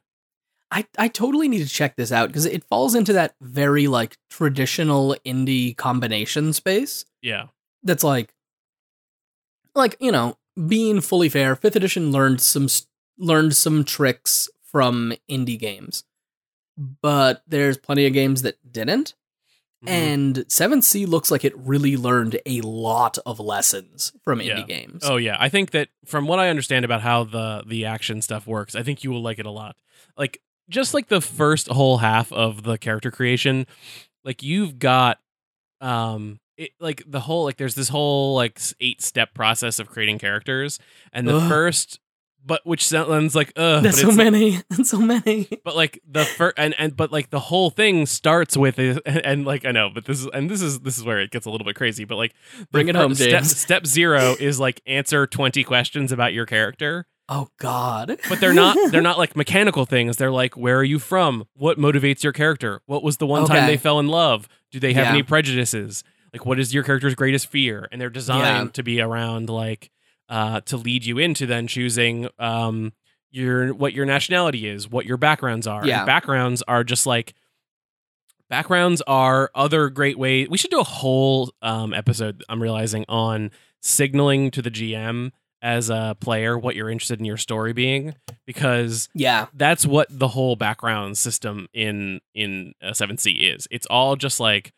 I, 0.72 0.86
I 0.98 1.10
totally 1.10 1.48
need 1.48 1.64
to 1.64 1.70
check 1.70 1.96
this 1.96 2.12
out 2.12 2.28
because 2.30 2.46
it 2.46 2.64
falls 2.64 2.96
into 2.96 3.14
that 3.14 3.36
very 3.42 3.88
like 3.88 4.18
traditional 4.30 5.16
indie 5.26 5.78
combination 5.78 6.54
space 6.54 7.06
Yeah. 7.22 7.48
that's 7.84 8.04
like 8.04 8.34
like 9.76 9.96
you 10.00 10.12
know 10.12 10.38
being 10.68 11.02
fully 11.02 11.30
fair 11.30 11.56
fifth 11.56 11.76
edition 11.76 12.12
learned 12.12 12.42
some 12.42 12.64
s- 12.66 12.88
learned 13.18 13.56
some 13.56 13.84
tricks 13.84 14.50
from 14.72 15.14
indie 15.30 15.60
games 15.60 16.04
but 16.78 17.42
there's 17.48 17.78
plenty 17.78 18.06
of 18.06 18.14
games 18.14 18.42
that 18.42 18.58
didn't 18.70 19.14
Mhm. 19.86 19.90
and 19.90 20.36
7th 20.50 20.84
Sea 20.84 21.06
looks 21.06 21.30
like 21.32 21.46
it 21.46 21.56
really 21.58 21.96
learned 21.96 22.40
a 22.46 22.60
lot 22.62 23.18
of 23.26 23.40
lessons 23.40 24.12
from 24.24 24.40
indie 24.40 24.48
Yeah. 24.48 24.64
games 24.64 25.04
Oh 25.06 25.18
yeah, 25.18 25.38
I 25.40 25.48
think 25.50 25.72
that 25.72 25.90
from 26.06 26.28
what 26.28 26.40
I 26.40 26.50
understand 26.50 26.84
about 26.86 27.02
how 27.02 27.24
the 27.24 27.64
the 27.66 27.86
action 27.86 28.22
stuff 28.22 28.48
works, 28.48 28.76
I 28.76 28.84
think 28.84 29.04
you 29.04 29.12
will 29.12 29.22
like 29.22 29.38
it 29.40 29.46
a 29.46 29.52
lot. 29.52 29.76
Like 30.18 30.42
just 30.70 30.94
like 30.94 31.08
the 31.10 31.22
first 31.22 31.68
whole 31.68 31.98
half 32.00 32.32
of 32.34 32.64
the 32.64 32.78
character 32.78 33.12
creation, 33.12 33.68
like 34.24 34.42
you've 34.44 34.80
got 34.80 35.20
um 35.82 36.40
it, 36.58 36.72
like 36.80 37.04
the 37.06 37.20
whole 37.20 37.44
like 37.44 37.58
there's 37.58 37.76
this 37.76 37.90
whole 37.90 38.34
like 38.36 38.60
eight 38.80 39.02
step 39.02 39.34
process 39.34 39.78
of 39.78 39.88
creating 39.90 40.20
characters 40.20 40.80
and 41.14 41.28
the 41.28 41.36
Ugh. 41.38 41.50
first 41.50 42.00
but 42.46 42.62
which 42.66 42.86
sounds 42.88 43.36
like 43.36 43.52
uh 43.56 43.80
that's 43.82 44.00
so 44.02 44.12
many 44.12 44.60
that's 44.70 44.90
so 44.92 45.00
many. 45.00 45.48
But 45.64 45.76
like 45.76 46.00
the 46.08 46.24
first 46.26 46.54
and 46.58 46.76
and 46.78 46.96
but 46.96 47.12
like 47.12 47.30
the 47.32 47.40
whole 47.40 47.70
thing 47.70 48.06
starts 48.06 48.56
with 48.56 48.78
it 48.80 49.02
and, 49.06 49.18
and 49.26 49.46
like 49.46 49.66
I 49.66 49.72
know 49.72 49.90
but 49.94 50.06
this 50.06 50.20
is 50.22 50.28
and 50.34 50.50
this 50.50 50.62
is 50.62 50.80
this 50.82 50.98
is 50.98 51.04
where 51.04 51.20
it 51.20 51.32
gets 51.32 51.46
a 51.46 51.50
little 51.50 51.66
bit 51.66 51.76
crazy 51.76 52.06
but 52.06 52.16
like 52.18 52.34
Bring 52.72 52.88
it 52.88 52.96
home, 52.96 53.16
step, 53.16 53.30
James. 53.30 53.58
step 53.58 53.86
0 53.88 54.36
is 54.40 54.60
like 54.60 54.82
answer 54.86 55.26
20 55.28 55.64
questions 55.64 56.12
about 56.12 56.34
your 56.34 56.46
character. 56.46 57.08
Oh 57.28 57.48
god. 57.58 58.20
But 58.30 58.40
they're 58.40 58.54
not 58.54 58.78
they're 58.92 59.02
not 59.10 59.18
like 59.18 59.36
mechanical 59.36 59.86
things. 59.86 60.18
They're 60.18 60.32
like 60.32 60.56
where 60.56 60.78
are 60.78 60.84
you 60.84 61.00
from? 61.00 61.46
What 61.56 61.80
motivates 61.80 62.24
your 62.24 62.34
character? 62.34 62.82
What 62.86 63.02
was 63.04 63.18
the 63.18 63.26
one 63.26 63.46
time 63.48 63.66
they 63.66 63.78
fell 63.78 64.00
in 64.00 64.08
love? 64.08 64.48
Do 64.72 64.80
they 64.80 64.94
have 64.94 65.06
Yeah. 65.06 65.12
any 65.14 65.24
prejudices? 65.24 66.04
Like 66.34 66.46
what 66.46 66.60
is 66.60 66.74
your 66.74 66.84
character's 66.84 67.16
greatest 67.16 67.48
fear? 67.48 67.88
And 67.92 68.00
they're 68.00 68.10
designed 68.10 68.68
Yeah. 68.68 68.72
to 68.74 68.84
be 68.84 69.02
around 69.02 69.50
like 69.50 69.90
uh 70.30 70.62
to 70.62 70.78
lead 70.78 71.06
you 71.06 71.18
into 71.18 71.46
then 71.46 71.68
choosing 71.68 72.28
um 72.40 72.94
your 73.32 73.74
what 73.74 73.94
your 73.94 74.06
nationality 74.06 74.68
is 74.68 74.90
what 74.90 75.06
your 75.06 75.18
backgrounds 75.18 75.68
are. 75.68 75.86
Yeah. 75.86 76.00
and 76.00 76.06
backgrounds 76.06 76.64
are 76.68 76.84
just 76.84 77.06
like 77.06 77.34
backgrounds 78.50 79.02
are 79.08 79.50
other 79.56 79.90
great 79.90 80.18
ways 80.18 80.48
we 80.50 80.58
should 80.58 80.72
do 80.72 80.80
a 80.80 80.84
whole 80.84 81.52
um 81.64 81.94
episode 81.94 82.44
i'm 82.48 82.62
realizing 82.62 83.04
on 83.10 83.50
signaling 83.82 84.52
to 84.52 84.62
the 84.62 84.70
gm 84.70 85.32
as 85.66 85.90
a 85.90 86.16
player 86.20 86.58
what 86.58 86.76
you're 86.76 86.92
interested 86.92 87.18
in 87.18 87.26
your 87.26 87.38
story 87.38 87.74
being 87.74 88.14
because 88.46 89.10
yeah. 89.16 89.48
that's 89.56 89.84
what 89.84 90.08
the 90.12 90.28
whole 90.28 90.56
background 90.56 91.18
system 91.18 91.68
in 91.74 92.22
in 92.36 92.74
uh, 92.84 92.92
7th 92.92 93.20
Sea 93.22 93.32
is. 93.32 93.68
It's 93.72 93.88
all 93.88 94.16
just 94.16 94.40
like 94.40 94.74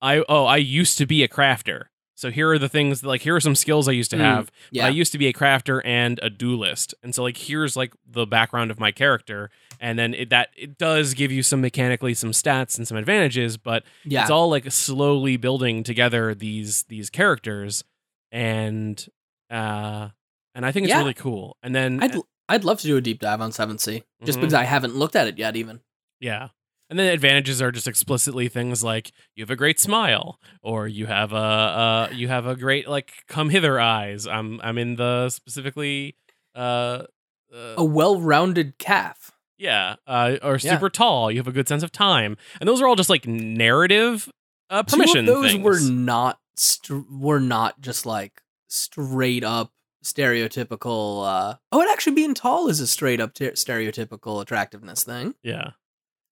i 0.00 0.24
oh 0.28 0.46
i 0.46 0.56
used 0.56 0.96
to 0.98 1.06
be 1.06 1.22
a 1.22 1.28
crafter 1.28 1.84
so 2.22 2.30
here 2.30 2.48
are 2.50 2.58
the 2.58 2.68
things 2.68 3.04
like 3.04 3.20
here 3.20 3.34
are 3.36 3.40
some 3.40 3.54
skills 3.54 3.88
i 3.88 3.92
used 3.92 4.10
to 4.10 4.16
Mm, 4.16 4.20
have 4.20 4.50
yeah 4.70 4.86
i 4.86 4.88
used 4.88 5.12
to 5.12 5.18
be 5.18 5.26
a 5.26 5.32
crafter 5.32 5.82
and 5.84 6.18
a 6.22 6.30
duelist 6.30 6.94
and 7.02 7.14
so 7.14 7.22
like 7.22 7.36
here's 7.36 7.76
like 7.76 7.92
the 8.10 8.24
background 8.26 8.70
of 8.70 8.80
my 8.80 8.90
character 8.92 9.50
and 9.80 9.98
then 9.98 10.14
it, 10.14 10.30
that 10.30 10.48
it 10.56 10.78
does 10.78 11.12
give 11.14 11.30
you 11.30 11.42
some 11.42 11.60
mechanically 11.60 12.14
some 12.14 12.30
stats 12.30 12.78
and 12.78 12.88
some 12.88 12.96
advantages 12.96 13.56
but 13.58 13.82
yeah 14.04 14.22
it's 14.22 14.30
all 14.30 14.48
like 14.48 14.70
slowly 14.72 15.36
building 15.36 15.82
together 15.82 16.34
these 16.34 16.84
these 16.84 17.10
characters 17.10 17.84
and 18.30 19.06
uh 19.50 20.08
and 20.54 20.64
i 20.64 20.72
think 20.72 20.84
it's 20.84 20.90
Yeah. 20.92 20.98
really 20.98 21.14
cool 21.14 21.56
and 21.62 21.74
then 21.74 22.02
I'd 22.02 22.16
I'd 22.48 22.64
love 22.64 22.80
to 22.80 22.86
do 22.86 22.96
a 22.96 23.00
deep 23.00 23.20
dive 23.20 23.40
on 23.40 23.50
7th 23.50 23.80
Sea 23.80 24.02
just 24.24 24.38
Mhm. 24.38 24.42
because 24.42 24.54
I 24.54 24.64
haven't 24.64 24.94
looked 24.96 25.16
at 25.16 25.26
it 25.26 25.38
yet 25.38 25.56
even. 25.56 25.80
Yeah. 26.20 26.48
And 26.92 26.98
then 26.98 27.10
advantages 27.10 27.62
are 27.62 27.72
just 27.72 27.88
explicitly 27.88 28.48
things 28.48 28.84
like 28.84 29.12
you 29.34 29.42
have 29.42 29.50
a 29.50 29.56
great 29.56 29.80
smile 29.80 30.38
or 30.62 30.86
you 30.86 31.06
have 31.06 31.32
a 31.32 31.36
uh 31.36 32.08
you 32.12 32.28
have 32.28 32.44
a 32.46 32.54
great 32.54 32.86
like 32.86 33.12
come 33.28 33.48
hither 33.48 33.80
eyes. 33.80 34.26
I'm 34.26 34.60
I'm 34.62 34.76
in 34.76 34.96
the 34.96 35.30
specifically 35.30 36.16
uh, 36.54 37.04
uh 37.50 37.74
A 37.78 37.84
well-rounded 37.84 38.76
calf. 38.76 39.30
yeah, 39.56 39.96
uh 40.06 40.36
or 40.42 40.58
Yeah. 40.58 40.74
super 40.74 40.90
tall. 40.90 41.30
You 41.30 41.38
have 41.38 41.48
a 41.48 41.52
good 41.52 41.66
sense 41.66 41.82
of 41.82 41.92
time. 41.92 42.36
And 42.60 42.68
those 42.68 42.82
are 42.82 42.86
all 42.86 42.94
just 42.96 43.08
like 43.08 43.26
narrative 43.26 44.30
uh 44.68 44.82
permission 44.82 45.24
Two 45.24 45.32
of 45.32 45.42
those 45.42 45.52
things. 45.52 45.64
were 45.64 45.80
not 45.80 46.40
st- 46.56 47.10
were 47.10 47.40
not 47.40 47.80
just 47.80 48.04
like 48.04 48.42
straight 48.68 49.44
up 49.44 49.72
stereotypical 50.04 51.24
uh 51.26 51.54
Oh, 51.72 51.80
and 51.80 51.90
actually 51.90 52.16
being 52.16 52.34
tall 52.34 52.68
is 52.68 52.80
a 52.80 52.86
straight 52.86 53.18
up 53.20 53.32
ter- 53.32 53.52
stereotypical 53.52 54.42
attractiveness 54.42 55.04
thing. 55.04 55.34
yeah. 55.42 55.70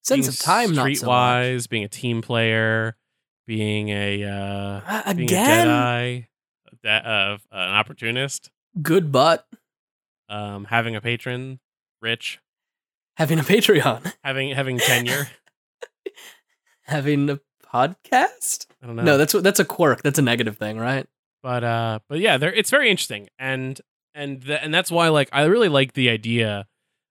Sense 0.02 0.28
of 0.28 0.38
time 0.38 0.74
not 0.74 0.94
so 0.96 1.06
much. 1.06 1.44
streetwise, 1.44 1.68
being 1.68 1.84
a 1.84 1.88
team 1.88 2.22
player, 2.22 2.96
being 3.46 3.88
a 3.90 4.24
uh 4.24 4.80
Uh, 4.86 5.14
being 5.14 5.28
Again, 5.28 5.66
a 5.66 5.70
Jedi, 5.70 6.26
that 6.82 7.06
uh, 7.06 7.38
an 7.52 7.70
opportunist, 7.74 8.50
good 8.80 9.12
butt 9.12 9.46
um 10.28 10.64
having 10.66 10.96
a 10.96 11.00
patron, 11.00 11.60
rich, 12.00 12.40
having 13.16 13.38
a 13.38 13.42
Patreon, 13.42 14.12
having 14.24 14.50
having 14.50 14.78
tenure. 14.78 15.28
having 16.82 17.30
a 17.30 17.40
podcast. 17.72 18.66
I 18.82 18.86
don't 18.86 18.96
know. 18.96 19.02
No, 19.02 19.18
that's 19.18 19.34
what 19.34 19.42
that's 19.42 19.60
a 19.60 19.64
quirk. 19.64 20.02
That's 20.02 20.18
a 20.18 20.22
negative 20.22 20.56
thing, 20.56 20.78
right? 20.78 21.06
but 21.42 21.64
uh, 21.64 21.98
but 22.08 22.20
yeah, 22.20 22.36
there 22.36 22.52
it's 22.52 22.70
very 22.70 22.90
interesting, 22.90 23.28
and 23.38 23.80
and 24.14 24.42
the, 24.42 24.62
and 24.62 24.72
that's 24.74 24.90
why 24.90 25.08
like 25.08 25.28
I 25.32 25.44
really 25.44 25.68
like 25.68 25.94
the 25.94 26.10
idea 26.10 26.66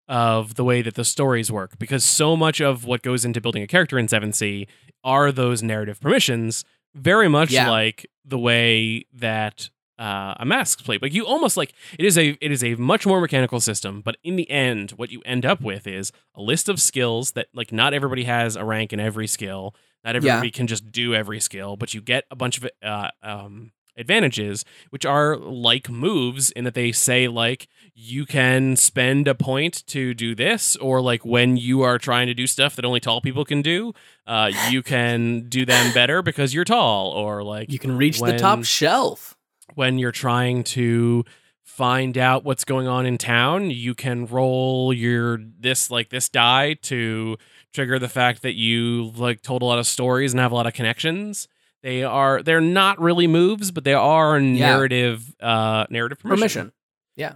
of 0.10 0.55
the 0.55 0.64
way 0.66 0.82
that 0.82 0.95
the 0.95 1.05
stories 1.05 1.49
work 1.51 1.80
because 1.80 2.03
so 2.03 2.36
much 2.36 2.60
of 2.60 2.84
what 2.84 3.01
goes 3.03 3.24
into 3.24 3.39
building 3.39 3.64
a 3.64 3.68
character 3.68 3.97
in 3.97 4.07
7th 4.07 4.36
Sea 4.36 4.68
are 5.03 5.32
those 5.32 5.64
narrative 5.64 6.01
permissions, 6.01 6.66
very 6.95 7.30
much 7.30 7.51
Yeah. 7.51 7.70
like 7.70 8.05
the 8.26 8.38
way 8.39 9.05
that. 9.14 9.70
Uh, 9.99 10.34
a 10.39 10.45
mask 10.45 10.86
plate, 10.86 11.01
like 11.01 11.14
you 11.14 11.26
almost 11.26 11.57
like 11.57 11.74
it 11.99 12.05
is 12.05 12.18
a 12.18 12.30
it 12.39 12.53
is 12.53 12.64
a 12.64 12.74
much 12.76 13.05
more 13.05 13.20
mechanical 13.20 13.60
system, 13.60 13.99
but 13.99 14.16
in 14.24 14.38
the 14.38 14.49
end, 14.49 14.91
what 14.91 15.12
you 15.12 15.22
end 15.26 15.45
up 15.45 15.60
with 15.60 15.86
is 15.86 16.14
a 16.36 16.41
list 16.41 16.70
of 16.70 16.80
skills 16.80 17.32
that 17.32 17.47
like 17.53 17.74
not 17.74 17.93
everybody 17.93 18.24
has 18.24 18.55
a 18.55 18.64
rank 18.64 18.93
in 18.93 19.01
every 19.01 19.28
skill, 19.28 19.76
not 20.05 20.16
everybody 20.16 20.51
can 20.51 20.68
just 20.68 20.89
do 20.89 21.14
every 21.14 21.41
skill, 21.41 21.76
but 21.76 21.93
you 21.93 21.99
get 21.99 22.24
a 22.32 22.36
bunch 22.38 22.57
of 22.57 22.70
uh, 22.82 23.10
um, 23.22 23.74
advantages, 23.97 24.64
which 24.89 25.05
are 25.05 25.36
like 25.36 25.89
moves 25.89 26.49
in 26.51 26.64
that 26.64 26.76
they 26.76 26.93
say 26.93 27.28
like 27.28 27.68
you 27.95 28.25
can 28.25 28.75
spend 28.75 29.27
a 29.27 29.35
point 29.35 29.85
to 29.87 30.13
do 30.13 30.35
this, 30.35 30.75
or 30.77 31.01
like 31.01 31.25
when 31.25 31.57
you 31.57 31.81
are 31.81 31.97
trying 31.97 32.27
to 32.27 32.33
do 32.33 32.47
stuff 32.47 32.75
that 32.75 32.85
only 32.85 32.99
tall 32.99 33.21
people 33.21 33.45
can 33.45 33.61
do, 33.61 33.93
uh, 34.27 34.51
you 34.69 34.81
can 34.93 35.47
do 35.49 35.65
them 35.65 35.93
better 35.93 36.21
because 36.21 36.53
you're 36.53 36.65
tall, 36.65 37.11
or 37.11 37.43
like 37.43 37.71
You 37.71 37.79
can 37.79 37.97
reach 37.97 38.19
the 38.19 38.37
top 38.37 38.63
shelf. 38.63 39.35
when 39.75 39.97
you're 39.99 40.11
trying 40.11 40.63
to 40.63 41.23
find 41.63 42.17
out 42.17 42.43
what's 42.43 42.65
going 42.65 42.87
on 42.87 43.05
in 43.05 43.17
town 43.17 43.69
you 43.71 43.93
can 43.95 44.25
roll 44.25 44.91
your 44.91 45.39
this 45.59 45.89
like 45.89 46.09
this 46.09 46.27
die 46.27 46.73
to 46.73 47.37
trigger 47.73 47.97
the 47.97 48.09
fact 48.09 48.41
that 48.41 48.53
you 48.55 49.11
like 49.15 49.41
told 49.41 49.61
a 49.61 49.65
lot 49.65 49.79
of 49.79 49.87
stories 49.87 50.33
and 50.33 50.41
have 50.41 50.51
a 50.51 50.55
lot 50.55 50.65
of 50.67 50.73
connections 50.73 51.47
they 51.81 52.03
are 52.03 52.41
they're 52.43 52.59
not 52.59 52.99
really 52.99 53.27
moves 53.27 53.71
but 53.71 53.85
they 53.85 53.93
are 53.93 54.41
narrative 54.41 55.33
uh 55.39 55.85
narrative 55.89 56.19
permission, 56.19 56.39
Permission. 56.39 56.71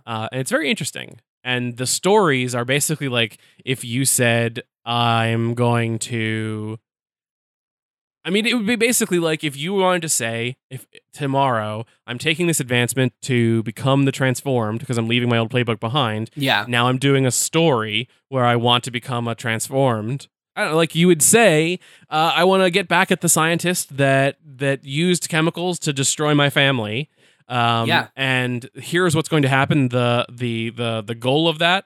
Uh, 0.05 0.27
and 0.31 0.41
it's 0.41 0.51
very 0.51 0.69
interesting 0.69 1.19
and 1.43 1.77
the 1.77 1.86
stories 1.86 2.55
are 2.55 2.65
basically 2.65 3.09
like 3.09 3.38
if 3.65 3.84
you 3.84 4.05
said 4.05 4.63
i'm 4.86 5.53
going 5.53 5.99
to 5.99 6.79
I 8.25 8.29
mean, 8.29 8.45
it 8.45 8.53
would 8.53 8.65
be 8.65 8.77
basically 8.77 9.19
like 9.19 9.43
if 9.43 9.57
you 9.57 9.73
wanted 9.73 10.01
to 10.03 10.09
say, 10.09 10.55
if 10.69 10.88
tomorrow 11.11 11.86
I'm 12.07 12.17
taking 12.17 12.47
this 12.47 12.61
advancement 12.61 13.13
to 13.23 13.63
become 13.63 14.05
the 14.05 14.13
transformed 14.13 14.79
because 14.79 14.97
I'm 14.97 15.07
leaving 15.07 15.27
my 15.27 15.38
old 15.38 15.51
playbook 15.51 15.79
behind. 15.79 16.29
Yeah. 16.36 16.65
Now 16.67 16.88
I'm 16.88 16.97
doing 16.97 17.25
a 17.25 17.31
story 17.31 18.07
where 18.29 18.45
I 18.45 18.55
want 18.55 18.86
to 18.86 18.91
become 18.91 19.27
a 19.27 19.36
transformed. 19.36 20.27
I 20.55 20.61
don't 20.61 20.71
know, 20.71 20.77
like 20.77 20.95
you 20.95 21.07
would 21.07 21.21
say, 21.21 21.79
uh, 22.09 22.31
I 22.36 22.43
want 22.43 22.63
to 22.63 22.69
get 22.69 22.88
back 22.88 23.11
at 23.11 23.21
the 23.21 23.29
scientist 23.29 23.97
that 23.97 24.38
that 24.45 24.86
used 24.86 25.27
chemicals 25.27 25.79
to 25.79 25.91
destroy 25.91 26.34
my 26.34 26.49
family. 26.49 27.09
Um, 27.47 27.87
Yeah. 27.87 28.07
And 28.15 28.69
here's 28.75 29.15
what's 29.15 29.29
going 29.29 29.43
to 29.43 29.49
happen. 29.49 29.89
the 29.89 30.25
the 30.31 30.69
the 30.71 31.01
The 31.05 31.15
goal 31.15 31.47
of 31.47 31.59
that 31.59 31.85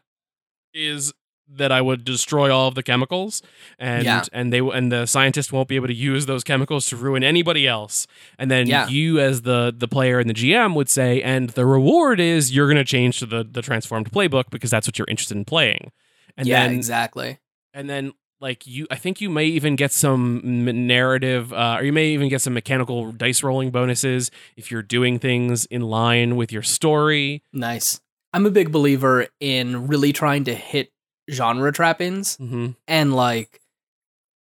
is 0.74 1.14
that 1.50 1.72
I 1.72 1.80
would 1.80 2.04
destroy 2.04 2.54
all 2.54 2.68
of 2.68 2.76
the 2.76 2.84
chemicals, 2.84 3.42
and 3.80 4.04
Yeah. 4.04 4.24
and 4.34 4.52
they 4.52 4.60
and 4.60 4.92
the 4.92 5.06
scientist 5.06 5.54
won't 5.54 5.70
be 5.70 5.78
able 5.78 5.88
to 5.88 5.94
use 5.94 6.26
those 6.26 6.44
chemicals 6.44 6.86
to 6.88 6.98
ruin 6.98 7.24
anybody 7.24 7.66
else. 7.66 8.06
And 8.38 8.52
then 8.52 8.68
Yeah. 8.68 8.88
you, 8.90 9.18
as 9.20 9.44
the 9.44 9.74
the 9.76 9.88
player 9.88 10.20
and 10.20 10.30
the 10.30 10.34
GM, 10.34 10.76
would 10.76 10.90
say, 10.90 11.22
and 11.22 11.50
the 11.52 11.66
reward 11.66 12.20
is 12.20 12.54
you're 12.54 12.68
going 12.68 12.76
to 12.78 12.84
change 12.84 13.20
to 13.20 13.26
the 13.26 13.46
the 13.50 13.62
transformed 13.62 14.12
playbook 14.12 14.50
because 14.52 14.70
that's 14.70 14.88
what 14.88 14.98
you're 15.00 15.08
interested 15.10 15.38
in 15.38 15.46
playing. 15.46 15.92
And 16.36 16.48
yeah, 16.48 16.64
then 16.68 16.76
exactly. 16.76 17.40
and 17.74 17.90
then 17.90 18.12
like 18.40 18.68
you 18.68 18.86
i 18.92 18.96
think 18.96 19.20
you 19.22 19.30
may 19.30 19.46
even 19.46 19.76
get 19.76 19.92
some 19.92 20.42
narrative 20.88 21.52
uh, 21.54 21.78
or 21.80 21.84
you 21.84 21.92
may 21.94 22.08
even 22.10 22.30
get 22.30 22.42
some 22.42 22.54
mechanical 22.54 23.12
dice 23.12 23.42
rolling 23.44 23.72
bonuses 23.72 24.30
if 24.56 24.70
you're 24.72 24.82
doing 24.84 25.18
things 25.20 25.66
in 25.66 25.82
line 25.82 26.36
with 26.36 26.52
your 26.52 26.62
story 26.64 27.42
Nice. 27.52 28.00
I'm 28.34 28.46
a 28.46 28.52
big 28.52 28.72
believer 28.72 29.28
in 29.40 29.88
really 29.88 30.14
trying 30.14 30.44
to 30.44 30.54
hit 30.54 30.92
genre 31.32 31.72
trappings 31.72 32.38
mm-hmm. 32.38 32.72
and 32.88 33.16
like 33.16 33.60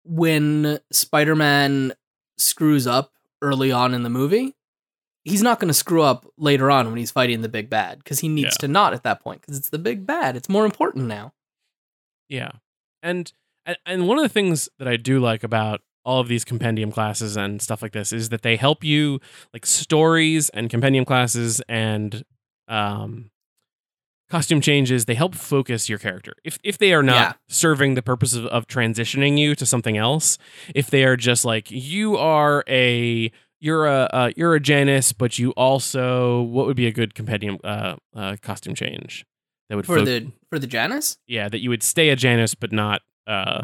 when 0.03 0.79
Spider-Man 0.91 1.93
screws 2.37 2.85
up 2.87 3.13
early 3.41 3.71
on 3.71 3.93
in 3.93 4.03
the 4.03 4.09
movie, 4.09 4.55
he's 5.25 5.41
not 5.41 5.59
going 5.59 5.67
to 5.67 5.73
screw 5.73 6.01
up 6.01 6.25
later 6.37 6.71
on 6.71 6.87
when 6.87 6.97
he's 6.97 7.11
fighting 7.11 7.41
the 7.41 7.49
big 7.49 7.69
bad 7.69 7.97
because 7.99 8.19
he 8.19 8.27
needs 8.29 8.55
Yeah. 8.55 8.61
to 8.61 8.67
not 8.69 8.93
at 8.93 9.03
that 9.03 9.19
point 9.21 9.41
because 9.41 9.57
it's 9.57 9.69
the 9.69 9.79
big 9.79 10.05
bad. 10.05 10.35
It's 10.37 10.47
more 10.49 10.65
important 10.65 11.07
now. 11.07 11.33
yeah 12.29 12.51
and 13.03 13.31
and- 13.67 13.77
and 13.85 14.07
one 14.07 14.17
of 14.17 14.23
the 14.23 14.29
things 14.29 14.67
that 14.79 14.87
i 14.87 14.95
do 14.97 15.19
like 15.19 15.43
about 15.43 15.81
all 16.05 16.19
of 16.21 16.27
these 16.29 16.45
compendium 16.45 16.91
classes 16.91 17.35
and 17.37 17.61
stuff 17.61 17.81
like 17.81 17.91
this 17.91 18.11
is 18.13 18.29
that 18.29 18.41
they 18.41 18.55
help 18.55 18.83
you 18.83 19.19
like 19.53 19.65
stories 19.65 20.49
and 20.49 20.69
compendium 20.69 21.03
classes 21.05 21.61
and 21.69 22.23
um 22.69 23.29
costume 24.29 24.59
changes 24.59 25.05
they 25.05 25.13
help 25.15 25.33
focus 25.35 25.87
your 25.87 25.97
character 25.99 26.33
if 26.43 26.57
if 26.63 26.77
they 26.77 26.93
are 26.93 27.03
not 27.03 27.15
Yeah. 27.15 27.33
serving 27.47 27.93
the 27.95 28.01
purpose 28.01 28.33
of, 28.33 28.45
of 28.47 28.67
transitioning 28.67 29.37
you 29.37 29.55
to 29.55 29.65
something 29.65 29.95
else 29.97 30.37
if 30.75 30.89
they 30.89 31.03
are 31.05 31.15
just 31.15 31.45
like 31.45 31.71
you 31.71 32.17
are 32.17 32.63
a 32.67 33.31
you're 33.59 33.87
a 33.87 34.01
uh, 34.13 34.31
you're 34.37 34.53
a 34.53 34.59
Janus, 34.59 35.13
but 35.13 35.39
you 35.39 35.49
also 35.51 36.41
what 36.43 36.67
would 36.67 36.75
be 36.75 36.85
a 36.87 36.91
good 36.91 37.15
compendium 37.15 37.57
uh, 37.63 37.95
uh 38.15 38.35
costume 38.41 38.75
change 38.75 39.25
that 39.69 39.75
would 39.77 39.85
For 39.87 39.97
foc- 39.99 40.05
the 40.05 40.31
for 40.49 40.59
the 40.59 40.67
Janus? 40.67 41.17
yeah 41.25 41.49
that 41.49 41.59
you 41.59 41.69
would 41.69 41.81
stay 41.81 42.09
a 42.09 42.15
Janus 42.15 42.53
but 42.53 42.71
not 42.71 43.01
uh 43.27 43.63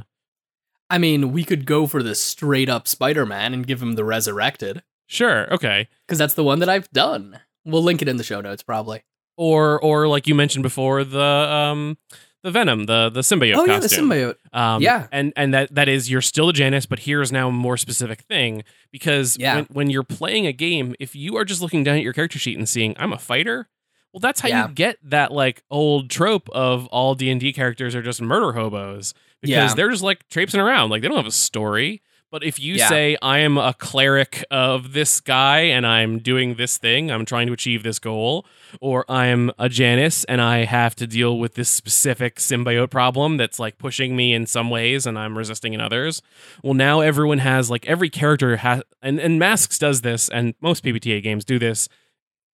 I 0.89 0.97
mean, 0.99 1.31
we 1.31 1.43
could 1.43 1.65
go 1.65 1.87
for 1.87 2.03
the 2.03 2.13
straight 2.13 2.69
up 2.69 2.87
Spider-Man 2.87 3.53
and 3.53 3.65
give 3.65 3.81
him 3.81 3.93
the 3.95 4.03
resurrected 4.05 4.83
sure 5.07 5.51
okay 5.53 5.87
because 6.07 6.17
that's 6.17 6.33
the 6.35 6.43
one 6.43 6.59
that 6.59 6.69
I've 6.69 6.89
done. 6.91 7.39
We'll 7.65 7.83
link 7.83 8.01
it 8.01 8.07
in 8.07 8.17
the 8.17 8.23
show 8.23 8.41
notes 8.41 8.63
probably. 8.63 9.03
or 9.37 9.79
or 9.81 10.07
like 10.07 10.27
you 10.27 10.35
mentioned 10.35 10.63
before 10.63 11.03
the 11.03 11.21
um 11.21 11.97
the 12.43 12.51
Venom 12.51 12.85
the 12.87 13.09
the 13.09 13.21
symbiote 13.21 13.55
oh 13.55 13.65
yeah, 13.65 13.79
the 13.79 13.87
symbiote. 13.87 14.35
Um, 14.51 14.81
Yeah. 14.81 15.07
and 15.11 15.31
and 15.35 15.53
that 15.53 15.73
that 15.73 15.87
is 15.87 16.11
you're 16.11 16.21
still 16.21 16.49
a 16.49 16.53
Janus, 16.53 16.85
but 16.85 16.99
here's 16.99 17.31
now 17.31 17.47
a 17.49 17.51
more 17.51 17.77
specific 17.77 18.21
thing 18.21 18.63
because 18.91 19.37
Yeah. 19.37 19.55
when, 19.55 19.65
when 19.71 19.89
you're 19.89 20.03
playing 20.03 20.45
a 20.45 20.51
game, 20.53 20.93
if 20.99 21.15
you 21.15 21.37
are 21.37 21.45
just 21.45 21.61
looking 21.61 21.83
down 21.83 21.95
at 21.95 22.03
your 22.03 22.13
character 22.13 22.37
sheet 22.39 22.57
and 22.57 22.67
seeing 22.67 22.95
I'm 22.99 23.13
a 23.13 23.17
fighter, 23.17 23.69
well, 24.13 24.19
that's 24.19 24.39
how 24.41 24.47
Yeah. 24.47 24.67
you 24.67 24.73
get 24.73 24.97
that 25.03 25.31
like 25.31 25.63
old 25.71 26.09
trope 26.09 26.47
of 26.51 26.85
all 26.87 27.15
D 27.15 27.29
and 27.29 27.41
D 27.41 27.51
characters 27.51 27.95
are 27.95 28.01
just 28.03 28.21
murder 28.21 28.53
hobos 28.53 29.13
because 29.41 29.71
Yeah. 29.71 29.73
they're 29.73 29.89
just 29.91 30.03
like 30.03 30.27
traipsing 30.29 30.61
around, 30.61 30.89
like 30.91 31.01
they 31.01 31.07
don't 31.07 31.17
have 31.17 31.25
a 31.25 31.31
story. 31.31 32.01
But 32.31 32.43
if 32.43 32.59
you 32.59 32.75
Yeah. 32.75 32.89
say 32.89 33.15
I 33.21 33.39
am 33.39 33.59
a 33.59 33.75
cleric 33.75 34.43
of 34.49 34.93
this 34.93 35.19
guy 35.19 35.59
and 35.59 35.85
I'm 35.85 36.17
doing 36.17 36.55
this 36.55 36.79
thing, 36.79 37.11
I'm 37.11 37.25
trying 37.25 37.45
to 37.45 37.53
achieve 37.53 37.83
this 37.83 37.99
goal, 37.99 38.47
or 38.81 39.05
I'm 39.07 39.51
a 39.59 39.69
Janus 39.69 40.23
and 40.23 40.41
I 40.41 40.65
have 40.65 40.95
to 40.95 41.05
deal 41.05 41.37
with 41.37 41.53
this 41.53 41.69
specific 41.69 42.37
symbiote 42.37 42.89
problem 42.89 43.37
that's 43.37 43.59
like 43.59 43.77
pushing 43.77 44.15
me 44.15 44.33
in 44.33 44.47
some 44.47 44.71
ways 44.71 45.05
and 45.05 45.17
I'm 45.19 45.37
resisting 45.37 45.73
in 45.73 45.79
others. 45.81 46.23
Well, 46.63 46.73
now 46.73 47.01
everyone 47.01 47.37
has 47.37 47.69
like 47.69 47.85
every 47.87 48.09
character 48.09 48.57
has, 48.57 48.81
and, 49.03 49.19
and 49.19 49.37
Masks 49.37 49.77
does 49.77 50.01
this, 50.01 50.27
and 50.29 50.55
most 50.59 50.83
PBTA 50.83 51.21
games 51.21 51.45
do 51.45 51.59
this 51.59 51.87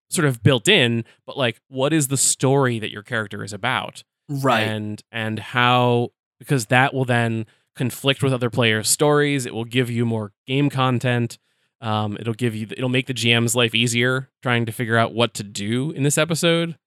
sort 0.09 0.25
of 0.25 0.41
built 0.43 0.67
in, 0.67 1.03
but 1.25 1.37
like, 1.37 1.59
what 1.67 1.93
is 1.93 2.07
the 2.07 2.17
story 2.17 2.79
that 2.79 2.91
your 2.91 3.03
character 3.03 3.43
is 3.43 3.53
about? 3.53 4.03
Right. 4.29 4.63
and 4.63 5.01
and 5.11 5.39
how 5.39 6.09
because 6.39 6.65
that 6.65 6.93
will 6.93 7.05
then 7.05 7.45
conflict 7.75 8.21
with 8.21 8.33
other 8.33 8.49
players' 8.49 8.89
stories. 8.89 9.45
It 9.45 9.53
will 9.53 9.65
give 9.65 9.89
you 9.89 10.05
more 10.05 10.33
game 10.45 10.69
content. 10.69 11.37
Um, 11.79 12.17
it'll 12.19 12.33
give 12.33 12.55
you 12.55 12.67
it'll 12.71 12.89
make 12.89 13.05
the 13.07 13.13
GM's 13.13 13.55
life 13.55 13.73
easier 13.75 14.29
trying 14.41 14.65
to 14.65 14.71
figure 14.71 14.97
out 14.97 15.13
what 15.13 15.33
to 15.35 15.43
do 15.43 15.91
in 15.91 16.03
this 16.03 16.17
episode. 16.17 16.77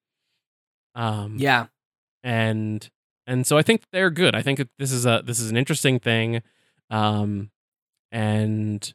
Um, 0.93 1.37
yeah. 1.39 1.67
and 2.23 2.87
and 3.25 3.47
so 3.47 3.57
I 3.57 3.61
think 3.61 3.83
they're 3.91 4.09
good. 4.09 4.35
I 4.35 4.41
think 4.41 4.57
that 4.57 4.69
this 4.77 4.91
is 4.91 5.05
a 5.05 5.23
this 5.25 5.39
is 5.39 5.49
an 5.49 5.57
interesting 5.57 5.99
thing, 5.99 6.41
um, 6.89 7.49
and 8.11 8.93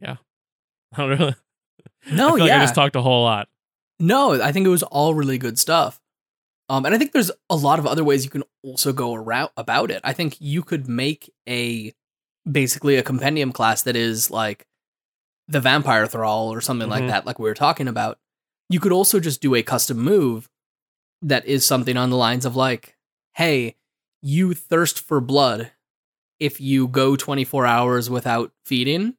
yeah, 0.00 0.16
I 0.94 0.96
don't 1.06 1.18
know. 1.18 1.32
No, 2.10 2.28
I 2.28 2.30
feel 2.30 2.38
like 2.40 2.42
I 2.52 2.56
yeah. 2.56 2.60
just 2.62 2.74
talked 2.74 2.96
a 2.96 3.02
whole 3.02 3.22
lot. 3.24 3.48
No, 4.00 4.40
I 4.40 4.52
think 4.52 4.66
it 4.66 4.70
was 4.70 4.82
all 4.84 5.14
really 5.14 5.38
good 5.38 5.58
stuff. 5.58 6.00
Um, 6.68 6.84
and 6.84 6.94
I 6.94 6.98
think 6.98 7.12
there's 7.12 7.30
a 7.48 7.56
lot 7.56 7.78
of 7.78 7.86
other 7.86 8.04
ways 8.04 8.24
you 8.24 8.30
can 8.30 8.44
also 8.62 8.92
go 8.92 9.14
around 9.14 9.50
about 9.56 9.90
it. 9.90 10.00
I 10.04 10.12
think 10.12 10.36
you 10.40 10.62
could 10.62 10.86
make 10.88 11.32
a 11.48 11.94
basically 12.50 12.96
a 12.96 13.02
compendium 13.02 13.52
class 13.52 13.82
that 13.82 13.96
is 13.96 14.30
like 14.30 14.66
the 15.48 15.60
vampire 15.60 16.06
thrall 16.06 16.52
or 16.52 16.60
something 16.60 16.88
like 16.88 17.04
Mhm. 17.04 17.08
that, 17.08 17.26
like 17.26 17.38
we 17.38 17.48
were 17.48 17.54
talking 17.54 17.88
about. 17.88 18.18
You 18.68 18.80
could 18.80 18.92
also 18.92 19.18
just 19.18 19.40
do 19.40 19.54
a 19.54 19.62
custom 19.62 19.98
move 19.98 20.50
that 21.22 21.46
is 21.46 21.64
something 21.64 21.96
on 21.96 22.10
the 22.10 22.16
lines 22.16 22.44
of 22.44 22.54
like, 22.54 22.96
hey, 23.34 23.76
you 24.22 24.52
thirst 24.54 25.00
for 25.00 25.20
blood. 25.20 25.72
If 26.38 26.60
you 26.60 26.86
go 26.86 27.16
24 27.16 27.66
hours 27.66 28.10
without 28.10 28.52
feeding, 28.64 29.16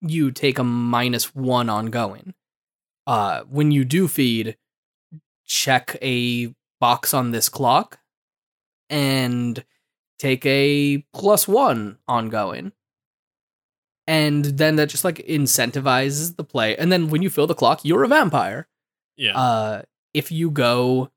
you 0.00 0.30
take 0.30 0.58
a 0.58 0.64
minus 0.64 1.34
one 1.34 1.68
ongoing. 1.68 2.34
Uh, 3.06 3.42
when 3.48 3.70
you 3.70 3.84
do 3.84 4.06
feed, 4.08 4.56
check 5.44 5.96
a 6.02 6.54
box 6.80 7.14
on 7.14 7.30
this 7.30 7.48
clock 7.48 7.98
and 8.90 9.64
take 10.18 10.44
a 10.46 11.04
plus 11.14 11.48
one 11.48 11.98
ongoing. 12.06 12.72
And 14.06 14.44
then 14.44 14.76
that 14.76 14.88
just 14.88 15.04
like 15.04 15.18
incentivizes 15.26 16.36
the 16.36 16.44
play. 16.44 16.76
And 16.76 16.90
then 16.90 17.10
when 17.10 17.22
you 17.22 17.30
fill 17.30 17.46
the 17.46 17.54
clock, 17.54 17.80
you're 17.82 18.04
a 18.04 18.08
vampire. 18.08 18.66
Yeah, 19.16 19.36
Uh, 19.36 19.82
if 20.14 20.30
you 20.30 20.50
go 20.50 21.10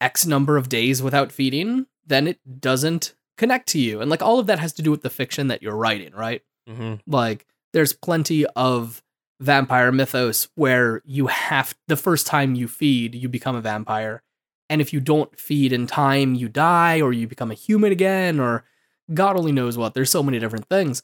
X 0.00 0.26
number 0.26 0.56
of 0.56 0.68
days 0.68 1.02
without 1.02 1.32
feeding, 1.32 1.86
then 2.06 2.26
it 2.26 2.60
doesn't 2.60 3.14
connect 3.38 3.68
to 3.68 3.78
you. 3.78 4.00
And 4.00 4.10
like 4.10 4.20
all 4.22 4.38
of 4.38 4.46
that 4.48 4.58
has 4.58 4.72
to 4.74 4.82
do 4.82 4.90
with 4.90 5.02
the 5.02 5.10
fiction 5.10 5.46
that 5.48 5.62
you're 5.62 5.76
writing, 5.76 6.12
right? 6.12 6.42
Mm-hmm. 6.68 6.94
Like 7.06 7.46
there's 7.72 7.92
plenty 7.92 8.46
of 8.56 9.02
vampire 9.40 9.90
mythos 9.90 10.48
where 10.54 11.02
you 11.04 11.28
have 11.28 11.74
the 11.88 11.96
first 11.96 12.26
time 12.26 12.54
you 12.54 12.68
feed, 12.68 13.14
you 13.14 13.28
become 13.28 13.56
a 13.56 13.60
vampire. 13.60 14.22
And 14.68 14.80
if 14.80 14.92
you 14.92 15.00
don't 15.00 15.38
feed 15.38 15.72
in 15.72 15.86
time, 15.86 16.34
you 16.34 16.48
die 16.48 17.00
or 17.00 17.12
you 17.12 17.26
become 17.26 17.50
a 17.50 17.54
human 17.54 17.90
again 17.90 18.38
or 18.38 18.64
God 19.12 19.36
only 19.36 19.52
knows 19.52 19.76
what. 19.76 19.94
There's 19.94 20.10
so 20.10 20.22
many 20.22 20.38
different 20.38 20.68
things. 20.68 21.02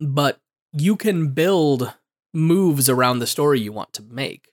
But 0.00 0.40
you 0.72 0.96
can 0.96 1.28
build 1.28 1.92
moves 2.32 2.88
around 2.88 3.18
the 3.18 3.26
story 3.26 3.60
you 3.60 3.72
want 3.72 3.92
to 3.94 4.02
make. 4.02 4.48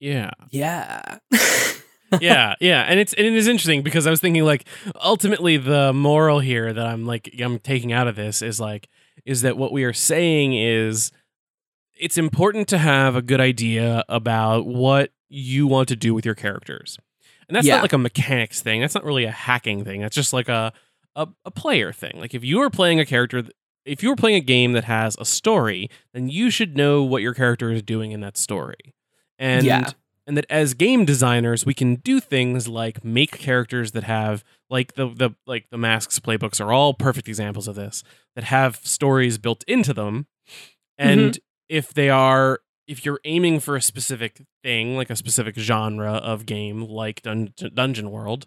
yeah. 0.00 0.30
Yeah. 0.50 1.18
yeah, 2.20 2.54
yeah, 2.60 2.82
and 2.82 3.00
it's 3.00 3.12
and 3.14 3.26
it 3.26 3.34
is 3.34 3.48
interesting 3.48 3.82
because 3.82 4.06
I 4.06 4.10
was 4.10 4.20
thinking 4.20 4.44
like 4.44 4.64
ultimately 5.02 5.56
the 5.56 5.92
moral 5.92 6.38
here 6.40 6.72
that 6.72 6.86
I'm 6.86 7.04
like 7.04 7.34
I'm 7.40 7.58
taking 7.58 7.92
out 7.92 8.06
of 8.06 8.16
this 8.16 8.42
is 8.42 8.60
like 8.60 8.88
is 9.26 9.42
that 9.42 9.58
what 9.58 9.72
we 9.72 9.84
are 9.84 9.92
saying 9.92 10.54
is 10.54 11.12
it's 11.98 12.16
important 12.16 12.68
to 12.68 12.78
have 12.78 13.14
a 13.16 13.22
good 13.22 13.40
idea 13.40 14.04
about 14.08 14.66
what 14.66 15.10
you 15.28 15.66
want 15.66 15.88
to 15.88 15.96
do 15.96 16.14
with 16.14 16.24
your 16.24 16.34
characters. 16.34 16.96
And 17.48 17.54
that's 17.56 17.66
Yeah. 17.66 17.74
not 17.76 17.82
like 17.82 17.92
a 17.92 17.98
mechanics 17.98 18.62
thing. 18.62 18.80
That's 18.80 18.94
not 18.94 19.04
really 19.04 19.24
a 19.24 19.30
hacking 19.30 19.84
thing. 19.84 20.00
That's 20.00 20.16
just 20.16 20.32
like 20.32 20.48
a 20.48 20.72
a, 21.14 21.26
a 21.46 21.50
player 21.50 21.92
thing. 21.92 22.12
Like 22.20 22.34
if 22.34 22.44
you 22.44 22.60
are 22.60 22.70
playing 22.70 23.00
a 23.00 23.06
character 23.06 23.42
if 23.84 24.02
you 24.02 24.10
are 24.12 24.16
playing 24.16 24.36
a 24.36 24.40
game 24.40 24.72
that 24.72 24.84
has 24.84 25.16
a 25.20 25.24
story, 25.24 25.88
then 26.12 26.28
you 26.28 26.50
should 26.50 26.76
know 26.76 27.02
what 27.04 27.22
your 27.22 27.32
character 27.34 27.70
is 27.70 27.82
doing 27.82 28.10
in 28.12 28.20
that 28.20 28.36
story. 28.36 28.94
And 29.38 29.64
Yeah. 29.64 29.90
And 30.26 30.36
that 30.36 30.46
as 30.50 30.74
game 30.74 31.04
designers 31.04 31.64
we 31.64 31.74
can 31.74 31.96
do 31.96 32.20
things 32.20 32.66
like 32.68 33.04
make 33.04 33.32
characters 33.38 33.92
that 33.92 34.04
have 34.04 34.44
like 34.68 34.94
the 34.94 35.08
the 35.08 35.30
like 35.46 35.70
the 35.70 35.78
masks 35.78 36.18
playbooks 36.18 36.60
are 36.60 36.72
all 36.72 36.94
perfect 36.94 37.28
examples 37.28 37.68
of 37.68 37.76
this 37.76 38.02
that 38.34 38.44
have 38.44 38.76
stories 38.76 39.38
built 39.38 39.64
into 39.68 39.92
them. 39.92 40.26
And 40.98 41.38
if 41.68 41.92
they 41.92 42.10
are 42.10 42.60
if 42.86 43.04
you're 43.04 43.20
aiming 43.24 43.60
for 43.60 43.76
a 43.76 43.82
specific 43.82 44.42
thing 44.62 44.96
like 44.96 45.10
a 45.10 45.16
specific 45.16 45.56
genre 45.56 46.12
of 46.12 46.46
game 46.46 46.82
like 46.82 47.22
Dun- 47.22 47.52
dungeon 47.74 48.10
world 48.10 48.46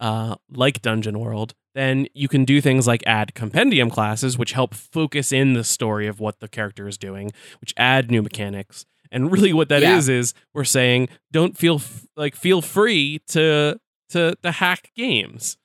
uh, 0.00 0.36
like 0.50 0.82
dungeon 0.82 1.18
world 1.18 1.54
then 1.74 2.06
you 2.14 2.28
can 2.28 2.44
do 2.44 2.60
things 2.60 2.86
like 2.86 3.02
add 3.06 3.34
compendium 3.34 3.90
classes 3.90 4.36
which 4.36 4.52
help 4.52 4.74
focus 4.74 5.32
in 5.32 5.54
the 5.54 5.64
story 5.64 6.06
of 6.06 6.20
what 6.20 6.40
the 6.40 6.48
character 6.48 6.88
is 6.88 6.98
doing 6.98 7.30
which 7.60 7.74
add 7.76 8.10
new 8.10 8.22
mechanics 8.22 8.86
and 9.12 9.30
really 9.32 9.52
what 9.52 9.68
that 9.68 9.82
is 9.82 10.08
Yeah. 10.08 10.14
is 10.16 10.34
we're 10.54 10.64
saying 10.64 11.08
don't 11.32 11.56
feel 11.56 11.76
f- 11.76 12.06
like 12.16 12.34
feel 12.36 12.62
free 12.62 13.20
to 13.28 13.78
to 14.10 14.34
to 14.42 14.50
hack 14.52 14.90
games. 14.96 15.56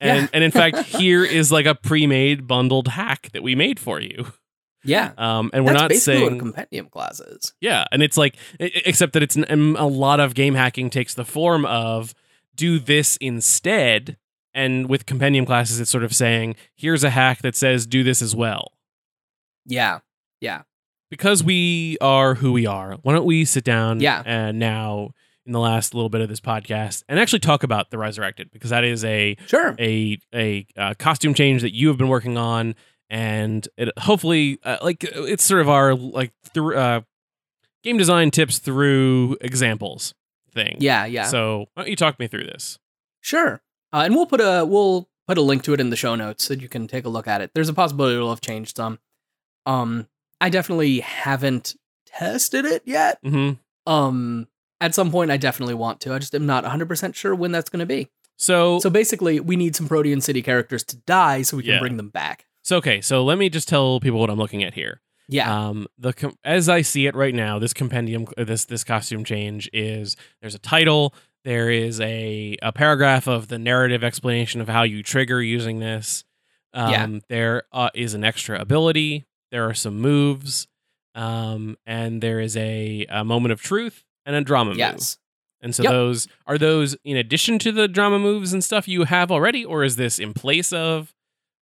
And 0.00 0.22
Yeah. 0.22 0.28
and 0.32 0.44
in 0.44 0.50
fact, 0.50 0.78
here 0.96 1.24
is 1.24 1.50
like 1.50 1.66
a 1.66 1.74
pre-made 1.74 2.46
bundled 2.46 2.88
hack 2.88 3.30
that 3.32 3.42
we 3.42 3.54
made 3.54 3.80
for 3.80 4.00
you. 4.00 4.32
Yeah. 4.84 5.10
Um, 5.18 5.50
and 5.52 5.64
we're 5.64 5.72
That's 5.72 5.82
not 5.82 5.90
what 5.90 6.00
saying 6.00 6.36
a 6.36 6.38
compendium 6.38 6.86
class 6.88 7.18
is. 7.20 7.52
yeah, 7.60 7.84
and 7.90 8.00
it's 8.02 8.16
like 8.16 8.36
except 8.60 9.12
that 9.14 9.22
it's 9.24 9.36
a 9.36 9.56
lot 9.56 10.20
of 10.20 10.34
game 10.34 10.54
hacking 10.54 10.88
takes 10.88 11.14
the 11.14 11.24
form 11.24 11.64
of 11.66 12.14
do 12.54 12.78
this 12.78 13.16
instead, 13.20 14.16
and 14.54 14.88
with 14.88 15.04
compendium 15.04 15.46
classes, 15.46 15.80
it's 15.80 15.90
sort 15.90 16.04
of 16.04 16.14
saying 16.14 16.54
here's 16.76 17.02
a 17.02 17.10
hack 17.10 17.42
that 17.42 17.56
says 17.56 17.86
do 17.86 18.04
this 18.04 18.22
as 18.22 18.36
well. 18.36 18.72
Yeah. 19.66 19.98
Yeah. 20.40 20.62
Because 21.10 21.42
we 21.42 21.96
are 22.00 22.34
who 22.34 22.52
we 22.52 22.66
are, 22.66 22.98
why 23.02 23.14
don't 23.14 23.24
we 23.24 23.44
sit 23.44 23.64
down 23.64 24.00
Yeah. 24.00 24.22
and 24.26 24.58
now 24.58 25.10
in 25.46 25.52
the 25.52 25.60
last 25.60 25.94
little 25.94 26.10
bit 26.10 26.20
of 26.20 26.28
this 26.28 26.40
podcast 26.40 27.02
and 27.08 27.18
actually 27.18 27.38
talk 27.38 27.62
about 27.62 27.90
the 27.90 27.96
resurrected 27.96 28.50
because 28.52 28.68
that 28.68 28.84
is 28.84 29.02
a 29.04 29.34
Sure. 29.46 29.74
a 29.78 30.18
a 30.34 30.66
uh, 30.76 30.92
costume 30.98 31.32
change 31.32 31.62
that 31.62 31.74
you 31.74 31.88
have 31.88 31.96
been 31.96 32.08
working 32.08 32.36
on 32.36 32.74
and 33.08 33.66
it 33.78 33.88
hopefully 34.00 34.58
uh, 34.64 34.76
like 34.82 35.02
it's 35.04 35.42
sort 35.44 35.62
of 35.62 35.68
our 35.70 35.94
like 35.94 36.32
through 36.52 36.76
uh, 36.76 37.00
game 37.82 37.96
design 37.96 38.30
tips 38.30 38.58
through 38.58 39.38
examples 39.40 40.12
thing. 40.52 40.76
Yeah. 40.80 41.06
Yeah. 41.06 41.24
So 41.24 41.66
why 41.72 41.84
don't 41.84 41.88
you 41.90 41.96
talk 41.96 42.18
me 42.18 42.26
through 42.26 42.44
this? 42.44 42.78
Sure. 43.22 43.62
Uh, 43.90 44.02
and 44.04 44.14
we'll 44.14 44.26
put 44.26 44.40
a 44.42 44.66
we'll 44.66 45.08
put 45.26 45.38
a 45.38 45.42
link 45.42 45.62
to 45.62 45.72
it 45.72 45.80
in 45.80 45.88
the 45.88 45.96
show 45.96 46.14
notes 46.14 46.44
so 46.44 46.54
that 46.54 46.60
you 46.60 46.68
can 46.68 46.86
take 46.86 47.06
a 47.06 47.08
look 47.08 47.26
at 47.26 47.40
it. 47.40 47.52
There's 47.54 47.70
a 47.70 47.74
possibility 47.74 48.16
it'll 48.16 48.28
have 48.28 48.42
changed 48.42 48.76
some. 48.76 48.98
Um, 49.64 50.08
I 50.40 50.48
definitely 50.50 51.00
haven't 51.00 51.74
tested 52.06 52.64
it 52.64 52.82
yet. 52.84 53.18
hmm 53.24 53.52
Um, 53.86 54.48
at 54.80 54.94
some 54.94 55.10
point, 55.10 55.30
I 55.30 55.36
definitely 55.36 55.74
want 55.74 56.00
to. 56.02 56.14
I 56.14 56.18
just 56.18 56.34
am 56.34 56.46
not 56.46 56.62
100 56.64 56.86
percent 56.88 57.16
sure 57.16 57.34
when 57.34 57.52
that's 57.52 57.68
going 57.70 57.80
to 57.80 57.86
be. 57.86 58.08
So 58.36 58.78
So 58.78 58.90
basically, 58.90 59.40
we 59.40 59.56
need 59.56 59.74
some 59.74 59.88
Protean 59.88 60.20
City 60.20 60.42
characters 60.42 60.84
to 60.84 60.96
die 60.98 61.42
so 61.42 61.56
we 61.56 61.64
can 61.64 61.72
Yeah. 61.74 61.80
bring 61.80 61.96
them 61.96 62.10
back. 62.10 62.46
so 62.62 62.76
okay. 62.76 63.00
So 63.00 63.24
let 63.24 63.38
me 63.38 63.48
just 63.48 63.68
tell 63.68 63.98
people 64.00 64.20
what 64.20 64.30
I'm 64.30 64.38
looking 64.38 64.62
at 64.62 64.74
here. 64.74 65.00
Yeah. 65.30 65.52
Um, 65.68 65.86
the 65.98 66.12
com- 66.12 66.36
as 66.44 66.68
I 66.68 66.82
see 66.82 67.06
it 67.06 67.14
right 67.14 67.34
now, 67.34 67.58
this 67.58 67.72
compendium, 67.74 68.26
uh, 68.38 68.44
this 68.44 68.64
this 68.64 68.84
costume 68.84 69.24
change 69.24 69.68
is 69.72 70.16
there's 70.40 70.54
a 70.54 70.58
title, 70.60 71.12
there 71.44 71.68
is 71.70 72.00
a 72.00 72.56
a 72.62 72.72
paragraph 72.72 73.26
of 73.26 73.48
the 73.48 73.58
narrative 73.58 74.04
explanation 74.04 74.60
of 74.60 74.68
how 74.68 74.84
you 74.84 75.02
trigger 75.02 75.42
using 75.42 75.80
this. 75.80 76.24
Um, 76.72 76.90
Yeah. 76.92 77.18
There 77.28 77.62
uh, 77.72 77.90
is 77.94 78.14
an 78.14 78.22
extra 78.24 78.58
ability. 78.60 79.24
There 79.50 79.68
are 79.68 79.74
some 79.74 79.98
moves, 80.00 80.66
um, 81.14 81.76
and 81.86 82.22
there 82.22 82.40
is 82.40 82.56
a, 82.56 83.06
a 83.08 83.24
moment 83.24 83.52
of 83.52 83.62
truth 83.62 84.04
and 84.26 84.36
a 84.36 84.40
drama 84.42 84.70
move. 84.70 84.78
yes. 84.78 85.18
And 85.60 85.74
so 85.74 85.82
Yep. 85.82 85.90
those 85.92 86.28
are 86.46 86.56
those 86.58 86.96
in 87.02 87.16
addition 87.16 87.58
to 87.60 87.72
the 87.72 87.88
drama 87.88 88.18
moves 88.20 88.52
and 88.52 88.62
stuff 88.62 88.86
you 88.86 89.04
have 89.04 89.32
already, 89.32 89.64
or 89.64 89.82
is 89.82 89.96
this 89.96 90.18
in 90.20 90.32
place 90.32 90.72
of? 90.72 91.12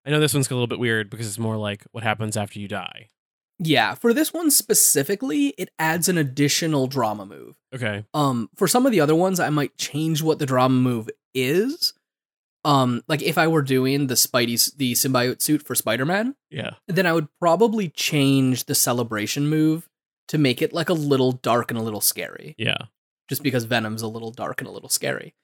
I 0.05 0.09
know 0.09 0.19
this 0.19 0.33
one's 0.33 0.49
a 0.51 0.53
little 0.53 0.67
bit 0.67 0.79
weird 0.79 1.09
because 1.09 1.27
it's 1.27 1.39
more 1.39 1.55
like 1.57 1.83
what 1.91 2.03
happens 2.03 2.35
after 2.35 2.59
you 2.59 2.67
die. 2.67 3.07
Yeah. 3.57 3.93
For 3.95 4.13
this 4.13 4.33
one 4.33 4.51
specifically, 4.51 5.53
it 5.57 5.69
adds 5.79 6.09
an 6.09 6.17
additional 6.17 6.87
drama 6.87 7.25
move. 7.25 7.55
Okay. 7.73 8.03
Um, 8.13 8.49
for 8.55 8.67
some 8.67 8.85
of 8.85 8.91
the 8.91 8.99
other 8.99 9.15
ones, 9.15 9.39
I 9.39 9.49
might 9.49 9.77
change 9.77 10.21
what 10.21 10.39
the 10.39 10.45
drama 10.45 10.75
move 10.75 11.09
is. 11.33 11.93
Um, 12.65 13.03
like 13.07 13.21
if 13.21 13.37
I 13.37 13.47
were 13.47 13.61
doing 13.61 14.07
the 14.07 14.15
Spidey, 14.15 14.75
the 14.75 14.93
symbiote 14.93 15.41
suit 15.41 15.61
for 15.65 15.75
Spider-Man, 15.75 16.35
Yeah. 16.49 16.71
then 16.87 17.05
I 17.05 17.13
would 17.13 17.27
probably 17.39 17.89
change 17.89 18.65
the 18.65 18.73
celebration 18.75 19.47
move 19.47 19.87
to 20.29 20.37
make 20.39 20.61
it 20.63 20.73
like 20.73 20.89
a 20.89 20.93
little 20.93 21.31
dark 21.31 21.69
and 21.69 21.79
a 21.79 21.83
little 21.83 22.01
scary, 22.01 22.55
Yeah. 22.57 22.77
just 23.29 23.43
because 23.43 23.65
Venom's 23.65 24.01
a 24.01 24.07
little 24.07 24.31
dark 24.31 24.59
and 24.61 24.67
a 24.67 24.71
little 24.71 24.89
scary. 24.89 25.35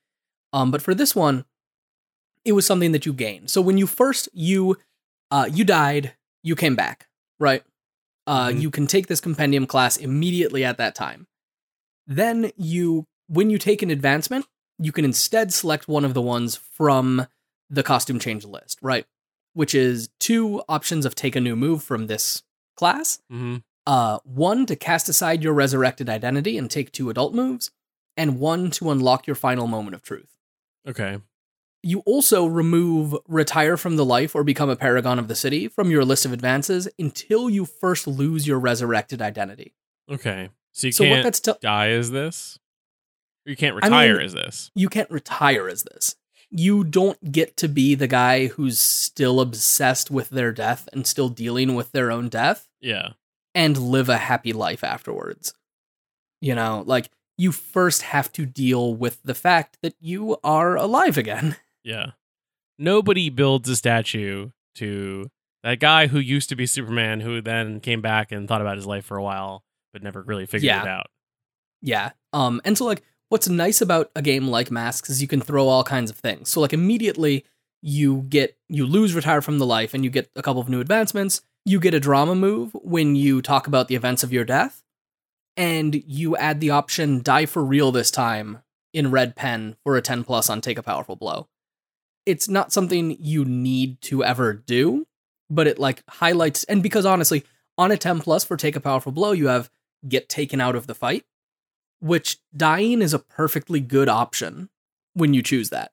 Um, 0.52 0.72
but 0.72 0.82
for 0.82 0.96
this 0.96 1.16
one, 1.16 1.46
it 2.44 2.54
was 2.54 2.66
something 2.66 2.92
that 2.92 3.06
you 3.06 3.14
gained. 3.14 3.52
So 3.52 3.62
when 3.62 3.78
you 3.78 3.86
first 3.86 4.28
you 4.34 4.78
uh 5.30 5.48
you 5.52 5.64
died, 5.64 6.16
you 6.42 6.56
came 6.56 6.76
back, 6.76 7.08
right? 7.40 7.64
Uh 8.26 8.48
Mhm. 8.48 8.62
you 8.62 8.72
can 8.72 8.88
take 8.88 9.06
this 9.06 9.22
compendium 9.22 9.68
class 9.68 9.96
immediately 9.96 10.66
at 10.66 10.78
that 10.80 10.96
time. 10.96 11.28
Then 12.08 12.52
you 12.58 13.06
when 13.28 13.52
you 13.52 13.60
take 13.60 13.84
an 13.84 13.92
advancement, 13.92 14.48
you 14.82 14.92
can 14.92 15.06
instead 15.06 15.54
select 15.54 15.88
one 15.88 16.04
of 16.04 16.14
the 16.14 16.22
ones 16.22 16.56
from 16.56 17.28
the 17.70 17.84
costume 17.84 18.20
change 18.20 18.44
list, 18.44 18.80
right? 18.82 19.06
Which 19.54 19.76
is 19.76 20.10
two 20.20 20.62
options 20.68 21.06
of 21.06 21.16
take 21.16 21.36
a 21.36 21.42
new 21.42 21.56
move 21.56 21.84
from 21.84 22.08
this 22.08 22.44
class. 22.76 23.20
hmm 23.30 23.58
Uh, 23.88 24.20
one 24.24 24.66
to 24.68 24.76
cast 24.76 25.10
aside 25.10 25.44
your 25.44 25.54
resurrected 25.54 26.08
identity 26.10 26.58
and 26.58 26.70
take 26.70 26.92
two 26.92 27.10
adult 27.10 27.34
moves, 27.34 27.72
and 28.16 28.40
one 28.40 28.70
to 28.72 28.92
unlock 28.92 29.26
your 29.26 29.36
final 29.36 29.68
moment 29.68 29.96
of 29.96 30.02
truth. 30.04 30.38
Okay. 30.88 31.20
You 31.84 32.00
also 32.06 32.46
remove 32.46 33.16
retire 33.28 33.76
from 33.78 33.96
the 33.96 34.06
life 34.06 34.36
or 34.36 34.44
become 34.44 34.70
a 34.70 34.76
paragon 34.76 35.18
of 35.18 35.28
the 35.28 35.36
city 35.36 35.68
from 35.68 35.90
your 35.90 36.06
list 36.06 36.26
of 36.26 36.34
advances 36.34 36.88
until 37.00 37.50
you 37.50 37.66
first 37.66 38.06
lose 38.08 38.46
your 38.46 38.60
resurrected 38.60 39.20
identity. 39.22 39.74
Okay. 40.10 40.50
So 40.74 40.88
you 40.88 40.92
so 40.94 41.04
what 41.06 41.10
can't 41.10 41.24
that's 41.24 41.40
te- 41.40 41.54
die 41.62 41.90
as 41.90 42.12
this? 42.12 42.60
You 43.46 43.56
can't 43.56 43.74
I 43.82 43.88
retire 43.88 44.18
mean- 44.18 44.26
as 44.26 44.34
this? 44.34 44.72
you 44.76 44.90
can't 44.90 45.10
retire 45.10 45.68
as 45.68 45.84
this. 45.84 46.16
You 46.54 46.84
don't 46.84 47.32
get 47.32 47.56
to 47.58 47.70
be 47.70 47.96
the 47.96 48.08
guy 48.08 48.48
who's 48.48 48.78
still 48.78 49.40
obsessed 49.40 50.12
with 50.12 50.30
their 50.32 50.52
death 50.52 50.90
and 50.92 51.08
still 51.08 51.30
dealing 51.30 51.76
with 51.76 51.92
their 51.94 52.12
own 52.12 52.28
death 52.28 52.68
Yeah. 52.82 53.14
and 53.56 53.78
live 53.78 54.10
a 54.10 54.18
happy 54.18 54.52
life 54.52 54.84
afterwards. 54.84 55.54
You 56.42 56.54
know, 56.56 56.84
like 56.86 57.10
you 57.38 57.52
first 57.54 58.02
have 58.02 58.32
to 58.34 58.46
deal 58.46 58.94
with 58.94 59.24
the 59.24 59.34
fact 59.34 59.78
that 59.82 59.96
you 60.02 60.38
are 60.44 60.76
alive 60.76 61.18
again. 61.18 61.56
Yeah. 61.84 62.12
Nobody 62.78 63.30
builds 63.30 63.68
a 63.70 63.76
statue 63.76 64.50
to 64.76 65.32
that 65.64 65.80
guy 65.80 66.08
who 66.08 66.20
used 66.20 66.50
to 66.50 66.56
be 66.56 66.66
Superman 66.68 67.22
who 67.22 67.42
then 67.42 67.80
came 67.80 68.02
back 68.02 68.32
and 68.32 68.48
thought 68.48 68.62
about 68.62 68.76
his 68.78 68.86
life 68.86 69.06
for 69.06 69.18
a 69.18 69.24
while 69.24 69.64
but 69.94 70.04
never 70.04 70.22
really 70.22 70.46
figured 70.46 70.68
Yeah. 70.68 70.82
it 70.84 70.88
out. 70.88 71.08
Yeah. 71.82 72.12
Um 72.34 72.62
and 72.66 72.78
so 72.78 72.86
like 72.86 73.02
what's 73.32 73.48
nice 73.48 73.80
about 73.80 74.12
a 74.14 74.22
game 74.22 74.50
like 74.50 74.70
Masks 74.70 75.10
is 75.10 75.22
you 75.22 75.28
can 75.28 75.40
throw 75.40 75.66
all 75.70 75.86
kinds 75.86 76.12
of 76.12 76.18
things. 76.18 76.50
So 76.50 76.60
like 76.60 76.74
immediately 76.74 77.46
you 77.82 78.24
get 78.24 78.58
you 78.68 78.86
lose 78.86 79.16
retire 79.16 79.42
from 79.42 79.58
the 79.58 79.66
life 79.66 79.94
and 79.94 80.04
you 80.04 80.10
get 80.10 80.30
a 80.36 80.42
couple 80.42 80.62
of 80.62 80.68
new 80.68 80.82
advancements. 80.82 81.42
You 81.64 81.80
get 81.80 81.94
a 81.94 82.00
drama 82.00 82.36
move 82.36 82.74
when 82.74 83.16
you 83.16 83.42
talk 83.42 83.68
about 83.68 83.88
the 83.88 83.96
events 83.96 84.24
of 84.24 84.34
your 84.34 84.44
death. 84.44 84.84
And 85.56 86.04
you 86.06 86.36
add 86.36 86.60
the 86.60 86.72
option 86.72 87.22
die 87.22 87.46
for 87.46 87.64
real 87.64 87.94
this 87.94 88.12
time 88.12 88.60
in 88.94 89.12
red 89.12 89.38
pen 89.38 89.78
for 89.86 89.96
a 89.96 90.02
10 90.02 90.26
plus 90.26 90.50
on 90.50 90.60
take 90.60 90.78
a 90.78 90.84
powerful 90.84 91.16
blow. 91.16 91.48
It's 92.26 92.50
not 92.50 92.74
something 92.74 93.16
you 93.18 93.46
need 93.46 94.02
to 94.02 94.26
ever 94.26 94.54
do, 94.54 95.08
but 95.50 95.68
it 95.68 95.80
like 95.80 96.04
highlights 96.10 96.66
and 96.66 96.84
because 96.84 97.06
honestly, 97.06 97.46
on 97.78 97.92
a 97.92 97.98
10 97.98 98.20
plus 98.20 98.44
for 98.44 98.58
take 98.58 98.76
a 98.76 98.82
powerful 98.82 99.14
blow, 99.14 99.32
you 99.32 99.48
have 99.48 99.70
get 100.06 100.28
taken 100.28 100.60
out 100.60 100.76
of 100.76 100.88
the 100.88 100.96
fight 100.96 101.24
which 102.02 102.38
dying 102.56 103.02
is 103.02 103.14
a 103.14 103.20
perfectly 103.20 103.80
good 103.80 104.10
option 104.10 104.70
when 105.14 105.34
you 105.34 105.42
choose 105.42 105.70
that. 105.70 105.92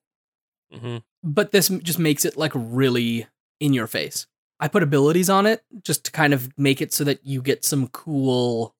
hmm 0.73 0.99
But 1.23 1.53
this 1.53 1.69
just 1.69 1.99
makes 1.99 2.25
it 2.25 2.37
like 2.37 2.53
really 2.55 3.27
in 3.61 3.73
your 3.73 3.87
face. 3.87 4.27
I 4.61 4.67
put 4.69 4.83
abilities 4.83 5.31
on 5.31 5.47
it 5.47 5.63
just 5.85 6.05
to 6.07 6.11
kind 6.11 6.35
of 6.35 6.51
make 6.59 6.81
it 6.83 6.93
so 6.93 7.05
that 7.05 7.25
you 7.25 7.41
get 7.43 7.65
some 7.65 7.87
cool 7.89 8.75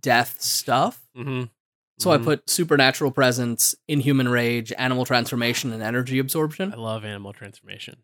death 0.00 0.40
stuff. 0.40 1.02
hmm 1.14 1.44
So 1.98 2.10
I 2.10 2.18
put 2.18 2.48
supernatural 2.48 3.10
presence, 3.10 3.74
inhuman 3.88 4.28
rage, 4.28 4.72
animal 4.76 5.04
transformation, 5.04 5.72
and 5.72 5.82
energy 5.82 6.18
absorption. 6.18 6.72
I 6.72 6.76
love 6.76 7.04
animal 7.04 7.32
transformation. 7.32 7.98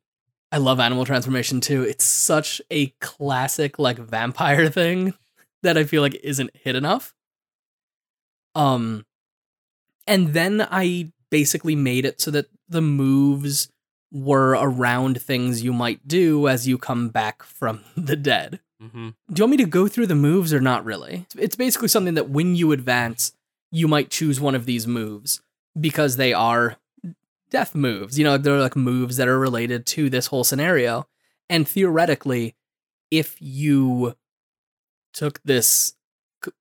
I 0.51 0.59
love 0.59 0.81
animal 0.81 1.05
transformation 1.05 1.61
too. 1.61 1.83
It's 1.83 2.05
such 2.05 2.61
a 2.71 2.89
classic 3.01 3.79
like 3.79 3.99
vampire 3.99 4.69
thing 4.81 5.15
that 5.63 5.79
I 5.79 5.85
feel 5.85 6.03
like 6.03 6.15
isn't 6.23 6.51
hit 6.57 6.75
enough. 6.77 7.15
Um 8.55 9.05
and 10.07 10.35
then 10.35 10.67
I 10.71 11.13
basically 11.31 11.77
made 11.77 12.05
it 12.05 12.21
so 12.21 12.31
that 12.33 12.47
the 12.69 12.83
moves 12.83 13.71
were 14.13 14.51
around 14.51 15.21
things 15.23 15.63
you 15.63 15.73
might 15.73 16.07
do 16.07 16.47
as 16.49 16.69
you 16.69 16.77
come 16.77 17.09
back 17.09 17.43
from 17.43 17.83
the 17.97 18.17
dead. 18.17 18.61
hmm 18.81 19.11
Do 19.33 19.41
you 19.41 19.45
want 19.45 19.53
me 19.53 19.57
to 19.59 19.65
go 19.71 19.89
through 19.89 20.09
the 20.09 20.15
moves 20.15 20.53
or 20.53 20.61
not 20.61 20.85
really? 20.85 21.27
It's 21.37 21.57
basically 21.57 21.89
something 21.89 22.15
that 22.15 22.29
when 22.29 22.55
you 22.55 22.73
advance, 22.73 23.33
you 23.71 23.89
might 23.89 24.11
choose 24.11 24.41
one 24.41 24.55
of 24.55 24.67
these 24.67 24.87
moves 24.87 25.41
because 25.81 26.17
they 26.17 26.35
are 26.35 26.77
death 27.49 27.75
moves. 27.75 28.19
You 28.19 28.25
know, 28.25 28.37
they're 28.37 28.61
like 28.61 28.77
moves 28.77 29.17
that 29.17 29.29
are 29.29 29.39
related 29.39 29.87
to 29.87 30.11
this 30.11 30.27
whole 30.27 30.45
scenario. 30.45 31.07
And 31.49 31.67
theoretically, 31.67 32.55
if 33.11 33.37
you 33.41 34.15
took 35.15 35.43
this 35.43 35.95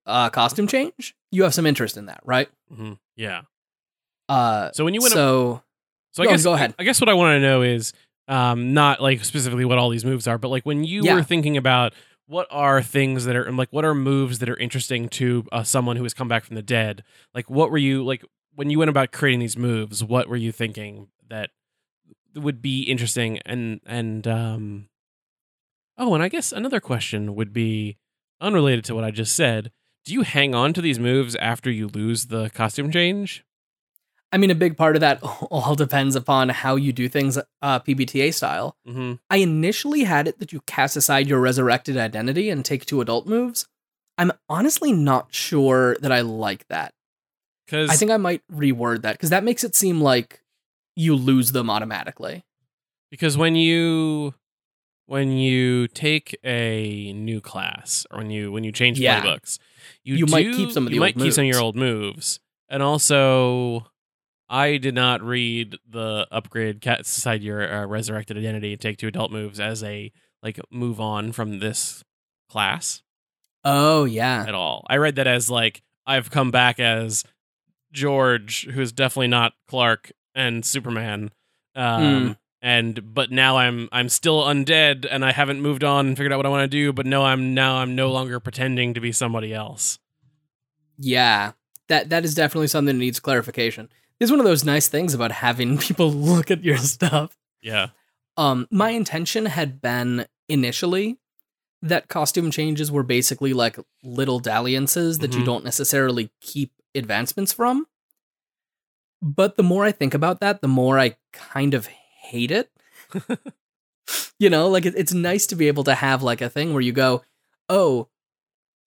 uh, 0.05 0.29
costume 0.29 0.67
change, 0.67 1.15
you 1.31 1.43
have 1.43 1.53
some 1.53 1.65
interest 1.65 1.97
in 1.97 2.05
that, 2.07 2.19
right? 2.23 2.49
hmm 2.73 2.93
Yeah. 3.15 3.41
Uh, 4.29 4.71
So 4.73 4.83
when 4.85 4.93
you 4.93 5.01
went 5.01 5.13
so 5.13 5.63
So 6.11 6.23
I 6.23 6.25
No, 6.25 6.31
guess 6.31 6.43
go 6.43 6.53
ahead. 6.53 6.75
I 6.77 6.83
guess 6.83 6.99
what 7.01 7.09
I 7.09 7.13
want 7.13 7.35
to 7.35 7.39
know 7.41 7.61
is 7.61 7.93
um, 8.27 8.73
not 8.73 9.01
like 9.01 9.23
specifically 9.25 9.65
what 9.65 9.77
all 9.77 9.89
these 9.89 10.05
moves 10.05 10.27
are, 10.27 10.37
but 10.37 10.49
like 10.49 10.65
when 10.65 10.83
you 10.83 11.03
Yeah. 11.05 11.15
were 11.15 11.23
thinking 11.23 11.57
about 11.57 11.93
what 12.27 12.47
are 12.51 12.81
things 12.81 13.25
that 13.25 13.35
are 13.35 13.51
like 13.51 13.69
what 13.71 13.83
are 13.83 13.95
moves 13.95 14.39
that 14.39 14.49
are 14.49 14.55
interesting 14.57 15.09
to 15.09 15.45
uh, 15.51 15.63
someone 15.63 15.97
who 15.97 16.03
has 16.03 16.13
come 16.13 16.27
back 16.27 16.43
from 16.45 16.55
the 16.55 16.61
dead. 16.61 17.03
Like 17.33 17.49
what 17.49 17.71
were 17.71 17.77
you 17.77 18.03
like? 18.03 18.23
when 18.53 18.69
you 18.69 18.77
went 18.79 18.89
about 18.89 19.11
creating 19.13 19.39
these 19.39 19.57
moves, 19.57 20.03
what 20.03 20.27
were 20.27 20.35
you 20.37 20.51
thinking 20.51 21.07
that 21.29 21.51
would 22.35 22.61
be 22.61 22.83
interesting 22.83 23.39
and 23.45 23.79
and 23.85 24.27
um 24.27 24.87
oh 25.97 26.13
and 26.13 26.23
i 26.23 26.29
guess 26.29 26.51
another 26.51 26.79
question 26.79 27.35
would 27.35 27.51
be 27.53 27.97
unrelated 28.39 28.83
to 28.85 28.95
what 28.95 29.03
i 29.03 29.11
just 29.11 29.35
said 29.35 29.71
do 30.05 30.13
you 30.13 30.21
hang 30.23 30.55
on 30.55 30.73
to 30.73 30.81
these 30.81 30.99
moves 30.99 31.35
after 31.35 31.69
you 31.69 31.87
lose 31.87 32.27
the 32.27 32.49
costume 32.51 32.91
change 32.91 33.43
I 34.33 34.37
mean, 34.37 34.49
a 34.49 34.55
big 34.55 34.77
part 34.77 34.95
of 34.95 35.01
that 35.01 35.19
all 35.51 35.75
depends 35.75 36.15
upon 36.15 36.49
how 36.49 36.75
you 36.75 36.93
do 36.93 37.09
things, 37.09 37.37
uh, 37.37 37.79
PBTA 37.79 38.33
style. 38.33 38.77
mm-hmm. 38.87 39.15
I 39.29 39.37
initially 39.37 40.03
had 40.03 40.27
it 40.27 40.39
that 40.39 40.53
you 40.53 40.61
cast 40.61 40.95
aside 40.95 41.27
your 41.27 41.39
resurrected 41.39 41.97
identity 41.97 42.49
and 42.49 42.63
take 42.63 42.85
two 42.85 43.01
adult 43.01 43.27
moves. 43.27 43.67
I'm 44.17 44.31
honestly 44.47 44.91
not 44.93 45.33
sure 45.33 45.95
that 46.01 46.11
I 46.11 46.21
like 46.21 46.67
that. 46.67 46.93
because 47.65 47.89
I 47.89 47.95
think 47.95 48.11
I 48.11 48.17
might 48.17 48.41
reword 48.51 49.01
that 49.01 49.13
because 49.13 49.31
that 49.31 49.43
makes 49.43 49.63
it 49.63 49.75
seem 49.75 49.99
like 49.99 50.41
you 50.95 51.15
lose 51.15 51.51
them 51.51 51.69
automatically. 51.69 52.43
because 53.09 53.37
when 53.37 53.55
you 53.55 54.33
when 55.11 55.33
you 55.33 55.89
take 55.89 56.37
a 56.45 57.11
new 57.11 57.41
class 57.41 58.05
or 58.09 58.19
when 58.19 58.29
you 58.29 58.49
when 58.49 58.63
you 58.63 58.71
change 58.71 58.97
Yeah. 58.97 59.21
playbooks 59.21 59.59
you, 60.05 60.15
You 60.15 60.25
might 60.25 60.45
keep 60.55 60.71
some 60.71 60.87
of 60.87 60.89
the 60.91 60.95
you 60.95 61.01
old 61.01 61.15
might 61.17 61.21
keep 61.21 61.33
some 61.33 61.43
of 61.43 61.49
your 61.49 61.59
old 61.59 61.75
moves. 61.75 62.39
And 62.69 62.81
also 62.81 63.87
i 64.49 64.77
did 64.77 64.95
not 64.95 65.21
read 65.21 65.77
the 65.89 66.27
upgrade 66.31 66.79
cast 66.81 67.17
aside 67.17 67.41
your 67.43 67.61
uh, 67.73 67.85
resurrected 67.85 68.37
identity 68.37 68.71
and 68.71 68.81
take 68.81 68.97
two 68.97 69.07
adult 69.07 69.31
moves 69.31 69.59
as 69.59 69.83
a 69.83 70.11
like 70.41 70.59
move 70.71 70.99
on 71.01 71.31
from 71.33 71.59
this 71.59 72.03
class. 72.49 73.01
Oh 73.65 74.05
yeah, 74.05 74.45
at 74.47 74.55
all. 74.55 74.85
I 74.89 74.95
read 74.95 75.15
that 75.15 75.27
as 75.27 75.49
like 75.49 75.81
i've 76.07 76.31
come 76.31 76.51
back 76.51 76.79
as 76.79 77.25
george 77.91 78.65
who's 78.71 78.91
definitely 78.93 79.27
not 79.27 79.53
clark 79.67 80.11
and 80.33 80.65
superman. 80.65 81.31
Um 81.75 82.27
Hmm. 82.27 82.31
And 82.61 83.13
but 83.13 83.31
now 83.31 83.57
i'm 83.57 83.89
i'm 83.91 84.07
still 84.09 84.41
undead 84.43 85.07
and 85.09 85.25
i 85.25 85.31
haven't 85.31 85.61
moved 85.61 85.83
on 85.83 86.07
and 86.07 86.15
figured 86.17 86.31
out 86.31 86.37
what 86.37 86.45
i 86.45 86.49
want 86.49 86.63
to 86.63 86.67
do 86.77 86.93
but 86.93 87.05
no 87.05 87.23
i'm 87.23 87.53
now 87.53 87.75
i'm 87.77 87.95
no 87.95 88.11
longer 88.11 88.39
pretending 88.39 88.93
to 88.93 88.99
be 89.01 89.11
somebody 89.11 89.53
else 89.53 89.97
yeah. 90.97 91.53
That 91.87 92.09
that 92.09 92.23
is 92.23 92.35
definitely 92.35 92.67
something 92.67 92.95
that 92.95 92.99
needs 92.99 93.19
clarification. 93.19 93.89
Is 94.19 94.29
one 94.29 94.39
of 94.39 94.45
those 94.45 94.63
nice 94.63 94.87
things 94.87 95.13
about 95.15 95.31
having 95.31 95.77
people 95.87 96.11
look 96.11 96.51
at 96.51 96.63
your 96.63 96.77
stuff. 96.77 97.35
yeah 97.61 97.87
Um, 98.37 98.67
my 98.71 98.91
intention 98.91 99.47
had 99.47 99.81
been 99.81 100.25
initially 100.47 101.17
that 101.81 102.07
costume 102.07 102.51
changes 102.51 102.91
were 102.91 103.01
basically 103.03 103.53
like 103.53 103.79
little 104.03 104.39
dalliances 104.39 105.17
that 105.19 105.33
you 105.33 105.39
Mhm. 105.41 105.45
don't 105.45 105.63
necessarily 105.65 106.29
keep 106.39 106.71
advancements 106.93 107.51
from. 107.51 107.87
But 109.21 109.57
the 109.57 109.63
more 109.63 109.83
I 109.83 109.91
think 109.91 110.13
about 110.13 110.39
that, 110.41 110.61
the 110.61 110.67
more 110.67 110.99
I 110.99 111.15
kind 111.33 111.73
of 111.73 111.87
hate 112.31 112.51
it. 112.51 112.71
you 114.39 114.49
know, 114.49 114.67
like 114.69 114.85
it, 114.85 114.95
it's 114.95 115.13
nice 115.13 115.45
to 115.47 115.55
be 115.55 115.67
able 115.67 115.83
to 115.85 115.95
have 115.95 116.23
like 116.23 116.41
a 116.41 116.49
thing 116.49 116.73
where 116.73 116.81
you 116.81 116.91
go, 116.91 117.23
"Oh, 117.69 118.07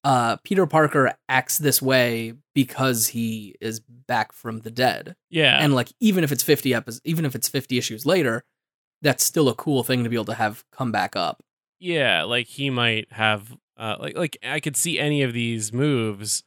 uh 0.03 0.37
Peter 0.43 0.65
Parker 0.65 1.13
acts 1.29 1.57
this 1.57 1.81
way 1.81 2.33
because 2.53 3.07
he 3.07 3.55
is 3.59 3.79
back 3.79 4.31
from 4.31 4.59
the 4.61 4.71
dead." 4.71 5.15
yeah 5.29 5.57
and 5.61 5.73
like 5.73 5.91
even 5.99 6.23
if 6.23 6.31
it's 6.31 6.43
50 6.43 6.73
episodes 6.73 7.01
even 7.05 7.25
if 7.25 7.35
it's 7.35 7.49
50 7.49 7.77
issues 7.77 8.05
later 8.05 8.43
that's 9.01 9.23
still 9.23 9.49
a 9.49 9.55
cool 9.55 9.83
thing 9.83 10.03
to 10.03 10.09
be 10.09 10.15
able 10.15 10.25
to 10.25 10.33
have 10.35 10.63
come 10.71 10.91
back 10.91 11.15
up 11.15 11.43
yeah 11.79 12.23
like 12.23 12.47
he 12.47 12.69
might 12.69 13.11
have 13.11 13.55
uh 13.77 13.95
like 13.99 14.15
like 14.15 14.37
i 14.43 14.59
could 14.59 14.77
see 14.77 14.99
any 14.99 15.23
of 15.23 15.33
these 15.33 15.73
moves 15.73 16.43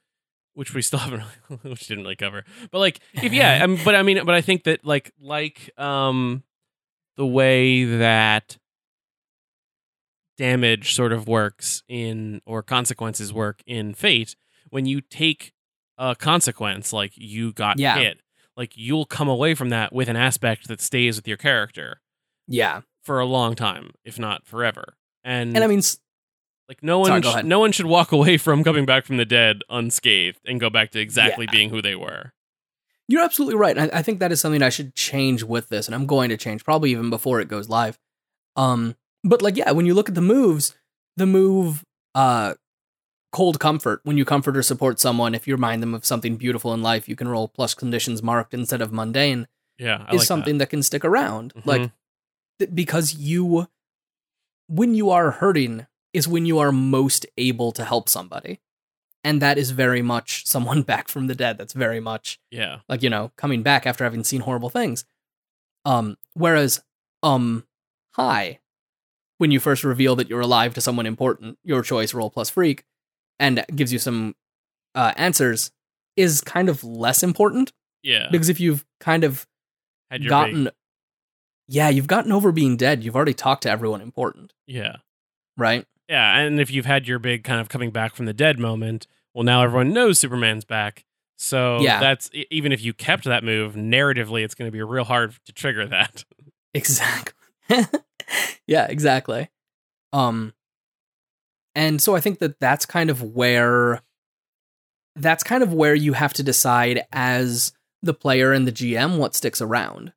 which 0.55 0.73
we 0.75 0.83
still 0.83 0.99
haven't 1.05 1.23
really, 1.51 1.61
which 1.71 1.87
didn't 1.87 2.05
really 2.05 2.17
cover 2.17 2.45
but 2.71 2.79
like 2.79 3.01
if 3.15 3.33
yeah 3.33 3.59
um, 3.65 3.79
but 3.85 3.95
i 3.95 4.03
mean 4.03 4.25
but 4.25 4.35
i 4.35 4.41
think 4.41 4.65
that 4.65 4.85
like 4.85 5.13
like 5.21 5.71
um 5.77 6.43
the 7.19 7.27
way 7.27 7.85
that 7.85 8.57
damage 10.39 10.95
sort 10.95 11.13
of 11.13 11.27
works 11.27 11.83
in 11.89 12.41
or 12.47 12.63
consequences 12.63 13.33
work 13.33 13.61
in 13.67 13.93
fate 13.93 14.37
when 14.71 14.87
you 14.87 15.01
take 15.01 15.53
a 15.99 16.15
consequence 16.15 16.93
like 16.93 17.13
you 17.17 17.53
got 17.53 17.79
Yeah. 17.79 17.99
hit 17.99 18.21
like 18.57 18.73
you'll 18.77 19.05
come 19.05 19.29
away 19.29 19.55
from 19.55 19.71
that 19.71 19.93
with 19.93 20.09
an 20.09 20.17
aspect 20.17 20.69
that 20.69 20.81
stays 20.81 21.17
with 21.17 21.27
your 21.27 21.37
character 21.37 22.01
yeah 22.47 22.83
for 23.03 23.19
a 23.19 23.27
long 23.27 23.57
time 23.57 23.91
if 24.05 24.17
not 24.19 24.47
forever 24.47 24.95
and, 25.25 25.57
and 25.57 25.65
i 25.65 25.67
mean 25.67 25.83
like 26.69 26.83
no 26.85 27.01
one 27.01 27.23
Sorry, 27.23 27.43
sh- 27.43 27.45
no 27.45 27.59
one 27.59 27.73
should 27.73 27.87
walk 27.87 28.13
away 28.19 28.37
from 28.37 28.63
coming 28.63 28.87
back 28.87 29.05
from 29.07 29.17
the 29.17 29.25
dead 29.25 29.63
unscathed 29.69 30.39
and 30.47 30.61
go 30.61 30.71
back 30.71 30.93
to 30.93 31.01
exactly 31.01 31.47
Yeah. 31.47 31.53
being 31.53 31.71
who 31.71 31.83
they 31.83 31.97
were 31.97 32.33
you're 33.09 33.25
absolutely 33.25 33.57
right 33.57 33.79
I, 33.79 33.91
I 33.93 34.03
think 34.03 34.21
that 34.21 34.33
is 34.33 34.41
something 34.41 34.63
i 34.63 34.69
should 34.69 34.95
change 34.95 35.43
with 35.43 35.69
this 35.69 35.87
and 35.87 35.95
i'm 35.95 36.07
going 36.07 36.29
to 36.31 36.37
change 36.37 36.65
probably 36.65 36.91
even 36.91 37.11
before 37.11 37.41
it 37.41 37.49
goes 37.49 37.69
live 37.69 37.99
um 38.57 38.95
but 39.25 39.43
like 39.43 39.57
yeah 39.57 39.71
when 39.73 39.87
you 39.87 39.95
look 39.95 40.09
at 40.09 40.15
the 40.15 40.21
moves 40.21 40.75
the 41.17 41.27
move 41.27 41.85
uh 42.15 42.55
cold 43.33 43.61
comfort 43.61 44.01
when 44.05 44.17
you 44.17 44.25
comfort 44.25 44.57
or 44.57 44.63
support 44.63 44.99
someone 44.99 45.35
if 45.35 45.47
you 45.47 45.55
remind 45.55 45.83
them 45.83 45.95
of 45.95 46.05
something 46.05 46.37
beautiful 46.37 46.73
in 46.73 46.83
life 46.83 47.09
you 47.09 47.17
can 47.17 47.29
roll 47.29 47.49
plus 47.49 47.75
conditions 47.75 48.23
marked 48.23 48.55
instead 48.55 48.81
of 48.81 48.93
mundane 48.93 49.47
yeah 49.79 50.05
I 50.09 50.15
is 50.15 50.21
like 50.21 50.27
something 50.27 50.59
that. 50.59 50.71
can 50.71 50.83
stick 50.83 51.05
around. 51.05 51.55
Mhm. 51.55 51.67
Like 51.67 51.91
th- 52.59 52.71
because 52.75 53.15
you 53.15 53.69
when 54.67 54.95
you 54.95 55.11
are 55.11 55.31
hurting 55.31 55.87
is 56.13 56.27
when 56.29 56.47
you 56.47 56.59
are 56.59 56.73
most 56.73 57.27
able 57.37 57.73
to 57.73 57.85
help 57.85 58.09
somebody. 58.09 58.61
And 59.25 59.43
that 59.43 59.59
is 59.59 59.71
very 59.71 60.03
much 60.03 60.47
someone 60.47 60.83
back 60.93 61.09
from 61.09 61.27
the 61.27 61.35
dead. 61.35 61.59
That's 61.59 61.73
very 61.73 62.01
much 62.01 62.39
yeah. 62.51 62.81
like, 62.89 63.03
you 63.03 63.11
know, 63.11 63.33
coming 63.37 63.63
back 63.63 63.87
after 63.87 64.05
having 64.05 64.25
seen 64.25 64.41
horrible 64.43 64.71
things. 64.71 65.05
Um 65.85 66.17
whereas 66.35 66.83
um 67.23 67.65
hi 68.13 68.59
when 69.39 69.51
you 69.51 69.61
first 69.61 69.85
reveal 69.85 70.17
that 70.17 70.29
you're 70.29 70.41
alive 70.41 70.75
to 70.75 70.81
someone 70.81 71.07
important, 71.07 71.59
your 71.63 71.83
choice 71.83 72.13
roll 72.13 72.31
plus 72.31 72.51
freak 72.51 72.85
and 73.39 73.65
gives 73.75 73.93
you 73.93 73.99
some 73.99 74.35
uh 74.95 75.13
answers 75.17 75.71
is 76.17 76.41
kind 76.41 76.69
of 76.69 76.83
less 76.83 77.23
important. 77.23 77.73
Yeah. 78.03 78.29
Because 78.31 78.49
if 78.49 78.61
you've 78.61 78.85
kind 79.01 79.25
of 79.25 79.47
had 80.11 80.23
your 80.23 80.31
gotten 80.31 80.71
yeah 81.69 81.89
you've 81.89 82.07
gotten 82.07 82.33
over 82.33 82.53
being 82.53 82.77
dead. 82.77 83.05
You've 83.05 83.17
already 83.17 83.35
talked 83.35 83.63
to 83.63 83.71
everyone 83.71 84.01
important. 84.01 84.53
Yeah. 84.67 84.97
Right 85.57 85.87
yeah 86.09 86.39
and 86.39 86.61
if 86.61 86.71
you've 86.71 86.87
had 86.87 87.07
your 87.07 87.19
big 87.19 87.45
kind 87.45 87.61
of 87.61 87.69
coming 87.69 87.91
back 87.91 88.15
from 88.15 88.27
the 88.27 88.33
dead 88.33 88.59
moment 88.59 89.07
well 89.35 89.45
now 89.45 89.63
everyone 89.63 89.93
knows 89.93 90.19
superman's 90.19 90.65
back. 90.65 91.05
So 91.41 91.81
Yeah. 91.83 92.01
that's 92.01 92.31
even 92.51 92.73
if 92.73 92.83
you 92.83 92.93
kept 92.93 93.25
that 93.25 93.45
move 93.45 93.75
narratively 93.75 94.43
it's 94.45 94.55
going 94.55 94.69
to 94.69 94.73
be 94.73 94.83
real 94.83 95.05
hard 95.05 95.35
to 95.47 95.53
trigger 95.53 95.87
that. 95.87 96.25
Exactly. 96.75 97.35
Yeah 98.67 98.87
exactly. 98.89 99.49
Um 100.13 100.53
and 101.75 102.01
so 102.03 102.15
i 102.17 102.21
think 102.21 102.39
that 102.41 102.59
that's 102.61 102.85
kind 102.87 103.09
of 103.11 103.23
where 103.23 104.03
that's 105.17 105.43
kind 105.43 105.63
of 105.63 105.73
where 105.73 105.95
you 105.95 106.13
have 106.13 106.33
to 106.35 106.43
decide 106.43 107.03
as 107.13 107.73
the 108.03 108.15
player 108.15 108.53
and 108.53 108.67
the 108.67 108.73
gm 108.73 109.19
what 109.19 109.35
sticks 109.35 109.61
around. 109.61 110.13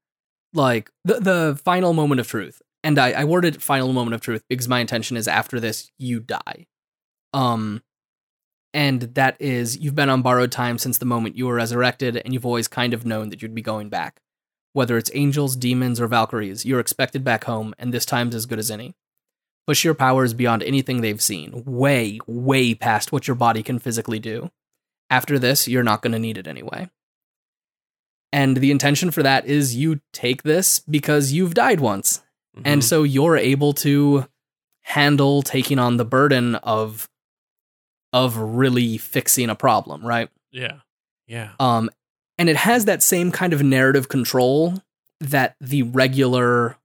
Like 0.53 0.91
the 1.05 1.19
the 1.19 1.59
final 1.63 1.93
moment 1.93 2.19
of 2.19 2.27
truth 2.27 2.61
and 2.83 2.97
i 2.99 3.11
i 3.11 3.23
worded 3.23 3.61
final 3.61 3.93
moment 3.93 4.13
of 4.13 4.21
truth 4.21 4.43
because 4.49 4.67
my 4.67 4.79
intention 4.79 5.17
is 5.17 5.27
after 5.27 5.59
this 5.59 5.91
you 5.97 6.19
die 6.19 6.65
um 7.33 7.81
and 8.73 9.01
that 9.15 9.35
is 9.39 9.77
you've 9.77 9.95
been 9.95 10.09
on 10.09 10.21
borrowed 10.21 10.51
time 10.51 10.77
since 10.77 10.97
the 10.97 11.05
moment 11.05 11.37
you 11.37 11.45
were 11.47 11.55
resurrected 11.55 12.17
and 12.17 12.33
you've 12.33 12.45
always 12.45 12.67
kind 12.67 12.93
of 12.93 13.05
known 13.05 13.29
that 13.29 13.41
you'd 13.41 13.55
be 13.55 13.61
going 13.61 13.89
back 13.89 14.21
whether 14.73 14.97
it's 14.97 15.11
angels, 15.13 15.55
demons, 15.55 15.99
or 15.99 16.07
Valkyries, 16.07 16.65
you're 16.65 16.79
expected 16.79 17.23
back 17.23 17.43
home, 17.43 17.73
and 17.77 17.93
this 17.93 18.05
time's 18.05 18.35
as 18.35 18.45
good 18.45 18.59
as 18.59 18.71
any. 18.71 18.95
Push 19.67 19.83
your 19.83 19.93
powers 19.93 20.33
beyond 20.33 20.63
anything 20.63 21.01
they've 21.01 21.21
seen, 21.21 21.63
way, 21.65 22.19
way 22.25 22.73
past 22.73 23.11
what 23.11 23.27
your 23.27 23.35
body 23.35 23.63
can 23.63 23.79
physically 23.79 24.19
do. 24.19 24.49
After 25.09 25.37
this, 25.37 25.67
you're 25.67 25.83
not 25.83 26.01
going 26.01 26.13
to 26.13 26.19
need 26.19 26.37
it 26.37 26.47
anyway. 26.47 26.89
And 28.33 28.57
the 28.57 28.71
intention 28.71 29.11
for 29.11 29.21
that 29.23 29.45
is 29.45 29.75
you 29.75 29.99
take 30.13 30.43
this 30.43 30.79
because 30.79 31.33
you've 31.33 31.53
died 31.53 31.81
once. 31.81 32.23
And 32.65 32.81
Mhm. 32.81 32.83
so 32.83 33.03
you're 33.03 33.37
able 33.37 33.73
to 33.73 34.27
handle 34.81 35.41
taking 35.41 35.79
on 35.79 35.97
the 35.97 36.05
burden 36.05 36.55
of 36.55 37.07
of 38.13 38.35
really 38.35 38.97
fixing 38.97 39.49
a 39.49 39.55
problem, 39.55 40.05
right? 40.05 40.29
yeah 40.51 40.79
yeah 41.27 41.51
Um, 41.61 41.89
and 42.37 42.49
it 42.49 42.57
has 42.57 42.83
that 42.85 43.01
same 43.01 43.31
kind 43.31 43.53
of 43.53 43.63
narrative 43.63 44.09
control 44.09 44.83
that 45.21 45.55
the 45.61 45.83
regular 45.83 46.75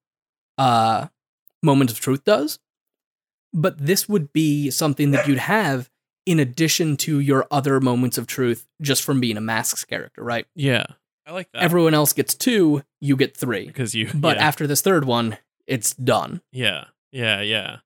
uh, 0.59 1.09
moment 1.65 1.91
of 1.91 1.99
truth 1.99 2.23
does. 2.25 2.61
But 3.53 3.77
this 3.79 4.09
would 4.09 4.33
be 4.33 4.71
something 4.71 5.11
that 5.11 5.27
you'd 5.27 5.39
have 5.39 5.91
in 6.27 6.39
addition 6.39 6.97
to 6.99 7.19
your 7.19 7.47
other 7.51 7.81
moments 7.81 8.19
of 8.19 8.27
truth 8.29 8.67
just 8.81 9.03
from 9.03 9.19
being 9.21 9.37
a 9.37 9.41
masks 9.41 9.85
character, 9.85 10.23
right? 10.23 10.47
yeah 10.55 10.85
i 11.27 11.33
like 11.33 11.51
that 11.53 11.63
Everyone 11.63 11.93
else 11.95 12.13
gets 12.13 12.35
two, 12.35 12.85
you 13.01 13.17
get 13.17 13.37
three. 13.37 13.67
because 13.67 13.95
you 13.97 14.09
But 14.15 14.37
yeah. 14.37 14.47
after 14.47 14.67
this 14.69 14.81
third 14.81 15.05
one, 15.05 15.39
it's 15.67 15.95
done. 15.95 16.41
Yeah, 16.53 16.85
yeah, 17.13 17.41
yeah. 17.41 17.79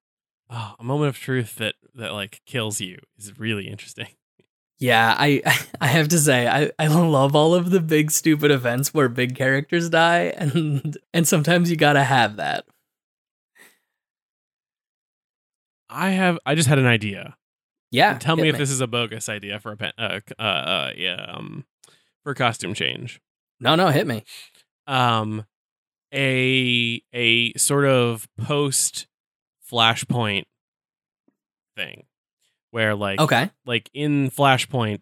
Oh, 0.49 0.75
a 0.79 0.83
moment 0.83 1.09
of 1.09 1.17
truth 1.17 1.55
that 1.55 1.75
that 1.95 2.13
like 2.13 2.41
kills 2.45 2.81
you 2.81 2.99
is 3.17 3.37
really 3.39 3.67
interesting. 3.67 4.07
Yeah, 4.79 5.15
I 5.17 5.41
I 5.81 5.87
have 5.87 6.07
to 6.09 6.19
say 6.19 6.47
I, 6.47 6.71
I 6.79 6.87
love 6.87 7.35
all 7.35 7.53
of 7.53 7.71
the 7.71 7.79
big 7.79 8.11
stupid 8.11 8.51
events 8.51 8.93
where 8.93 9.09
big 9.09 9.35
characters 9.35 9.89
die 9.89 10.33
and 10.37 10.97
and 11.13 11.27
sometimes 11.27 11.69
you 11.69 11.77
gotta 11.77 12.03
have 12.03 12.37
that. 12.37 12.65
I 15.91 16.11
have. 16.11 16.39
I 16.45 16.55
just 16.55 16.69
had 16.69 16.79
an 16.79 16.85
idea. 16.85 17.35
Yeah. 17.91 18.17
Tell 18.17 18.37
me 18.37 18.47
if 18.47 18.57
this 18.57 18.71
is 18.71 18.79
a 18.79 18.87
bogus 18.87 19.27
idea 19.27 19.59
for 19.59 19.73
a 19.73 19.77
pen, 19.77 19.91
uh, 19.97 20.21
uh, 20.39 20.41
uh, 20.41 20.91
yeah, 20.95 21.25
um, 21.27 21.65
for 22.23 22.31
a 22.31 22.35
costume 22.35 22.73
change. 22.73 23.19
No, 23.59 23.75
no, 23.75 23.89
hit 23.89 24.07
me. 24.07 24.23
Um, 24.87 25.45
a 26.13 27.01
a 27.13 27.53
sort 27.57 27.85
of 27.85 28.27
post 28.37 29.07
Flashpoint 29.71 30.43
thing, 31.75 32.03
where 32.71 32.95
like 32.95 33.19
Okay. 33.19 33.49
like 33.65 33.89
in 33.93 34.29
Flashpoint, 34.29 35.01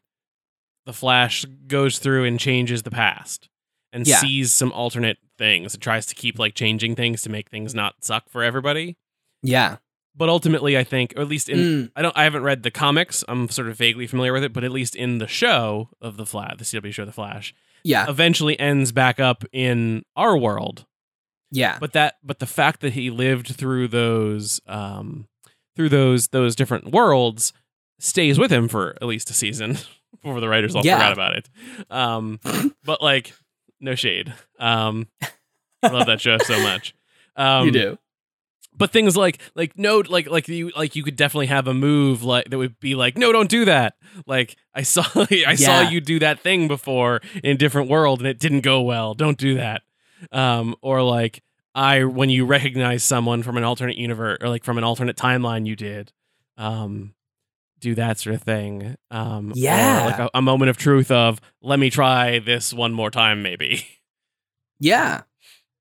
the 0.85 0.93
Flash 0.93 1.45
goes 1.67 1.99
through 1.99 2.25
and 2.25 2.39
changes 2.39 2.83
the 2.83 2.91
past 2.91 3.49
and 3.91 4.05
Yeah. 4.07 4.17
sees 4.17 4.53
some 4.53 4.71
alternate 4.71 5.17
things 5.37 5.73
and 5.73 5.81
tries 5.81 6.05
to 6.07 6.15
keep 6.15 6.37
like 6.37 6.53
changing 6.53 6.95
things 6.95 7.21
to 7.23 7.29
make 7.29 7.49
things 7.49 7.73
not 7.73 8.03
suck 8.03 8.29
for 8.29 8.43
everybody. 8.43 8.97
Yeah. 9.41 9.77
But 10.15 10.27
ultimately, 10.29 10.77
I 10.77 10.83
think, 10.83 11.13
or 11.15 11.21
at 11.21 11.27
least 11.27 11.49
in 11.49 11.57
Mm, 11.57 11.91
I 11.95 12.01
don't 12.01 12.17
I 12.17 12.23
haven't 12.23 12.43
read 12.43 12.63
the 12.63 12.71
comics. 12.71 13.23
I'm 13.27 13.49
sort 13.49 13.69
of 13.69 13.77
vaguely 13.77 14.05
familiar 14.05 14.33
with 14.33 14.43
it, 14.43 14.53
but 14.53 14.63
at 14.63 14.71
least 14.71 14.95
in 14.95 15.17
the 15.17 15.27
show 15.27 15.89
of 16.01 16.17
the 16.17 16.25
Flash, 16.25 16.55
the 16.57 16.65
CW 16.65 16.91
show 16.93 17.05
The 17.05 17.11
Flash, 17.11 17.53
yeah. 17.83 18.05
eventually 18.09 18.59
ends 18.59 18.91
back 18.91 19.19
up 19.19 19.43
in 19.51 20.03
our 20.15 20.37
world. 20.37 20.85
Yeah. 21.51 21.77
But 21.79 21.93
that 21.93 22.15
but 22.23 22.39
the 22.39 22.45
fact 22.45 22.81
that 22.81 22.93
he 22.93 23.09
lived 23.09 23.47
through 23.55 23.87
those 23.89 24.59
um 24.67 25.27
through 25.75 25.89
those 25.89 26.27
those 26.29 26.55
different 26.55 26.91
worlds 26.91 27.53
stays 27.99 28.37
with 28.39 28.51
him 28.51 28.67
for 28.67 28.91
at 29.01 29.03
least 29.07 29.29
a 29.29 29.33
season 29.33 29.77
before 30.21 30.39
the 30.39 30.47
writers 30.49 30.75
all 30.75 30.85
Yeah. 30.85 30.97
forgot 30.97 31.13
about 31.13 31.35
it. 31.37 31.49
Um 31.89 32.39
but 32.83 33.01
like 33.01 33.33
no 33.79 33.95
shade. 33.95 34.33
Um 34.59 35.07
I 35.81 35.87
love 35.87 36.07
that 36.07 36.21
show 36.21 36.37
so 36.39 36.59
much. 36.61 36.93
Um 37.35 37.65
you 37.67 37.71
do. 37.71 37.97
but 38.75 38.91
things 38.91 39.15
like 39.17 39.39
like 39.55 39.77
no 39.77 40.03
like 40.07 40.29
like 40.29 40.47
you 40.49 40.71
like 40.75 40.95
you 40.95 41.03
could 41.03 41.15
definitely 41.15 41.47
have 41.47 41.67
a 41.67 41.73
move 41.73 42.21
like 42.23 42.49
that 42.49 42.57
would 42.57 42.79
be 42.79 42.95
like 42.95 43.17
no 43.17 43.31
don't 43.31 43.49
do 43.49 43.65
that 43.65 43.95
like 44.25 44.55
i 44.73 44.81
saw 44.81 45.03
i 45.47 45.55
saw 45.55 45.81
you 45.81 46.01
do 46.01 46.19
that 46.19 46.39
thing 46.41 46.67
before 46.67 47.21
in 47.43 47.51
a 47.55 47.57
different 47.57 47.89
world 47.89 48.19
and 48.19 48.27
it 48.27 48.39
didn't 48.39 48.61
go 48.61 48.81
well 48.81 49.13
don't 49.13 49.37
do 49.37 49.55
that 49.55 49.81
um 50.31 50.75
or 50.81 51.01
like 51.03 51.41
i 51.75 52.03
when 52.03 52.29
you 52.29 52.45
recognize 52.45 53.03
someone 53.03 53.43
from 53.43 53.57
an 53.57 53.63
alternate 53.63 53.97
universe 53.97 54.37
or 54.41 54.49
like 54.49 54.63
from 54.63 54.77
an 54.77 54.83
alternate 54.83 55.15
timeline 55.17 55.65
you 55.65 55.75
did 55.75 56.11
um 56.57 57.13
do 57.79 57.95
that 57.95 58.17
sort 58.19 58.35
of 58.35 58.41
thing 58.43 58.95
um 59.11 59.53
Yeah. 59.55 60.05
like 60.05 60.19
a, 60.19 60.29
a 60.33 60.41
moment 60.41 60.69
of 60.69 60.77
truth 60.77 61.11
of 61.11 61.39
let 61.61 61.79
me 61.79 61.89
try 61.89 62.39
this 62.39 62.73
one 62.73 62.93
more 62.93 63.09
time 63.11 63.41
maybe 63.43 63.85
Yeah. 64.79 65.21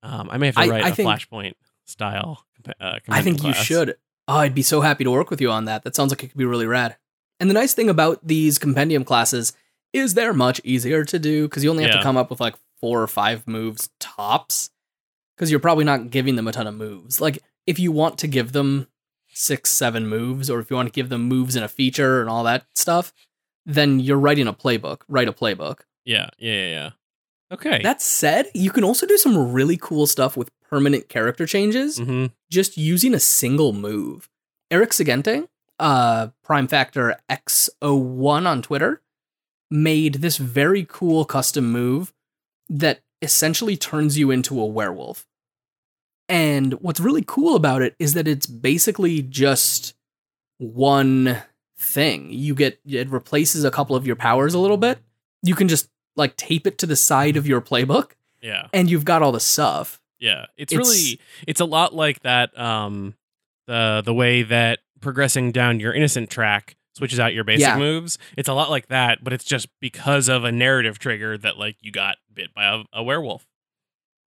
um 0.03 0.29
i 0.31 0.39
may 0.39 0.47
have 0.47 0.55
to 0.57 0.71
write 0.71 0.85
I 0.85 0.89
a 0.91 0.95
think- 0.95 1.09
flashpoint 1.09 1.55
style 1.87 2.45
uh, 2.81 2.99
I 3.09 3.23
think 3.23 3.45
you 3.45 3.55
should. 3.55 3.97
Oh, 4.27 4.37
I'd 4.37 4.55
be 4.55 4.63
so 4.63 4.81
happy 4.83 5.05
to 5.05 5.11
work 5.13 5.31
with 5.31 5.41
you 5.41 5.49
on 5.51 5.65
that. 5.67 5.85
That 5.85 5.95
sounds 5.95 6.11
like 6.11 6.23
it 6.25 6.29
could 6.29 6.37
be 6.37 6.45
really 6.45 6.67
rad. 6.67 6.97
And 7.41 7.49
the 7.49 7.55
nice 7.55 7.73
thing 7.73 7.89
about 7.89 8.19
these 8.27 8.59
compendium 8.59 9.05
classes 9.05 9.55
is 9.95 10.13
they're 10.15 10.35
much 10.35 10.61
easier 10.65 11.03
to 11.05 11.19
do 11.21 11.49
because 11.49 11.65
you 11.65 11.71
only 11.71 11.85
have 11.85 11.93
Yeah. 11.93 11.97
to 11.99 12.03
come 12.03 12.17
up 12.19 12.29
with 12.31 12.41
like 12.41 12.57
four 12.81 13.01
or 13.01 13.07
five 13.07 13.47
moves 13.47 13.89
tops. 14.19 14.71
Because 15.37 15.51
you're 15.51 15.61
probably 15.61 15.85
not 15.85 16.11
giving 16.11 16.35
them 16.35 16.49
a 16.49 16.53
ton 16.53 16.67
of 16.67 16.75
moves. 16.75 17.21
Like 17.21 17.39
if 17.67 17.79
you 17.79 17.93
want 17.93 18.19
to 18.19 18.27
give 18.27 18.53
them 18.53 18.89
six, 19.29 19.71
seven 19.71 20.09
moves, 20.09 20.51
or 20.51 20.59
if 20.59 20.69
you 20.71 20.77
want 20.77 20.89
to 20.89 20.93
give 20.93 21.11
them 21.11 21.23
moves 21.23 21.55
in 21.55 21.63
a 21.63 21.69
feature 21.69 22.21
and 22.21 22.29
all 22.29 22.43
that 22.45 22.67
stuff, 22.75 23.13
then 23.65 24.01
you're 24.01 24.19
writing 24.19 24.49
a 24.49 24.53
playbook. 24.53 25.03
Write 25.07 25.29
a 25.29 25.33
playbook. 25.33 25.81
Yeah, 26.05 26.31
yeah, 26.39 26.53
yeah, 26.53 26.69
yeah. 26.69 26.91
Okay. 27.53 27.83
That 27.83 28.03
said, 28.03 28.49
you 28.55 28.71
can 28.71 28.85
also 28.85 29.07
do 29.07 29.17
some 29.17 29.53
really 29.53 29.77
cool 29.77 30.07
stuff 30.07 30.37
with 30.37 30.51
permanent 30.69 31.09
character 31.09 31.47
changes 31.47 31.99
hmm 31.99 32.27
just 32.51 32.79
using 32.79 33.13
a 33.13 33.21
single 33.21 33.75
move. 33.75 34.31
Eric 34.71 34.91
Segente, 34.91 35.47
uh, 35.79 36.29
Prime 36.43 36.67
Factor 36.67 37.17
X01 37.31 38.47
on 38.47 38.63
Twitter, 38.63 39.03
made 39.71 40.15
this 40.15 40.39
very 40.39 40.87
cool 40.89 41.27
custom 41.27 41.71
move 41.71 42.15
that 42.71 43.01
essentially 43.23 43.77
turns 43.77 44.19
you 44.19 44.31
into 44.31 44.61
a 44.61 44.67
werewolf. 44.67 45.27
And 46.29 46.75
what's 46.75 47.01
really 47.01 47.25
cool 47.27 47.57
about 47.57 47.81
it 47.83 47.95
is 47.99 48.15
that 48.15 48.29
it's 48.29 48.47
basically 48.47 49.23
just 49.23 49.95
one 50.59 51.39
thing. 51.79 52.31
You 52.31 52.55
get 52.55 52.81
it 52.87 53.09
replaces 53.09 53.65
a 53.65 53.71
couple 53.71 53.97
of 53.97 54.07
your 54.07 54.17
powers 54.17 54.55
a 54.55 54.59
little 54.59 54.77
bit. 54.77 54.99
You 55.43 55.55
can 55.55 55.69
just 55.69 55.89
like 56.17 56.37
tape 56.37 56.67
it 56.67 56.79
to 56.79 56.87
the 56.87 56.97
side 56.97 57.37
of 57.37 57.47
your 57.47 57.61
playbook 57.61 58.11
Yeah, 58.43 58.67
and 58.73 58.91
you've 58.91 59.05
got 59.05 59.23
all 59.23 59.33
the 59.33 59.41
stuff. 59.41 60.01
yeah. 60.19 60.47
It's, 60.57 60.73
It's- 60.73 60.87
really 60.89 61.21
it's 61.47 61.61
a 61.61 61.65
lot 61.65 61.95
like 61.95 62.21
that. 62.23 62.59
Um, 62.59 63.15
the 63.67 64.03
the 64.05 64.15
way 64.15 64.43
that 64.43 64.81
progressing 65.01 65.53
down 65.53 65.79
your 65.81 65.93
innocent 65.95 66.29
track 66.29 66.77
switches 66.99 67.19
out 67.21 67.33
your 67.35 67.45
basic 67.45 67.63
Yeah. 67.63 67.79
moves. 67.79 68.19
It's 68.37 68.49
a 68.49 68.55
lot 68.55 68.71
like 68.71 68.89
that, 68.89 69.25
but 69.25 69.33
it's 69.33 69.45
just 69.45 69.69
because 69.81 70.29
of 70.29 70.45
a 70.45 70.53
narrative 70.53 70.99
trigger 70.99 71.39
that 71.39 71.57
like 71.59 71.77
you 71.81 71.91
got 71.91 72.19
bit 72.33 72.53
by 72.55 72.65
a, 72.65 72.83
a 72.93 73.03
werewolf. 73.03 73.47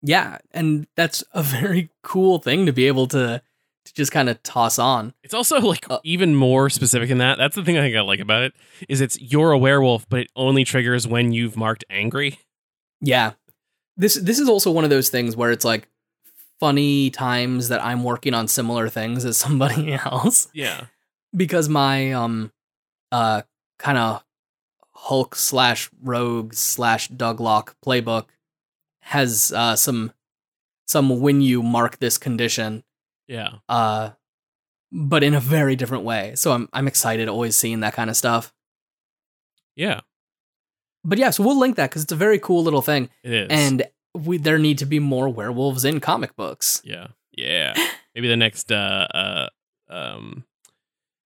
Yeah, 0.01 0.39
and 0.51 0.88
that's 0.95 1.24
a 1.34 1.43
very 1.61 1.89
cool 2.03 2.39
thing 2.39 2.65
to 2.65 2.74
be 2.74 2.88
able 2.88 3.07
to 3.09 3.41
to 3.84 3.93
just 3.95 4.11
kind 4.11 4.30
of 4.30 4.41
toss 4.43 4.78
on. 4.78 5.13
It's 5.24 5.34
also 5.34 5.59
like 5.59 5.89
Uh, 5.89 5.99
even 6.03 6.36
more 6.36 6.69
specific 6.69 7.09
than 7.09 7.17
that. 7.19 7.38
That's 7.38 7.55
the 7.55 7.63
thing 7.63 7.78
I 7.78 7.82
think 7.82 7.95
I 7.95 8.01
like 8.01 8.19
about 8.19 8.43
it 8.43 8.53
is 8.89 9.01
it's 9.01 9.19
you're 9.19 9.51
a 9.51 9.57
werewolf, 9.57 10.07
but 10.09 10.19
it 10.22 10.30
only 10.36 10.63
triggers 10.63 11.07
when 11.07 11.32
you've 11.32 11.57
marked 11.57 11.84
angry. 11.89 12.39
Yeah. 13.01 13.34
This 13.97 14.15
this 14.15 14.39
is 14.39 14.47
also 14.49 14.72
one 14.72 14.84
of 14.84 14.89
those 14.89 15.09
things 15.09 15.36
where 15.36 15.51
it's 15.51 15.65
like 15.65 15.88
funny 16.59 17.09
times 17.09 17.69
that 17.69 17.84
I'm 17.84 18.03
working 18.03 18.36
on 18.36 18.47
similar 18.47 18.88
things 18.88 19.26
as 19.26 19.38
somebody 19.38 19.93
else 20.05 20.47
Yeah, 20.53 20.86
because 21.36 21.67
my 21.67 22.13
um 22.13 22.51
uh 23.12 23.41
kind 23.80 23.97
of 23.97 24.24
Hulk 24.93 25.36
slash 25.36 25.89
Rogue 26.01 26.53
slash 26.53 27.09
Douglock 27.09 27.74
playbook 27.86 28.26
has 29.01 29.51
uh 29.51 29.76
some 29.76 30.12
some 30.88 31.22
when 31.22 31.41
you 31.41 31.64
mark 31.64 31.99
this 31.99 32.18
condition 32.18 32.84
yeah. 33.28 33.55
uh 33.70 34.12
but 34.91 35.24
in 35.24 35.34
a 35.34 35.39
very 35.39 35.76
different 35.76 36.03
way. 36.03 36.34
So 36.36 36.51
I'm 36.51 36.68
I'm 36.74 36.88
excited 36.88 37.30
always 37.30 37.55
seeing 37.55 37.80
that 37.80 37.93
kind 37.93 38.09
of 38.09 38.18
stuff. 38.18 38.53
Yeah, 39.76 40.01
But 41.05 41.18
yeah, 41.18 41.30
so 41.30 41.43
we'll 41.43 41.57
link 41.57 41.78
that 41.78 41.89
because 41.89 42.03
it's 42.03 42.12
a 42.12 42.18
very 42.18 42.38
cool 42.39 42.62
little 42.62 42.82
thing, 42.82 43.09
it 43.24 43.32
is. 43.34 43.47
and 43.49 43.84
we 44.14 44.38
there 44.38 44.59
need 44.59 44.78
to 44.80 44.86
be 44.86 44.99
more 44.99 45.30
werewolves 45.30 45.86
in 45.86 45.99
comic 46.01 46.36
books. 46.36 46.82
Yeah. 46.84 47.07
Yeah. 47.32 47.74
Maybe 48.14 48.28
the 48.28 48.36
next 48.36 48.72
uh 48.72 49.07
uh 49.14 49.49
um 49.89 50.43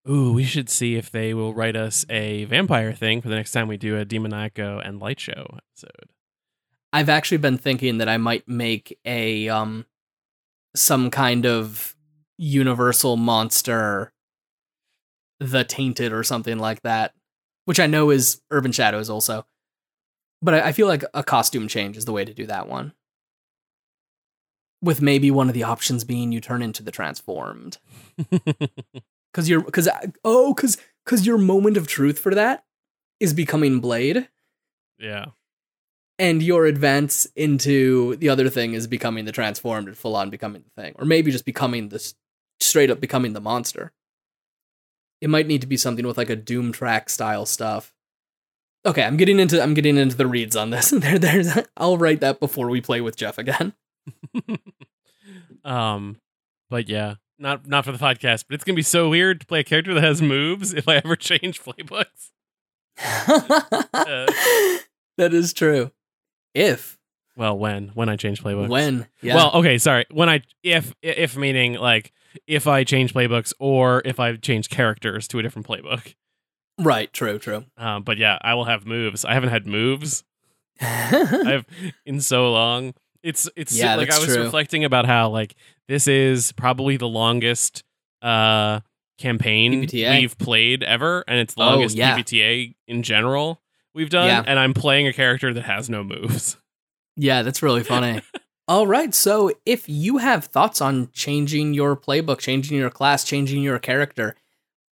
Ooh, 0.08 0.34
we 0.34 0.44
should 0.44 0.68
see 0.68 0.96
if 0.96 1.10
they 1.10 1.32
will 1.32 1.54
write 1.54 1.76
us 1.76 2.04
a 2.10 2.44
vampire 2.44 2.92
thing 2.92 3.22
for 3.22 3.28
the 3.30 3.36
next 3.36 3.52
time 3.52 3.68
we 3.68 3.78
do 3.78 3.98
a 3.98 4.04
Demoniaco 4.04 4.86
and 4.86 5.00
Light 5.00 5.18
Show 5.18 5.46
episode. 5.56 6.10
I've 6.92 7.08
actually 7.08 7.38
been 7.38 7.56
thinking 7.56 7.98
that 7.98 8.08
I 8.08 8.18
might 8.18 8.46
make 8.46 8.98
a 9.04 9.48
um 9.48 9.86
some 10.76 11.10
kind 11.10 11.46
of 11.46 11.96
universal 12.36 13.16
monster, 13.16 14.12
the 15.40 15.64
tainted 15.64 16.12
or 16.12 16.22
something 16.22 16.58
like 16.58 16.82
that, 16.82 17.14
which 17.64 17.80
I 17.80 17.86
know 17.86 18.10
is 18.10 18.42
Urban 18.50 18.72
Shadows 18.72 19.08
also. 19.08 19.46
But 20.42 20.54
I, 20.54 20.68
I 20.68 20.72
feel 20.72 20.86
like 20.86 21.04
a 21.14 21.24
costume 21.24 21.66
change 21.66 21.96
is 21.96 22.04
the 22.04 22.12
way 22.12 22.24
to 22.24 22.34
do 22.34 22.46
that 22.46 22.68
one. 22.68 22.92
With 24.82 25.00
maybe 25.00 25.30
one 25.30 25.48
of 25.48 25.54
the 25.54 25.62
options 25.62 26.04
being 26.04 26.30
you 26.30 26.42
turn 26.42 26.60
into 26.60 26.82
the 26.82 26.90
transformed. 26.90 27.78
Cause 29.34 29.48
you're 29.48 29.62
cause 29.64 29.88
oh, 30.24 30.54
cause 30.54 30.78
cause 31.04 31.26
your 31.26 31.36
moment 31.38 31.76
of 31.76 31.86
truth 31.86 32.18
for 32.18 32.34
that 32.34 32.64
is 33.20 33.34
becoming 33.34 33.80
Blade. 33.80 34.28
yeah. 34.98 35.26
and 36.18 36.42
your 36.42 36.66
advance 36.66 37.26
into 37.34 38.14
the 38.16 38.28
other 38.28 38.48
thing 38.48 38.74
is 38.74 38.86
becoming 38.86 39.24
the 39.24 39.32
transformed 39.32 39.88
and 39.88 39.96
full 39.96 40.14
on 40.14 40.30
becoming 40.30 40.62
the 40.62 40.82
thing, 40.82 40.94
or 40.98 41.04
maybe 41.04 41.32
just 41.32 41.44
becoming 41.44 41.88
this 41.88 42.14
straight 42.60 42.90
up 42.90 43.00
becoming 43.00 43.32
the 43.32 43.40
monster. 43.40 43.92
It 45.20 45.30
might 45.30 45.46
need 45.48 45.62
to 45.62 45.66
be 45.66 45.76
something 45.76 46.06
with 46.06 46.16
like 46.18 46.30
a 46.30 46.36
Doom 46.36 46.70
track 46.70 47.10
style 47.10 47.46
stuff. 47.46 47.92
Okay, 48.86 49.02
I'm 49.02 49.16
getting 49.16 49.40
into 49.40 49.60
I'm 49.60 49.74
getting 49.74 49.96
into 49.96 50.16
the 50.16 50.26
reads 50.26 50.54
on 50.54 50.70
this. 50.70 50.90
there, 50.96 51.18
there's 51.18 51.58
I'll 51.76 51.98
write 51.98 52.20
that 52.20 52.38
before 52.38 52.68
we 52.68 52.80
play 52.80 53.00
with 53.00 53.16
Jeff 53.16 53.38
again. 53.38 53.72
um 55.64 56.20
but 56.70 56.88
yeah, 56.88 57.14
not 57.38 57.66
not 57.66 57.84
for 57.84 57.92
the 57.92 57.98
podcast, 57.98 58.44
but 58.48 58.54
it's 58.54 58.64
going 58.64 58.74
to 58.74 58.78
be 58.78 58.82
so 58.82 59.08
weird 59.08 59.40
to 59.40 59.46
play 59.46 59.60
a 59.60 59.64
character 59.64 59.94
that 59.94 60.02
has 60.02 60.22
moves 60.22 60.72
if 60.72 60.88
I 60.88 60.96
ever 60.96 61.16
change 61.16 61.62
playbooks. 61.62 62.30
that 65.16 65.34
is 65.34 65.52
true. 65.52 65.90
If 66.54 66.98
Well, 67.36 67.58
when 67.58 67.88
when 67.94 68.08
I 68.08 68.16
change 68.16 68.42
playbooks. 68.42 68.68
when 68.68 69.06
yeah 69.20 69.34
Well, 69.34 69.52
okay, 69.54 69.78
sorry. 69.78 70.06
When 70.10 70.28
I 70.28 70.42
if 70.62 70.94
if 71.02 71.36
meaning 71.36 71.74
like 71.74 72.12
if 72.46 72.66
I 72.66 72.84
change 72.84 73.14
playbooks 73.14 73.52
or 73.58 74.02
if 74.04 74.20
I 74.20 74.36
change 74.36 74.68
characters 74.70 75.28
to 75.28 75.38
a 75.38 75.42
different 75.42 75.66
playbook. 75.66 76.14
Right, 76.78 77.12
true, 77.12 77.38
true. 77.38 77.64
Um, 77.76 78.02
but 78.02 78.18
yeah, 78.18 78.38
I 78.42 78.54
will 78.54 78.64
have 78.64 78.84
moves. 78.84 79.24
I 79.24 79.34
haven't 79.34 79.50
had 79.50 79.66
moves 79.66 80.24
I've 80.80 81.66
in 82.04 82.20
so 82.20 82.50
long. 82.52 82.94
It's 83.24 83.48
it's 83.56 83.76
Yeah, 83.76 83.96
like 83.96 84.10
I 84.10 84.18
was 84.18 84.26
true. 84.34 84.44
reflecting 84.44 84.84
about 84.84 85.06
how 85.06 85.30
like 85.30 85.56
this 85.88 86.06
is 86.06 86.52
probably 86.52 86.96
the 86.96 87.08
longest 87.08 87.82
uh 88.22 88.80
campaign 89.18 89.84
PBTA. 89.86 90.20
we've 90.20 90.38
played 90.38 90.82
ever, 90.82 91.24
and 91.26 91.38
it's 91.40 91.54
the 91.54 91.62
Oh, 91.62 91.66
longest 91.76 91.96
yeah. 91.96 92.16
PBTA 92.18 92.74
in 92.86 93.02
general 93.02 93.60
we've 93.94 94.10
done. 94.10 94.26
Yeah. 94.28 94.42
And 94.46 94.58
I'm 94.58 94.74
playing 94.74 95.06
a 95.08 95.12
character 95.12 95.52
that 95.54 95.64
has 95.64 95.88
no 95.90 96.04
moves. 96.04 96.56
Yeah, 97.16 97.42
that's 97.42 97.62
really 97.62 97.84
funny. 97.84 98.22
All 98.66 98.88
right, 98.88 99.14
so 99.14 99.52
if 99.64 99.88
you 99.88 100.18
have 100.18 100.46
thoughts 100.46 100.80
on 100.80 101.10
changing 101.12 101.72
your 101.74 101.94
playbook, 101.96 102.40
changing 102.40 102.76
your 102.76 102.90
class, 102.90 103.22
changing 103.22 103.62
your 103.62 103.78
character, 103.78 104.34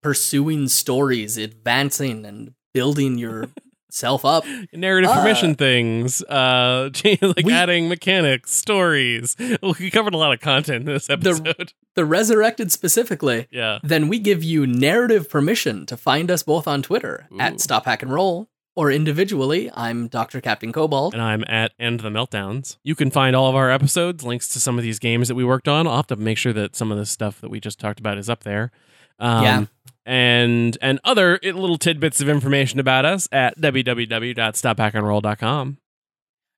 pursuing 0.05 0.69
stories, 0.69 1.37
advancing 1.37 2.25
and 2.25 2.55
building 2.73 3.19
yourself 3.93 4.25
up, 4.25 4.45
Narrative 4.73 5.11
Uh, 5.11 5.21
permission 5.21 5.55
things, 5.55 6.23
uh, 6.23 6.89
like 7.05 7.45
we- 7.45 7.53
adding 7.53 7.89
mechanics, 7.89 8.53
stories. 8.55 9.37
We 9.79 9.91
covered 9.91 10.15
a 10.15 10.17
lot 10.17 10.33
of 10.33 10.41
content 10.41 10.87
in 10.89 10.93
this 10.95 11.11
episode. 11.11 11.73
the 11.95 12.05
resurrected 12.05 12.73
specifically, 12.73 13.49
yeah. 13.51 13.79
then 13.83 14.09
we 14.09 14.19
give 14.19 14.43
you 14.43 14.67
narrative 14.67 15.29
permission 15.29 15.85
to 15.87 15.97
find 15.97 16.31
us 16.31 16.43
both 16.43 16.67
on 16.67 16.83
Twitter 16.83 17.29
Ooh. 17.33 17.39
at 17.41 17.61
Stop 17.61 17.85
Hack 17.85 18.03
and 18.03 18.13
Roll 18.13 18.49
or 18.75 18.91
individually. 18.91 19.71
I'm 19.75 20.09
Dr. 20.09 20.41
Captain 20.41 20.73
Cobalt. 20.73 21.13
and 21.13 21.23
I'm 21.23 21.45
at 21.47 21.73
End 21.79 22.01
the 22.01 22.09
Meltdowns. 22.09 22.79
You 22.83 22.95
can 22.95 23.11
find 23.11 23.37
all 23.37 23.49
of 23.51 23.55
our 23.55 23.71
episodes, 23.71 24.25
links 24.25 24.49
to 24.49 24.61
some 24.61 24.79
of 24.79 24.85
these 24.85 24.99
games 24.99 25.29
that 25.29 25.35
we 25.35 25.45
worked 25.45 25.69
on. 25.69 25.87
I'll 25.87 25.97
have 25.97 26.07
to 26.09 26.17
make 26.17 26.39
sure 26.39 26.55
that 26.55 26.75
some 26.75 26.91
of 26.91 26.97
the 26.99 27.07
stuff 27.07 27.41
that 27.43 27.51
we 27.51 27.61
just 27.61 27.79
talked 27.79 28.01
about 28.01 28.17
is 28.17 28.31
up 28.31 28.43
there. 28.45 28.71
Um, 29.19 29.43
Yeah. 29.45 29.65
And 30.05 30.77
and 30.83 30.99
other 31.05 31.39
little 31.43 31.79
tidbits 31.79 32.21
of 32.21 32.29
information 32.29 32.81
about 32.81 33.05
us 33.05 33.29
at 33.31 33.57
www.stophackandroll.com. 33.61 35.79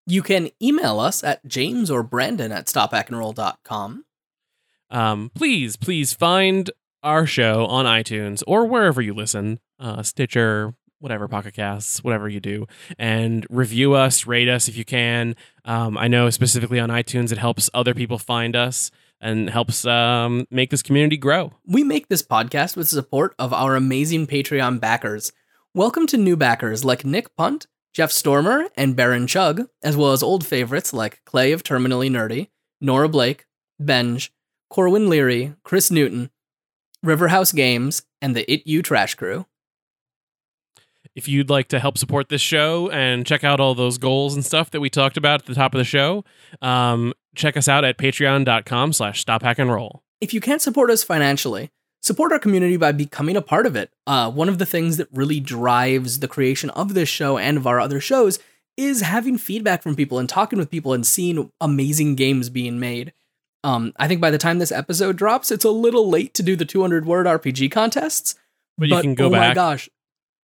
You 0.07 0.23
can 0.23 0.51
email 0.63 1.01
us 1.01 1.25
at 1.25 1.45
James 1.47 1.91
or 1.91 2.03
Brandon 2.03 2.53
at 2.53 2.67
stophackandroll.com. 2.67 4.05
Um, 4.91 5.31
please, 5.35 5.77
please 5.77 6.13
find 6.13 6.71
our 7.03 7.27
show 7.27 7.67
on 7.67 7.87
iTunes 7.87 8.43
or 8.47 8.67
wherever 8.67 9.03
you 9.03 9.15
listen, 9.15 9.61
uh, 9.79 10.03
Stitcher, 10.03 10.75
whatever, 10.99 11.29
Pocket 11.29 11.55
Casts, 11.55 12.03
whatever 12.03 12.29
you 12.29 12.41
do, 12.41 12.67
and 12.99 13.47
review 13.51 13.95
us, 13.95 14.27
rate 14.27 14.49
us 14.49 14.69
if 14.69 14.77
you 14.77 14.85
can. 14.85 15.37
Um, 15.65 15.99
I 15.99 16.09
know 16.09 16.31
specifically 16.31 16.81
on 16.81 16.89
iTunes, 16.89 17.33
it 17.33 17.39
helps 17.39 17.69
other 17.75 17.95
people 17.95 18.19
find 18.19 18.57
us 18.57 18.91
and 19.25 19.49
helps 19.49 19.87
um, 19.87 20.47
make 20.51 20.69
this 20.71 20.83
community 20.83 21.17
grow. 21.17 21.51
We 21.67 21.83
make 21.83 22.09
this 22.09 22.23
podcast 22.23 22.77
with 22.77 22.89
support 22.89 23.35
of 23.39 23.55
our 23.55 23.75
amazing 23.75 24.27
Patreon 24.27 24.81
backers. 24.81 25.33
Welcome 25.73 26.07
to 26.09 26.19
new 26.19 26.37
backers 26.37 26.85
like 26.85 27.07
Nick 27.07 27.35
Punt, 27.35 27.67
Jeff 27.95 28.13
Stormer, 28.13 28.69
and 28.77 28.95
Baron 28.95 29.27
Chug, 29.27 29.63
as 29.83 29.97
well 29.97 30.13
as 30.13 30.23
old 30.23 30.47
favorites 30.47 30.93
like 30.93 31.25
Clay 31.25 31.53
of 31.53 31.65
Terminally 31.65 32.11
Nerdy, 32.11 32.49
Nora 32.83 33.09
Blake, 33.09 33.47
Benj, 33.81 34.31
Corwin 34.69 35.09
Leary, 35.09 35.55
Chris 35.65 35.91
Newton, 35.91 36.31
Riverhouse 37.03 37.55
Games, 37.55 38.03
and 38.21 38.37
the 38.37 38.51
It 38.53 38.67
You 38.67 38.83
Trash 38.83 39.15
Crew. 39.15 39.47
If 41.15 41.29
you'd 41.29 41.49
like 41.49 41.69
to 41.69 41.79
help 41.79 41.97
support 41.97 42.29
this 42.29 42.43
show 42.43 42.91
and 42.91 43.25
check 43.25 43.43
out 43.43 43.59
all 43.59 43.75
those 43.75 43.97
goals 43.97 44.35
and 44.35 44.45
stuff 44.45 44.71
that 44.73 44.81
we 44.81 44.91
talked 44.91 45.17
about 45.17 45.41
at 45.41 45.47
the 45.47 45.55
top 45.55 45.73
of 45.73 45.79
the 45.79 45.85
show, 45.85 46.25
um, 46.61 47.15
check 47.35 47.57
us 47.57 47.69
out 47.69 47.85
at 47.85 47.99
patreon.com 47.99 48.93
slash 48.93 49.21
stop 49.21 49.43
hack 49.43 49.59
and 49.59 49.71
roll. 49.73 50.03
If 50.21 50.33
you 50.33 50.41
can't 50.41 50.63
support 50.63 50.91
us 50.91 51.03
financially, 51.03 51.71
support 52.03 52.33
our 52.33 52.39
community 52.39 52.77
by 52.77 52.93
becoming 52.93 53.37
a 53.37 53.43
part 53.43 53.67
of 53.67 53.77
it. 53.77 53.93
Uh, 54.07 54.31
one 54.31 54.49
of 54.49 54.59
the 54.59 54.67
things 54.67 54.97
that 54.97 55.09
really 55.13 55.41
drives 55.41 56.21
the 56.21 56.29
creation 56.29 56.71
of 56.71 56.95
this 56.95 57.09
show 57.09 57.37
and 57.39 57.57
of 57.57 57.67
our 57.67 57.81
other 57.81 58.01
shows 58.01 58.39
is 58.77 59.03
having 59.03 59.39
feedback 59.39 59.83
from 59.83 59.95
people 59.95 60.19
and 60.19 60.29
talking 60.29 60.59
with 60.59 60.71
people 60.71 60.93
and 60.93 61.07
seeing 61.07 61.51
amazing 61.61 62.15
games 62.15 62.49
being 62.49 62.81
made. 62.81 63.13
Um, 63.63 63.93
I 63.99 64.09
think 64.09 64.21
by 64.21 64.31
the 64.31 64.39
time 64.39 64.59
this 64.59 64.73
episode 64.73 65.17
drops, 65.17 65.51
it's 65.51 65.65
a 65.65 65.71
little 65.71 66.09
late 66.11 66.35
to 66.35 66.43
do 66.43 66.57
the 66.57 66.65
200 66.65 67.07
word 67.07 67.27
RPG 67.27 67.71
contests. 67.71 68.35
But 68.77 68.89
you 68.89 69.01
can 69.01 69.15
go 69.15 69.31
back. 69.31 69.45
oh 69.45 69.49
my 69.49 69.55
gosh, 69.55 69.89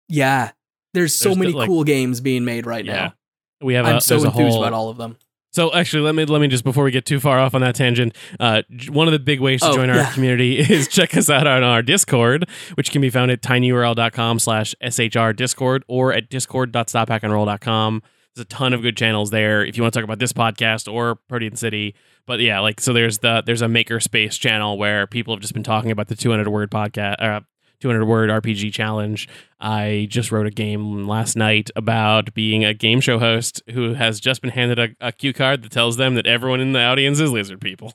yeah, 0.08 0.52
there's 0.94 1.14
so 1.14 1.30
There's 1.30 1.38
many 1.38 1.52
like- 1.52 1.68
cool 1.68 1.84
games 1.84 2.20
being 2.20 2.44
made 2.44 2.66
right 2.66 2.84
Yeah. 2.84 2.94
now. 2.94 3.14
We 3.62 3.74
have 3.74 3.84
I'm 3.84 4.00
so 4.00 4.14
a 4.16 4.24
enthused 4.24 4.34
whole, 4.54 4.62
about 4.64 4.72
all 4.72 4.88
of 4.88 4.96
them. 4.96 5.16
So 5.52 5.72
actually, 5.74 6.02
let 6.02 6.14
me 6.14 6.24
let 6.24 6.40
me 6.40 6.46
just 6.48 6.62
before 6.62 6.84
we 6.84 6.90
get 6.92 7.04
too 7.04 7.18
far 7.18 7.38
off 7.40 7.54
on 7.54 7.60
that 7.62 7.74
tangent, 7.74 8.16
uh, 8.38 8.62
one 8.88 9.08
of 9.08 9.12
the 9.12 9.18
big 9.18 9.40
ways 9.40 9.60
to 9.62 9.68
Oh, 9.70 9.74
join 9.74 9.90
our 9.90 9.96
yeah. 9.96 10.12
community 10.12 10.58
is 10.72 10.86
check 10.86 11.16
us 11.16 11.28
out 11.28 11.46
on 11.46 11.62
our 11.64 11.82
Discord, 11.82 12.48
which 12.74 12.90
can 12.92 13.00
be 13.00 13.10
found 13.10 13.30
at 13.32 13.42
tinyurl.com 13.42 14.38
slash 14.38 14.74
shr 14.84 15.34
discord 15.34 15.84
or 15.88 16.12
at 16.12 16.28
discord.stophackandroll.com. 16.30 18.02
There's 18.36 18.44
a 18.44 18.48
ton 18.48 18.72
of 18.72 18.82
good 18.82 18.96
channels 18.96 19.30
there 19.30 19.64
if 19.64 19.76
you 19.76 19.82
want 19.82 19.92
to 19.92 19.98
talk 20.00 20.04
about 20.04 20.20
this 20.20 20.32
podcast 20.32 20.90
or 20.92 21.16
Protean 21.16 21.56
City. 21.56 21.96
But 22.26 22.38
yeah, 22.38 22.60
like 22.60 22.80
so 22.80 22.92
there's 22.92 23.18
the 23.18 23.42
there's 23.44 23.62
a 23.62 23.66
makerspace 23.66 24.38
channel 24.38 24.78
where 24.78 25.08
people 25.08 25.34
have 25.34 25.40
just 25.40 25.52
been 25.52 25.64
talking 25.64 25.90
about 25.90 26.06
the 26.06 26.14
200 26.14 26.48
word 26.48 26.70
podcast 26.70 27.16
uh, 27.20 27.40
200 27.80 28.04
word 28.04 28.30
RPG 28.30 28.72
challenge. 28.72 29.28
I 29.58 30.06
just 30.10 30.30
wrote 30.30 30.46
a 30.46 30.50
game 30.50 31.06
last 31.06 31.36
night 31.36 31.70
about 31.76 32.32
being 32.34 32.64
a 32.64 32.74
game 32.74 33.00
show 33.00 33.18
host 33.18 33.62
who 33.70 33.94
has 33.94 34.20
just 34.20 34.42
been 34.42 34.50
handed 34.50 34.78
a, 34.78 34.88
a 35.00 35.12
cue 35.12 35.32
card 35.32 35.62
that 35.62 35.72
tells 35.72 35.96
them 35.96 36.14
that 36.14 36.26
everyone 36.26 36.60
in 36.60 36.72
the 36.72 36.82
audience 36.82 37.20
is 37.20 37.30
lizard 37.30 37.60
people. 37.60 37.94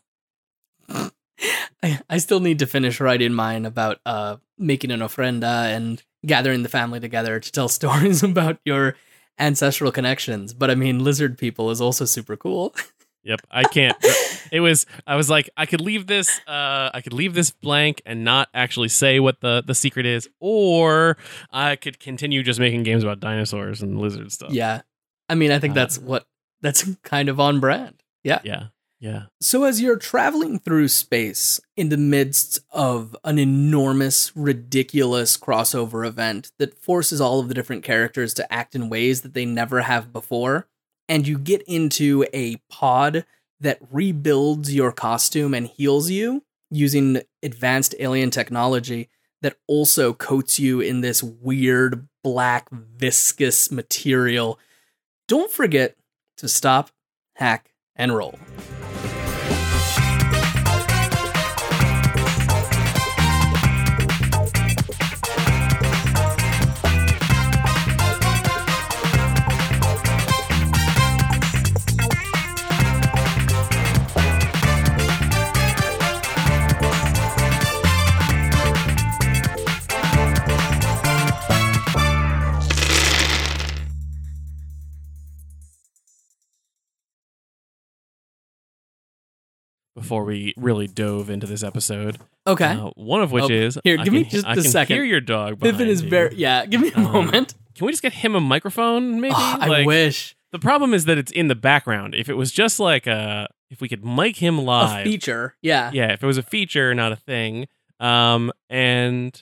I, 0.90 2.00
I 2.10 2.18
still 2.18 2.40
need 2.40 2.60
to 2.60 2.68
finish 2.68 3.00
writing 3.00 3.34
mine 3.34 3.66
about 3.66 4.00
uh 4.06 4.38
making 4.58 4.92
an 4.92 5.02
ofrenda 5.02 5.76
and 5.76 6.02
gathering 6.26 6.64
the 6.64 6.70
family 6.70 7.00
together 7.00 7.40
to 7.40 7.52
tell 7.52 7.68
stories 7.70 8.24
about 8.24 8.58
your 8.66 8.96
ancestral 9.38 9.92
connections. 9.92 10.54
But 10.54 10.72
I 10.72 10.76
mean, 10.76 11.04
lizard 11.04 11.38
people 11.38 11.70
is 11.72 11.82
also 11.82 12.06
super 12.06 12.38
cool. 12.38 12.74
Yep, 13.26 13.42
I 13.52 13.64
can't. 13.64 13.98
it 14.52 14.60
was 14.62 14.86
I 15.06 15.16
was 15.16 15.30
like 15.30 15.50
I 15.58 15.66
could 15.66 15.82
leave 15.82 16.08
this 16.08 16.40
uh 16.48 16.90
I 16.94 17.02
could 17.04 17.14
leave 17.14 17.34
this 17.34 17.52
blank 17.52 18.02
and 18.06 18.24
not 18.24 18.48
actually 18.54 18.90
say 18.90 19.20
what 19.20 19.42
the 19.42 19.64
the 19.66 19.76
secret 19.76 20.06
is 20.06 20.30
or 20.40 21.18
I 21.52 21.76
could 21.76 22.00
continue 22.00 22.44
just 22.44 22.60
making 22.60 22.84
games 22.84 23.04
about 23.04 23.20
dinosaurs 23.20 23.82
and 23.82 24.00
lizard 24.00 24.32
stuff. 24.32 24.52
yeah, 24.52 24.82
I 25.28 25.36
mean, 25.36 25.52
I 25.52 25.60
think 25.60 25.72
Uh, 25.72 25.76
that's 25.76 25.98
what 25.98 26.26
that's 26.62 26.88
kind 27.04 27.28
of 27.30 27.40
on 27.40 27.60
brand. 27.60 28.02
Yeah. 28.24 28.40
Yeah. 28.44 28.68
Yeah. 29.00 29.24
So 29.42 29.66
as 29.66 29.82
you're 29.82 29.98
traveling 29.98 30.58
through 30.58 30.88
space 30.88 31.60
in 31.76 31.90
the 31.90 31.98
midst 31.98 32.60
of 32.72 33.16
an 33.24 33.38
enormous, 33.38 34.32
ridiculous 34.36 35.38
crossover 35.38 36.08
event 36.08 36.52
that 36.60 36.74
forces 36.82 37.20
all 37.22 37.40
of 37.40 37.48
the 37.48 37.54
different 37.54 37.84
characters 37.84 38.34
to 38.36 38.52
act 38.54 38.74
in 38.74 38.90
ways 38.90 39.22
that 39.22 39.34
they 39.34 39.46
never 39.46 39.82
have 39.82 40.14
before, 40.14 40.68
and 41.08 41.28
you 41.28 41.38
get 41.38 41.62
into 41.64 42.26
a 42.34 42.58
pod 42.70 43.26
that 43.60 43.80
rebuilds 43.92 44.74
your 44.74 44.92
costume 44.92 45.54
and 45.54 45.68
heals 45.68 46.10
you 46.10 46.44
using 46.70 47.22
advanced 47.42 47.96
alien 48.00 48.32
technology 48.32 49.10
that 49.42 49.58
also 49.68 50.14
coats 50.14 50.60
you 50.60 50.82
in 50.82 51.02
this 51.02 51.22
weird 51.22 52.08
black 52.24 52.68
viscous 52.72 53.72
material. 53.72 54.60
Don't 55.28 55.52
forget 55.52 55.96
to 56.38 56.48
stop, 56.48 56.90
hack, 57.36 57.74
and 57.96 58.16
roll. 58.16 58.40
Before 89.96 90.26
we 90.26 90.54
really 90.58 90.88
dove 90.88 91.30
into 91.30 91.48
this 91.48 91.64
episode, 91.64 92.18
Okay. 92.46 92.66
uh, 92.66 92.90
one 92.96 93.22
of 93.22 93.32
which 93.32 93.46
Oh, 93.46 93.50
is 93.50 93.80
here, 93.86 93.98
I 93.98 94.04
give 94.04 94.12
me 94.14 94.24
can- 94.24 94.30
just 94.32 94.46
I 94.46 94.52
a 94.52 94.56
can 94.56 94.64
second. 94.66 94.96
Hear 94.98 95.06
your 95.06 95.22
dog. 95.22 95.62
Pippin 95.62 95.88
is 95.88 96.02
you. 96.04 96.10
very 96.10 96.36
yeah. 96.36 96.66
Give 96.66 96.82
me 96.82 96.92
a 96.94 96.98
Um, 96.98 97.12
moment. 97.14 97.54
Can 97.76 97.86
we 97.86 97.94
just 97.94 98.04
get 98.04 98.12
him 98.14 98.36
a 98.36 98.42
microphone? 98.42 99.22
Maybe. 99.22 99.34
Oh, 99.38 99.58
I 99.62 99.86
wish 99.86 100.36
The 100.52 100.60
problem 100.60 100.94
is 100.94 101.06
that 101.06 101.18
it's 101.18 101.32
in 101.32 101.48
the 101.48 101.56
background. 101.56 102.14
If 102.14 102.28
it 102.30 102.34
was 102.36 102.52
just 102.52 102.78
like 102.80 103.08
a, 103.08 103.48
if 103.70 103.80
we 103.82 103.88
could 103.88 104.04
mic 104.06 104.36
him 104.38 104.58
a 104.58 104.62
live, 104.62 105.04
feature. 105.06 105.56
Yeah. 105.62 105.92
yeah. 105.94 106.12
If 106.12 106.22
it 106.24 106.28
was 106.28 106.38
a 106.38 106.44
feature, 106.44 106.94
not 106.94 107.12
a 107.14 107.16
thing. 107.18 107.68
Um, 108.02 108.52
and 108.70 109.42